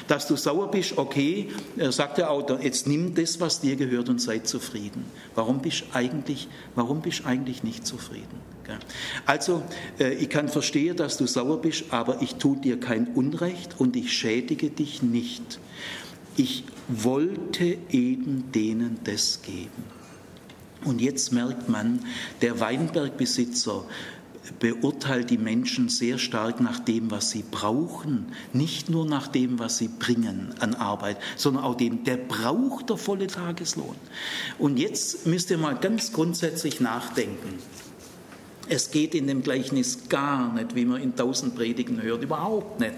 Dass 0.07 0.27
du 0.27 0.37
sauer 0.37 0.71
bist, 0.71 0.99
okay, 0.99 1.49
sagt 1.91 2.19
der 2.19 2.31
Autor, 2.31 2.61
jetzt 2.61 2.87
nimm 2.87 3.15
das, 3.15 3.41
was 3.41 3.61
dir 3.61 3.77
gehört 3.77 4.09
und 4.09 4.21
sei 4.21 4.41
zufrieden. 4.41 5.05
Warum 5.35 5.61
bist 5.61 5.85
eigentlich, 5.93 6.49
warum 6.75 7.01
bist 7.01 7.25
eigentlich 7.27 7.63
nicht 7.63 7.87
zufrieden? 7.87 8.49
Also, 9.25 9.63
äh, 9.99 10.13
ich 10.15 10.29
kann 10.29 10.49
verstehen, 10.49 10.97
dass 10.97 11.17
du 11.17 11.27
sauer 11.27 11.61
bist, 11.61 11.85
aber 11.91 12.21
ich 12.21 12.35
tue 12.35 12.59
dir 12.59 12.79
kein 12.79 13.09
Unrecht 13.15 13.77
und 13.79 13.97
ich 13.97 14.13
schädige 14.13 14.71
dich 14.71 15.03
nicht. 15.03 15.59
Ich 16.37 16.65
wollte 16.89 17.79
eben 17.91 18.53
denen 18.53 18.99
das 19.05 19.43
geben. 19.43 19.85
Und 20.85 21.01
jetzt 21.01 21.33
merkt 21.33 21.69
man, 21.69 22.01
der 22.41 22.61
Weinbergbesitzer 22.61 23.85
beurteilt 24.59 25.31
die 25.31 25.39
Menschen 25.39 25.89
sehr 25.89 26.19
stark 26.19 26.61
nach 26.61 26.81
dem, 26.81 27.11
was 27.11 27.31
sie 27.31 27.45
brauchen, 27.49 28.33
nicht 28.53 28.89
nur 28.89 29.07
nach 29.07 29.29
dem, 29.29 29.59
was 29.59 29.79
sie 29.79 29.89
bringen 29.89 30.55
an 30.61 30.75
Arbeit, 30.75 31.19
sondern 31.37 31.65
auch 31.65 31.77
dem, 31.77 32.05
der 32.05 32.17
braucht 32.17 32.91
der 32.91 32.97
volle 32.97 33.27
Tageslohn. 33.27 33.97
Und 34.59 34.79
jetzt 34.79 35.27
müsst 35.27 35.51
ihr 35.51 35.59
mal 35.59 35.77
ganz 35.77 36.13
grundsätzlich 36.13 36.81
nachdenken. 36.81 37.59
Es 38.69 38.91
geht 38.91 39.15
in 39.15 39.27
dem 39.27 39.43
Gleichnis 39.43 40.09
gar 40.09 40.53
nicht, 40.53 40.75
wie 40.75 40.85
man 40.85 41.01
in 41.01 41.17
tausend 41.17 41.55
Predigen 41.55 42.03
hört, 42.03 42.23
überhaupt 42.23 42.81
nicht, 42.81 42.97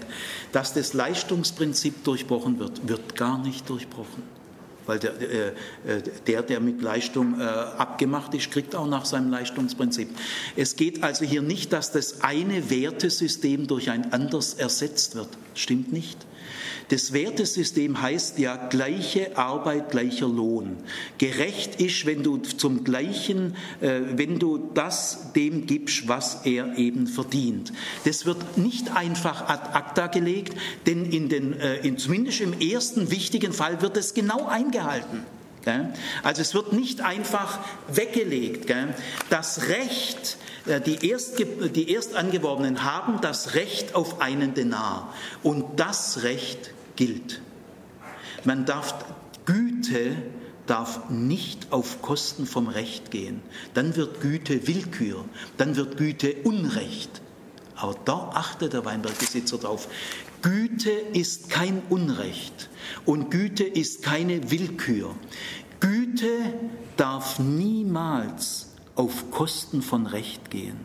dass 0.51 0.73
das 0.73 0.93
Leistungsprinzip 0.93 2.03
durchbrochen 2.03 2.59
wird, 2.59 2.87
wird 2.89 3.15
gar 3.15 3.37
nicht 3.37 3.69
durchbrochen 3.69 4.40
weil 4.85 4.99
der, 4.99 5.13
äh, 5.19 5.47
äh, 5.47 6.01
der, 6.27 6.41
der 6.43 6.59
mit 6.59 6.81
Leistung 6.81 7.39
äh, 7.39 7.43
abgemacht 7.43 8.33
ist, 8.33 8.51
kriegt 8.51 8.75
auch 8.75 8.87
nach 8.87 9.05
seinem 9.05 9.29
Leistungsprinzip. 9.29 10.09
Es 10.55 10.75
geht 10.75 11.03
also 11.03 11.25
hier 11.25 11.41
nicht, 11.41 11.73
dass 11.73 11.91
das 11.91 12.21
eine 12.21 12.69
Wertesystem 12.69 13.67
durch 13.67 13.89
ein 13.89 14.11
anderes 14.13 14.53
ersetzt 14.53 15.15
wird. 15.15 15.29
Stimmt 15.53 15.91
nicht. 15.91 16.17
Das 16.91 17.13
Wertesystem 17.13 18.01
heißt 18.01 18.37
ja 18.37 18.57
gleiche 18.57 19.37
Arbeit, 19.37 19.91
gleicher 19.91 20.27
Lohn. 20.27 20.75
Gerecht 21.19 21.79
ist, 21.79 22.05
wenn 22.05 22.21
du 22.21 22.35
zum 22.35 22.83
gleichen, 22.83 23.55
äh, 23.79 24.01
wenn 24.15 24.39
du 24.39 24.69
das 24.73 25.31
dem 25.33 25.67
gibst, 25.67 26.09
was 26.09 26.45
er 26.45 26.77
eben 26.77 27.07
verdient. 27.07 27.71
Das 28.03 28.25
wird 28.25 28.57
nicht 28.57 28.93
einfach 28.93 29.47
ad 29.47 29.69
acta 29.71 30.07
gelegt, 30.07 30.53
denn 30.85 31.05
in 31.05 31.29
den, 31.29 31.57
äh, 31.57 31.77
in, 31.77 31.97
zumindest 31.97 32.41
im 32.41 32.59
ersten 32.59 33.09
wichtigen 33.09 33.53
Fall 33.53 33.81
wird 33.81 33.95
es 33.95 34.13
genau 34.13 34.47
eingehalten. 34.47 35.23
Also 36.23 36.41
es 36.41 36.53
wird 36.55 36.73
nicht 36.73 37.01
einfach 37.01 37.59
weggelegt. 37.87 38.73
Das 39.29 39.67
Recht, 39.67 40.37
äh, 40.65 40.81
die, 40.81 41.07
Erst, 41.07 41.35
die 41.39 41.93
Erstangeworbenen 41.93 42.83
haben 42.83 43.21
das 43.21 43.53
Recht 43.53 43.95
auf 43.95 44.21
einen 44.21 44.55
Denar. 44.55 45.13
Und 45.43 45.79
das 45.79 46.23
Recht 46.23 46.71
gilt. 47.01 47.41
Man 48.45 48.65
darf 48.65 48.93
Güte 49.45 50.15
darf 50.67 51.09
nicht 51.09 51.71
auf 51.71 52.03
Kosten 52.03 52.45
vom 52.45 52.67
Recht 52.67 53.09
gehen. 53.09 53.41
Dann 53.73 53.95
wird 53.95 54.21
Güte 54.21 54.67
Willkür, 54.67 55.25
dann 55.57 55.75
wird 55.75 55.97
Güte 55.97 56.35
Unrecht. 56.43 57.21
Aber 57.75 57.95
da 58.05 58.29
achtet 58.35 58.73
der 58.73 58.85
Weinbergbesitzer 58.85 59.57
drauf. 59.57 59.87
Güte 60.43 60.91
ist 60.91 61.49
kein 61.49 61.81
Unrecht 61.89 62.69
und 63.05 63.31
Güte 63.31 63.63
ist 63.63 64.03
keine 64.03 64.51
Willkür. 64.51 65.15
Güte 65.79 66.29
darf 66.97 67.39
niemals 67.39 68.75
auf 68.93 69.31
Kosten 69.31 69.81
von 69.81 70.05
Recht 70.05 70.51
gehen. 70.51 70.77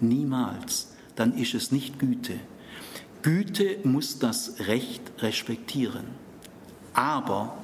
Niemals. 0.00 0.92
Dann 1.16 1.36
ist 1.36 1.54
es 1.54 1.72
nicht 1.72 1.98
Güte. 1.98 2.38
Güte 3.24 3.78
muss 3.84 4.18
das 4.18 4.56
Recht 4.66 5.00
respektieren. 5.20 6.04
Aber 6.92 7.56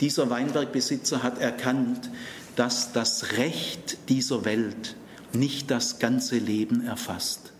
dieser 0.00 0.30
Weinbergbesitzer 0.30 1.22
hat 1.22 1.38
erkannt, 1.38 2.10
dass 2.56 2.94
das 2.94 3.32
Recht 3.36 3.98
dieser 4.08 4.46
Welt 4.46 4.96
nicht 5.34 5.70
das 5.70 5.98
ganze 5.98 6.38
Leben 6.38 6.86
erfasst. 6.86 7.52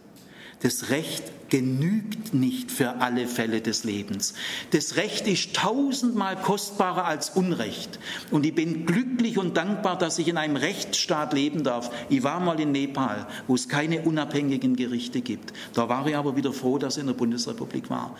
Das 0.63 0.89
Recht 0.89 1.46
genügt 1.49 2.35
nicht 2.35 2.71
für 2.71 3.01
alle 3.01 3.27
Fälle 3.27 3.61
des 3.61 3.85
Lebens. 3.85 4.35
Das 4.73 4.97
Recht 4.97 5.27
ist 5.27 5.55
tausendmal 5.55 6.37
kostbarer 6.37 7.05
als 7.05 7.31
Unrecht. 7.31 7.99
Und 8.31 8.45
ich 8.45 8.55
bin 8.55 8.87
glücklich 8.87 9.39
und 9.39 9.57
dankbar, 9.57 9.99
dass 9.99 10.19
ich 10.19 10.29
in 10.29 10.37
einem 10.37 10.57
Rechtsstaat 10.57 11.33
leben 11.33 11.65
darf. 11.65 11.91
Ich 12.09 12.23
war 12.23 12.41
mal 12.41 12.59
in 12.61 12.73
Nepal, 12.73 13.27
wo 13.47 13.55
es 13.55 13.69
keine 13.69 14.03
unabhängigen 14.03 14.77
Gerichte 14.77 15.21
gibt. 15.21 15.53
Da 15.75 15.89
war 15.89 16.07
ich 16.07 16.17
aber 16.17 16.37
wieder 16.37 16.53
froh, 16.53 16.79
dass 16.79 16.97
ich 16.97 17.01
in 17.01 17.07
der 17.07 17.15
Bundesrepublik 17.15 17.91
war. 17.91 18.17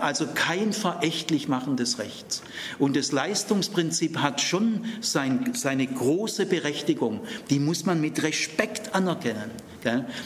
Also 0.00 0.26
kein 0.34 0.72
verächtlich 0.72 1.48
machen 1.48 1.76
des 1.76 1.98
Rechts. 1.98 2.42
Und 2.78 2.96
das 2.96 3.12
Leistungsprinzip 3.12 4.18
hat 4.18 4.40
schon 4.40 4.84
sein, 5.00 5.52
seine 5.54 5.86
große 5.86 6.46
Berechtigung. 6.46 7.20
Die 7.50 7.58
muss 7.58 7.86
man 7.86 8.00
mit 8.00 8.22
Respekt 8.22 8.94
anerkennen. 8.94 9.50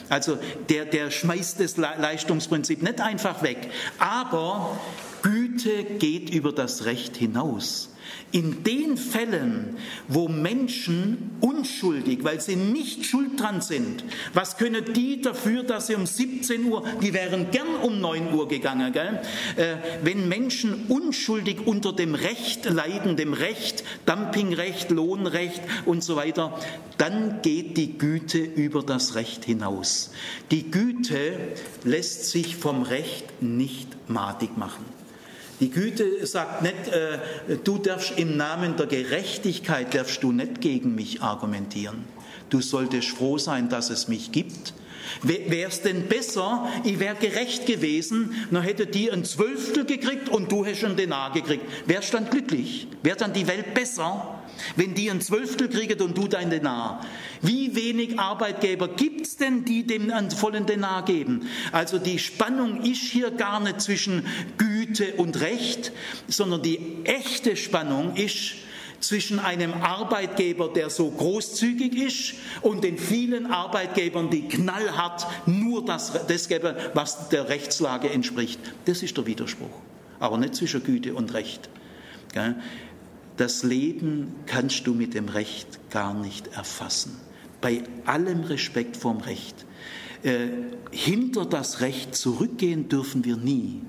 Also 0.09 0.39
der, 0.69 0.87
der 0.87 1.11
schmeißt 1.11 1.61
das 1.61 1.77
Leistungsprinzip 1.77 2.42
nicht 2.83 3.01
einfach 3.01 3.43
weg. 3.43 3.71
Aber 3.99 4.79
Güte 5.23 5.85
geht 5.85 6.31
über 6.31 6.53
das 6.53 6.85
Recht 6.85 7.17
hinaus. 7.17 7.92
In 8.33 8.65
den 8.65 8.97
Fällen, 8.97 9.77
wo 10.09 10.27
Menschen 10.27 11.31
unschuldig, 11.41 12.25
weil 12.25 12.41
sie 12.41 12.57
nicht 12.57 13.05
schuld 13.05 13.39
dran 13.39 13.61
sind, 13.61 14.05
was 14.33 14.57
können 14.57 14.93
die 14.95 15.21
dafür, 15.21 15.63
dass 15.63 15.87
sie 15.87 15.95
um 15.95 16.07
17 16.07 16.65
Uhr, 16.65 16.83
die 17.03 17.13
wären 17.13 17.51
gern 17.51 17.69
um 17.83 18.01
9 18.01 18.33
Uhr 18.33 18.49
gegangen, 18.49 18.93
gell? 18.93 19.21
Äh, 19.57 19.77
wenn 20.03 20.29
Menschen 20.29 20.87
unschuldig 20.89 21.67
unter 21.67 21.93
dem 21.93 22.15
Recht 22.15 22.65
leiden, 22.65 23.17
dem 23.17 23.35
Recht, 23.35 23.85
Dumpingrecht, 24.07 24.91
Lohnrecht 24.91 25.61
und 25.85 26.03
so 26.03 26.17
weiter, 26.17 26.59
dann 26.97 27.43
geht 27.43 27.77
die 27.77 27.99
Güte 27.99 28.39
über 28.39 28.83
das 28.83 29.15
Recht 29.15 29.45
hinaus. 29.45 30.11
Die 30.51 30.71
Güte 30.71 31.39
lässt 31.85 32.31
sich 32.31 32.57
vom 32.57 32.83
Recht 32.83 33.43
nicht 33.43 33.89
madig 34.09 34.57
machen. 34.57 35.02
Die 35.63 35.71
Güte 35.71 36.27
sagt 36.27 36.63
nicht, 36.63 36.89
äh, 36.89 37.19
du 37.63 37.79
darfst 37.79 38.19
im 38.19 38.37
Namen 38.37 38.77
der 38.77 38.87
Gerechtigkeit, 38.87 39.95
darfst 39.95 40.21
du 40.25 40.33
nicht 40.33 40.61
gegen 40.61 40.97
mich 40.97 41.23
argumentieren. 41.23 42.05
Du 42.51 42.61
solltest 42.61 43.11
froh 43.11 43.39
sein, 43.39 43.69
dass 43.69 43.89
es 43.89 44.09
mich 44.09 44.33
gibt. 44.33 44.75
Wäre 45.23 45.69
es 45.69 45.83
denn 45.83 46.09
besser, 46.09 46.69
ich 46.83 46.99
wäre 46.99 47.15
gerecht 47.15 47.67
gewesen, 47.67 48.35
dann 48.51 48.63
hätte 48.65 48.87
die 48.87 49.13
ein 49.13 49.25
Zwölftel 49.25 49.85
gekriegt 49.85 50.29
und 50.29 50.51
du 50.51 50.65
hättest 50.65 50.85
einen 50.85 50.97
Denar 50.97 51.33
gekriegt. 51.33 51.65
Wärst 51.87 52.13
dann 52.13 52.29
glücklich? 52.29 52.89
Wäre 53.05 53.17
dann 53.17 53.33
die 53.33 53.47
Welt 53.47 53.73
besser? 53.73 54.32
Wenn 54.77 54.95
die 54.95 55.11
ein 55.11 55.21
Zwölftel 55.21 55.69
kriegen 55.69 56.01
und 56.01 56.17
du 56.17 56.29
dein 56.29 56.51
Denar. 56.51 57.05
Wie 57.41 57.75
wenig 57.75 58.19
Arbeitgeber 58.19 58.89
gibt 58.89 59.27
es 59.27 59.37
denn, 59.37 59.65
die 59.65 59.87
dem 59.87 60.11
einen 60.13 60.31
vollen 60.31 60.67
Denar 60.67 61.05
geben? 61.05 61.49
Also 61.73 61.99
die 61.99 62.19
Spannung 62.19 62.83
ist 62.83 63.03
hier 63.03 63.31
gar 63.31 63.61
nicht 63.61 63.81
zwischen 63.81 64.27
Güte 64.59 65.15
und 65.15 65.41
Recht, 65.41 65.93
sondern 66.29 66.63
die 66.63 67.05
echte 67.05 67.57
Spannung 67.57 68.17
ist 68.17 68.55
zwischen 69.03 69.39
einem 69.39 69.75
Arbeitgeber, 69.75 70.69
der 70.69 70.89
so 70.89 71.11
großzügig 71.11 71.95
ist, 71.95 72.35
und 72.63 72.85
den 72.85 72.99
vielen 72.99 73.47
Arbeitgebern, 73.47 74.31
die 74.31 74.49
knallhart 74.49 75.27
nur 75.47 75.85
das, 75.85 76.27
das 76.27 76.49
geben, 76.49 76.75
was 76.95 77.29
der 77.29 77.49
Rechtslage 77.49 78.11
entspricht. 78.11 78.61
Das 78.85 79.03
ist 79.03 79.17
der 79.17 79.27
Widerspruch, 79.27 79.75
aber 80.21 80.39
nicht 80.39 80.55
zwischen 80.55 80.83
Güte 80.85 81.15
und 81.15 81.35
Recht. 81.35 81.69
Das 83.37 83.63
Leben 83.63 84.35
kannst 84.47 84.87
du 84.87 84.95
mit 84.95 85.15
dem 85.15 85.29
Recht 85.29 85.91
gar 85.91 86.15
nicht 86.15 86.49
erfassen. 86.49 87.17
Bei 87.61 87.83
allem 88.05 88.45
Respekt 88.45 88.97
vorm 88.97 89.19
Recht. 89.19 89.65
Äh, 90.23 90.49
hinter 90.91 91.47
das 91.47 91.81
Recht 91.81 92.15
zurückgehen 92.15 92.89
dürfen 92.89 93.25
wir 93.25 93.37
nie. 93.37 93.81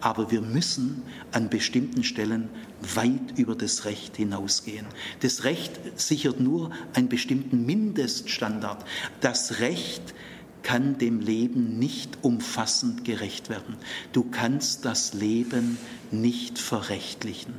aber 0.00 0.30
wir 0.30 0.40
müssen 0.40 1.02
an 1.32 1.48
bestimmten 1.48 2.04
Stellen 2.04 2.48
weit 2.94 3.36
über 3.36 3.54
das 3.54 3.84
Recht 3.84 4.16
hinausgehen. 4.16 4.86
Das 5.20 5.44
Recht 5.44 5.72
sichert 5.96 6.40
nur 6.40 6.70
einen 6.94 7.08
bestimmten 7.08 7.66
Mindeststandard. 7.66 8.84
Das 9.20 9.60
Recht 9.60 10.14
kann 10.62 10.98
dem 10.98 11.20
Leben 11.20 11.78
nicht 11.78 12.18
umfassend 12.22 13.04
gerecht 13.04 13.48
werden. 13.48 13.76
Du 14.12 14.24
kannst 14.24 14.84
das 14.84 15.14
Leben 15.14 15.78
nicht 16.10 16.58
verrechtlichen. 16.58 17.54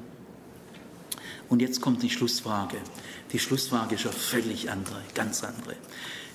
Und 1.49 1.61
jetzt 1.61 1.81
kommt 1.81 2.03
die 2.03 2.09
Schlussfrage. 2.09 2.77
Die 3.33 3.39
Schlussfrage 3.39 3.95
ist 3.95 4.05
ja 4.05 4.11
völlig 4.11 4.69
andere, 4.71 5.01
ganz 5.15 5.43
andere. 5.43 5.75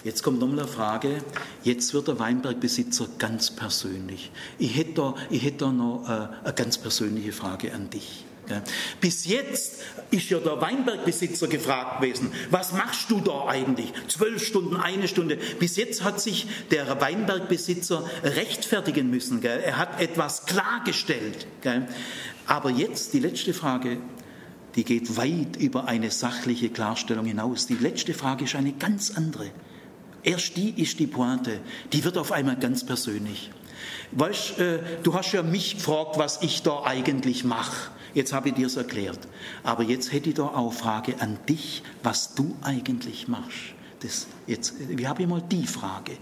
Jetzt 0.03 0.23
kommt 0.23 0.39
nochmal 0.39 0.61
eine 0.61 0.69
Frage. 0.69 1.25
Jetzt 1.63 1.95
wird 1.95 2.09
der 2.09 2.19
Weinbergbesitzer 2.19 3.09
ganz 3.19 3.51
persönlich. 3.51 4.31
Ich 4.59 4.77
hätte 4.77 4.93
da, 4.95 5.15
ich 5.31 5.43
hätte 5.43 5.59
da 5.59 5.73
noch 5.73 6.05
äh, 6.07 6.45
eine 6.45 6.55
ganz 6.55 6.77
persönliche 6.77 7.33
Frage 7.33 7.73
an 7.73 7.89
dich. 7.89 8.25
Bis 9.01 9.25
jetzt 9.27 9.81
ist 10.11 10.29
ja 10.29 10.39
der 10.39 10.61
Weinbergbesitzer 10.61 11.47
gefragt 11.49 12.01
gewesen, 12.01 12.31
was 12.51 12.73
machst 12.73 13.11
du 13.11 13.21
da 13.21 13.47
eigentlich? 13.47 13.93
Zwölf 14.09 14.45
Stunden, 14.45 14.77
eine 14.77 15.09
Stunde. 15.09 15.39
Bis 15.59 15.77
jetzt 15.77 16.05
hat 16.05 16.21
sich 16.21 16.47
der 16.71 17.01
Weinbergbesitzer 17.01 18.05
rechtfertigen 18.23 19.11
müssen. 19.11 19.43
Er 19.43 19.79
hat 19.79 20.01
etwas 20.01 20.45
klargestellt. 20.45 21.47
Aber 22.47 22.71
jetzt 22.71 23.15
die 23.15 23.21
letzte 23.21 23.55
Frage, 23.55 23.99
die 24.77 24.85
geht 24.85 25.17
weit 25.17 25.57
über 25.57 25.87
eine 25.87 26.11
sachliche 26.11 26.69
Klarstellung 26.69 27.27
hinaus. 27.27 27.67
Die 27.67 27.75
letzte 27.75 28.15
Frage 28.15 28.45
ist 28.45 28.57
eine 28.57 28.73
ganz 28.73 29.13
andere. 29.13 29.51
Erst 30.23 30.57
die 30.57 30.71
ist 30.71 30.99
die 30.99 31.07
Pointe. 31.07 31.61
Die 31.93 32.05
wird 32.05 32.19
auf 32.19 32.33
einmal 32.33 32.57
ganz 32.57 32.85
persönlich. 32.85 33.51
Weißt, 34.13 34.59
äh, 34.59 34.79
du 35.03 35.15
hast 35.15 35.33
ja 35.33 35.43
mich 35.43 35.77
gefragt, 35.77 36.19
was 36.19 36.43
ich 36.43 36.63
da 36.63 36.83
eigentlich 36.85 37.45
mache. 37.45 37.91
Jetzt 38.15 38.33
habe 38.33 38.49
ich 38.49 38.55
dir 38.55 38.67
es 38.67 38.77
erklärt. 38.77 39.19
Aber 39.63 39.83
jetzt 39.83 40.13
hätte 40.13 40.31
ich 40.31 40.37
da 40.37 40.45
auch 40.45 40.73
Frage 40.73 41.21
an 41.21 41.39
dich, 41.49 41.83
was 42.03 42.35
du 42.35 42.57
eigentlich 42.63 43.29
machst. 43.29 43.75
Jetzt, 44.47 44.75
wir 44.89 45.09
haben 45.09 45.29
mal 45.29 45.43
die 45.43 45.67
Frage. 45.67 46.13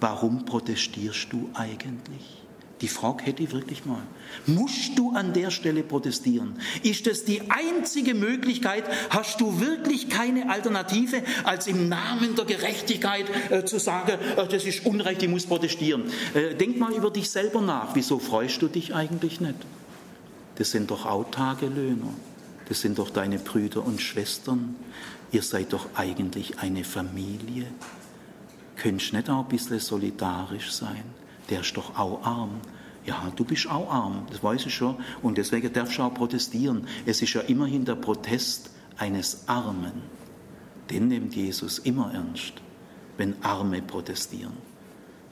Warum 0.00 0.44
protestierst 0.44 1.28
du 1.32 1.50
eigentlich? 1.54 2.45
Die 2.82 2.88
Frage 2.88 3.24
hätte 3.24 3.42
ich 3.42 3.52
wirklich 3.52 3.86
mal. 3.86 4.02
Musst 4.46 4.98
du 4.98 5.12
an 5.12 5.32
der 5.32 5.50
Stelle 5.50 5.82
protestieren? 5.82 6.60
Ist 6.82 7.06
das 7.06 7.24
die 7.24 7.40
einzige 7.48 8.12
Möglichkeit? 8.12 8.84
Hast 9.08 9.40
du 9.40 9.60
wirklich 9.60 10.10
keine 10.10 10.50
Alternative, 10.50 11.22
als 11.44 11.68
im 11.68 11.88
Namen 11.88 12.36
der 12.36 12.44
Gerechtigkeit 12.44 13.26
äh, 13.50 13.64
zu 13.64 13.78
sagen, 13.78 14.18
äh, 14.36 14.46
das 14.46 14.64
ist 14.64 14.84
Unrecht, 14.84 15.22
ich 15.22 15.28
muss 15.28 15.46
protestieren? 15.46 16.04
Äh, 16.34 16.54
denk 16.54 16.78
mal 16.78 16.92
über 16.92 17.10
dich 17.10 17.30
selber 17.30 17.62
nach. 17.62 17.94
Wieso 17.94 18.18
freust 18.18 18.60
du 18.60 18.68
dich 18.68 18.94
eigentlich 18.94 19.40
nicht? 19.40 19.56
Das 20.56 20.70
sind 20.70 20.90
doch 20.90 21.06
auch 21.06 21.30
Tagelöhner. 21.30 22.12
Das 22.68 22.82
sind 22.82 22.98
doch 22.98 23.08
deine 23.08 23.38
Brüder 23.38 23.86
und 23.86 24.02
Schwestern. 24.02 24.76
Ihr 25.32 25.42
seid 25.42 25.72
doch 25.72 25.86
eigentlich 25.94 26.58
eine 26.58 26.84
Familie. 26.84 27.66
Könntest 28.76 29.14
nicht 29.14 29.30
auch 29.30 29.44
ein 29.44 29.48
bisschen 29.48 29.80
solidarisch 29.80 30.72
sein? 30.72 31.04
Der 31.50 31.60
ist 31.60 31.76
doch 31.76 31.98
auch 31.98 32.24
arm. 32.24 32.60
Ja, 33.04 33.32
du 33.36 33.44
bist 33.44 33.68
auch 33.68 33.90
arm, 33.92 34.26
das 34.30 34.42
weiß 34.42 34.66
ich 34.66 34.74
schon. 34.74 34.96
Und 35.22 35.38
deswegen 35.38 35.72
darfst 35.72 35.98
du 35.98 36.02
auch 36.02 36.14
protestieren. 36.14 36.86
Es 37.06 37.22
ist 37.22 37.34
ja 37.34 37.42
immerhin 37.42 37.84
der 37.84 37.94
Protest 37.94 38.70
eines 38.96 39.44
Armen. 39.46 40.02
Den 40.90 41.08
nimmt 41.08 41.34
Jesus 41.34 41.78
immer 41.78 42.12
ernst, 42.12 42.54
wenn 43.16 43.34
Arme 43.42 43.82
protestieren. 43.82 44.54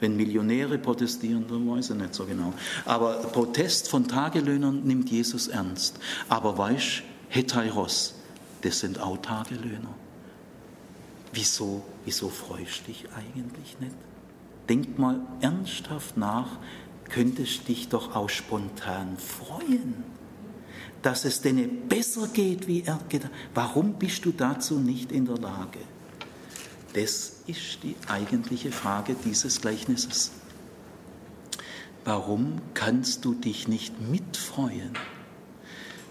Wenn 0.00 0.16
Millionäre 0.16 0.78
protestieren, 0.78 1.46
dann 1.48 1.68
weiß 1.68 1.90
ich 1.90 1.96
nicht 1.96 2.14
so 2.14 2.24
genau. 2.26 2.52
Aber 2.84 3.14
Protest 3.14 3.88
von 3.88 4.06
Tagelöhnern 4.06 4.82
nimmt 4.84 5.10
Jesus 5.10 5.48
ernst. 5.48 5.98
Aber 6.28 6.56
weißt, 6.58 7.02
Hetairos, 7.28 8.14
das 8.62 8.80
sind 8.80 9.00
auch 9.00 9.18
Tagelöhner. 9.18 9.94
Wieso, 11.32 11.82
wieso 12.04 12.28
freust 12.28 12.82
du 12.82 12.92
dich 12.92 13.06
eigentlich 13.16 13.78
nicht? 13.80 13.94
Denk 14.68 14.98
mal 14.98 15.20
ernsthaft 15.40 16.16
nach, 16.16 16.58
könntest 17.10 17.68
dich 17.68 17.88
doch 17.88 18.16
auch 18.16 18.30
spontan 18.30 19.16
freuen, 19.18 20.04
dass 21.02 21.24
es 21.24 21.42
denen 21.42 21.86
besser 21.88 22.28
geht, 22.28 22.66
wie 22.66 22.82
er 22.82 22.98
gedacht 23.08 23.30
Warum 23.52 23.94
bist 23.94 24.24
du 24.24 24.32
dazu 24.32 24.78
nicht 24.78 25.12
in 25.12 25.26
der 25.26 25.36
Lage? 25.36 25.80
Das 26.94 27.42
ist 27.46 27.82
die 27.82 27.96
eigentliche 28.08 28.72
Frage 28.72 29.16
dieses 29.24 29.60
Gleichnisses. 29.60 30.30
Warum 32.04 32.60
kannst 32.74 33.24
du 33.24 33.34
dich 33.34 33.68
nicht 33.68 34.00
mitfreuen? 34.00 34.92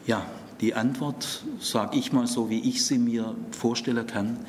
Ja, 0.06 0.26
die 0.60 0.76
Antwort, 0.76 1.46
sage 1.60 1.98
ich 1.98 2.12
mal 2.12 2.28
so, 2.28 2.50
wie 2.50 2.60
ich 2.70 2.86
sie 2.86 2.98
mir 2.98 3.36
vorstellen 3.52 4.06
kann, 4.06 4.46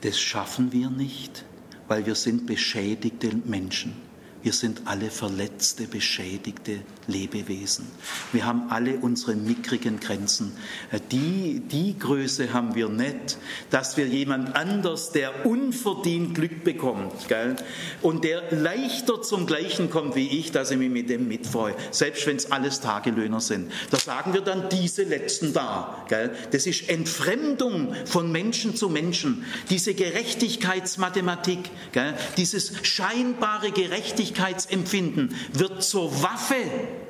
das 0.00 0.18
schaffen 0.18 0.72
wir 0.72 0.90
nicht 0.90 1.44
weil 1.88 2.06
wir 2.06 2.14
sind 2.14 2.46
beschädigte 2.46 3.30
Menschen. 3.44 3.94
Wir 4.42 4.52
sind 4.52 4.82
alle 4.84 5.10
verletzte, 5.10 5.86
beschädigte 5.86 6.80
Lebewesen. 7.06 7.86
Wir 8.32 8.46
haben 8.46 8.70
alle 8.70 8.98
unsere 8.98 9.34
mickrigen 9.34 10.00
Grenzen. 10.00 10.52
Äh, 10.90 11.00
die, 11.10 11.60
die 11.60 11.98
Größe 11.98 12.52
haben 12.52 12.74
wir 12.74 12.88
nicht, 12.88 13.38
dass 13.70 13.96
wir 13.96 14.06
jemand 14.06 14.56
anders, 14.56 15.12
der 15.12 15.46
unverdient 15.46 16.34
Glück 16.34 16.64
bekommt 16.64 17.28
gell? 17.28 17.56
und 18.02 18.24
der 18.24 18.50
leichter 18.50 19.22
zum 19.22 19.46
Gleichen 19.46 19.90
kommt 19.90 20.16
wie 20.16 20.28
ich, 20.38 20.52
dass 20.52 20.70
ich 20.70 20.78
mich 20.78 20.90
mit 20.90 21.10
dem 21.10 21.28
mitfreue, 21.28 21.74
selbst 21.90 22.26
wenn 22.26 22.36
es 22.36 22.50
alles 22.50 22.80
Tagelöhner 22.80 23.40
sind. 23.40 23.70
Da 23.90 23.98
sagen 23.98 24.34
wir 24.34 24.40
dann 24.40 24.68
diese 24.68 25.02
Letzten 25.02 25.52
da. 25.52 26.04
Gell? 26.08 26.34
Das 26.52 26.66
ist 26.66 26.88
Entfremdung 26.88 27.94
von 28.04 28.30
Menschen 28.32 28.76
zu 28.76 28.88
Menschen. 28.88 29.44
Diese 29.70 29.94
Gerechtigkeitsmathematik, 29.94 31.70
gell? 31.92 32.14
dieses 32.36 32.72
scheinbare 32.82 33.70
Gerechtigkeit, 33.70 33.96
Gerechtigkeitsempfinden 34.26 35.34
wird 35.52 35.82
zur 35.82 36.22
Waffe. 36.22 36.56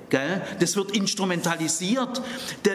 Gell? 0.08 0.42
Das 0.60 0.76
wird 0.76 0.96
instrumentalisiert. 0.96 2.22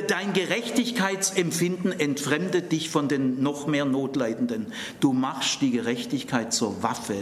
Dein 0.07 0.33
Gerechtigkeitsempfinden 0.33 1.97
entfremdet 1.97 2.71
dich 2.71 2.89
von 2.89 3.07
den 3.07 3.41
noch 3.41 3.67
mehr 3.67 3.85
Notleidenden. 3.85 4.67
Du 4.99 5.13
machst 5.13 5.61
die 5.61 5.71
Gerechtigkeit 5.71 6.53
zur 6.53 6.83
Waffe 6.83 7.15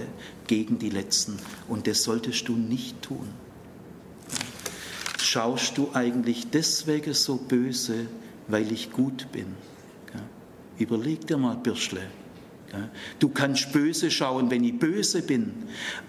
gegen 0.48 0.80
die 0.80 0.90
Letzten. 0.90 1.38
Und 1.68 1.86
das 1.86 2.03
solltest 2.03 2.48
du 2.48 2.53
nicht 2.53 3.02
tun. 3.03 3.28
Schaust 5.22 5.78
du 5.78 5.91
eigentlich 5.94 6.49
deswegen 6.49 7.14
so 7.14 7.36
böse, 7.36 8.07
weil 8.48 8.72
ich 8.72 8.91
gut 8.91 9.32
bin? 9.32 9.56
Überleg 10.80 11.28
dir 11.28 11.38
mal, 11.38 11.57
Birschle. 11.57 12.02
Du 13.20 13.30
kannst 13.30 13.74
böse 13.74 14.10
schauen, 14.10 14.49
wenn 14.49 14.64
ich 14.64 14.80
böse 14.80 15.22
bin, 15.22 15.52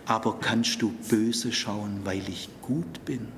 aber 0.07 0.39
kannst 0.39 0.81
du 0.81 0.93
böse 1.09 1.52
schauen, 1.52 2.01
weil 2.05 2.23
ich 2.28 2.48
gut 2.62 3.05
bin? 3.05 3.28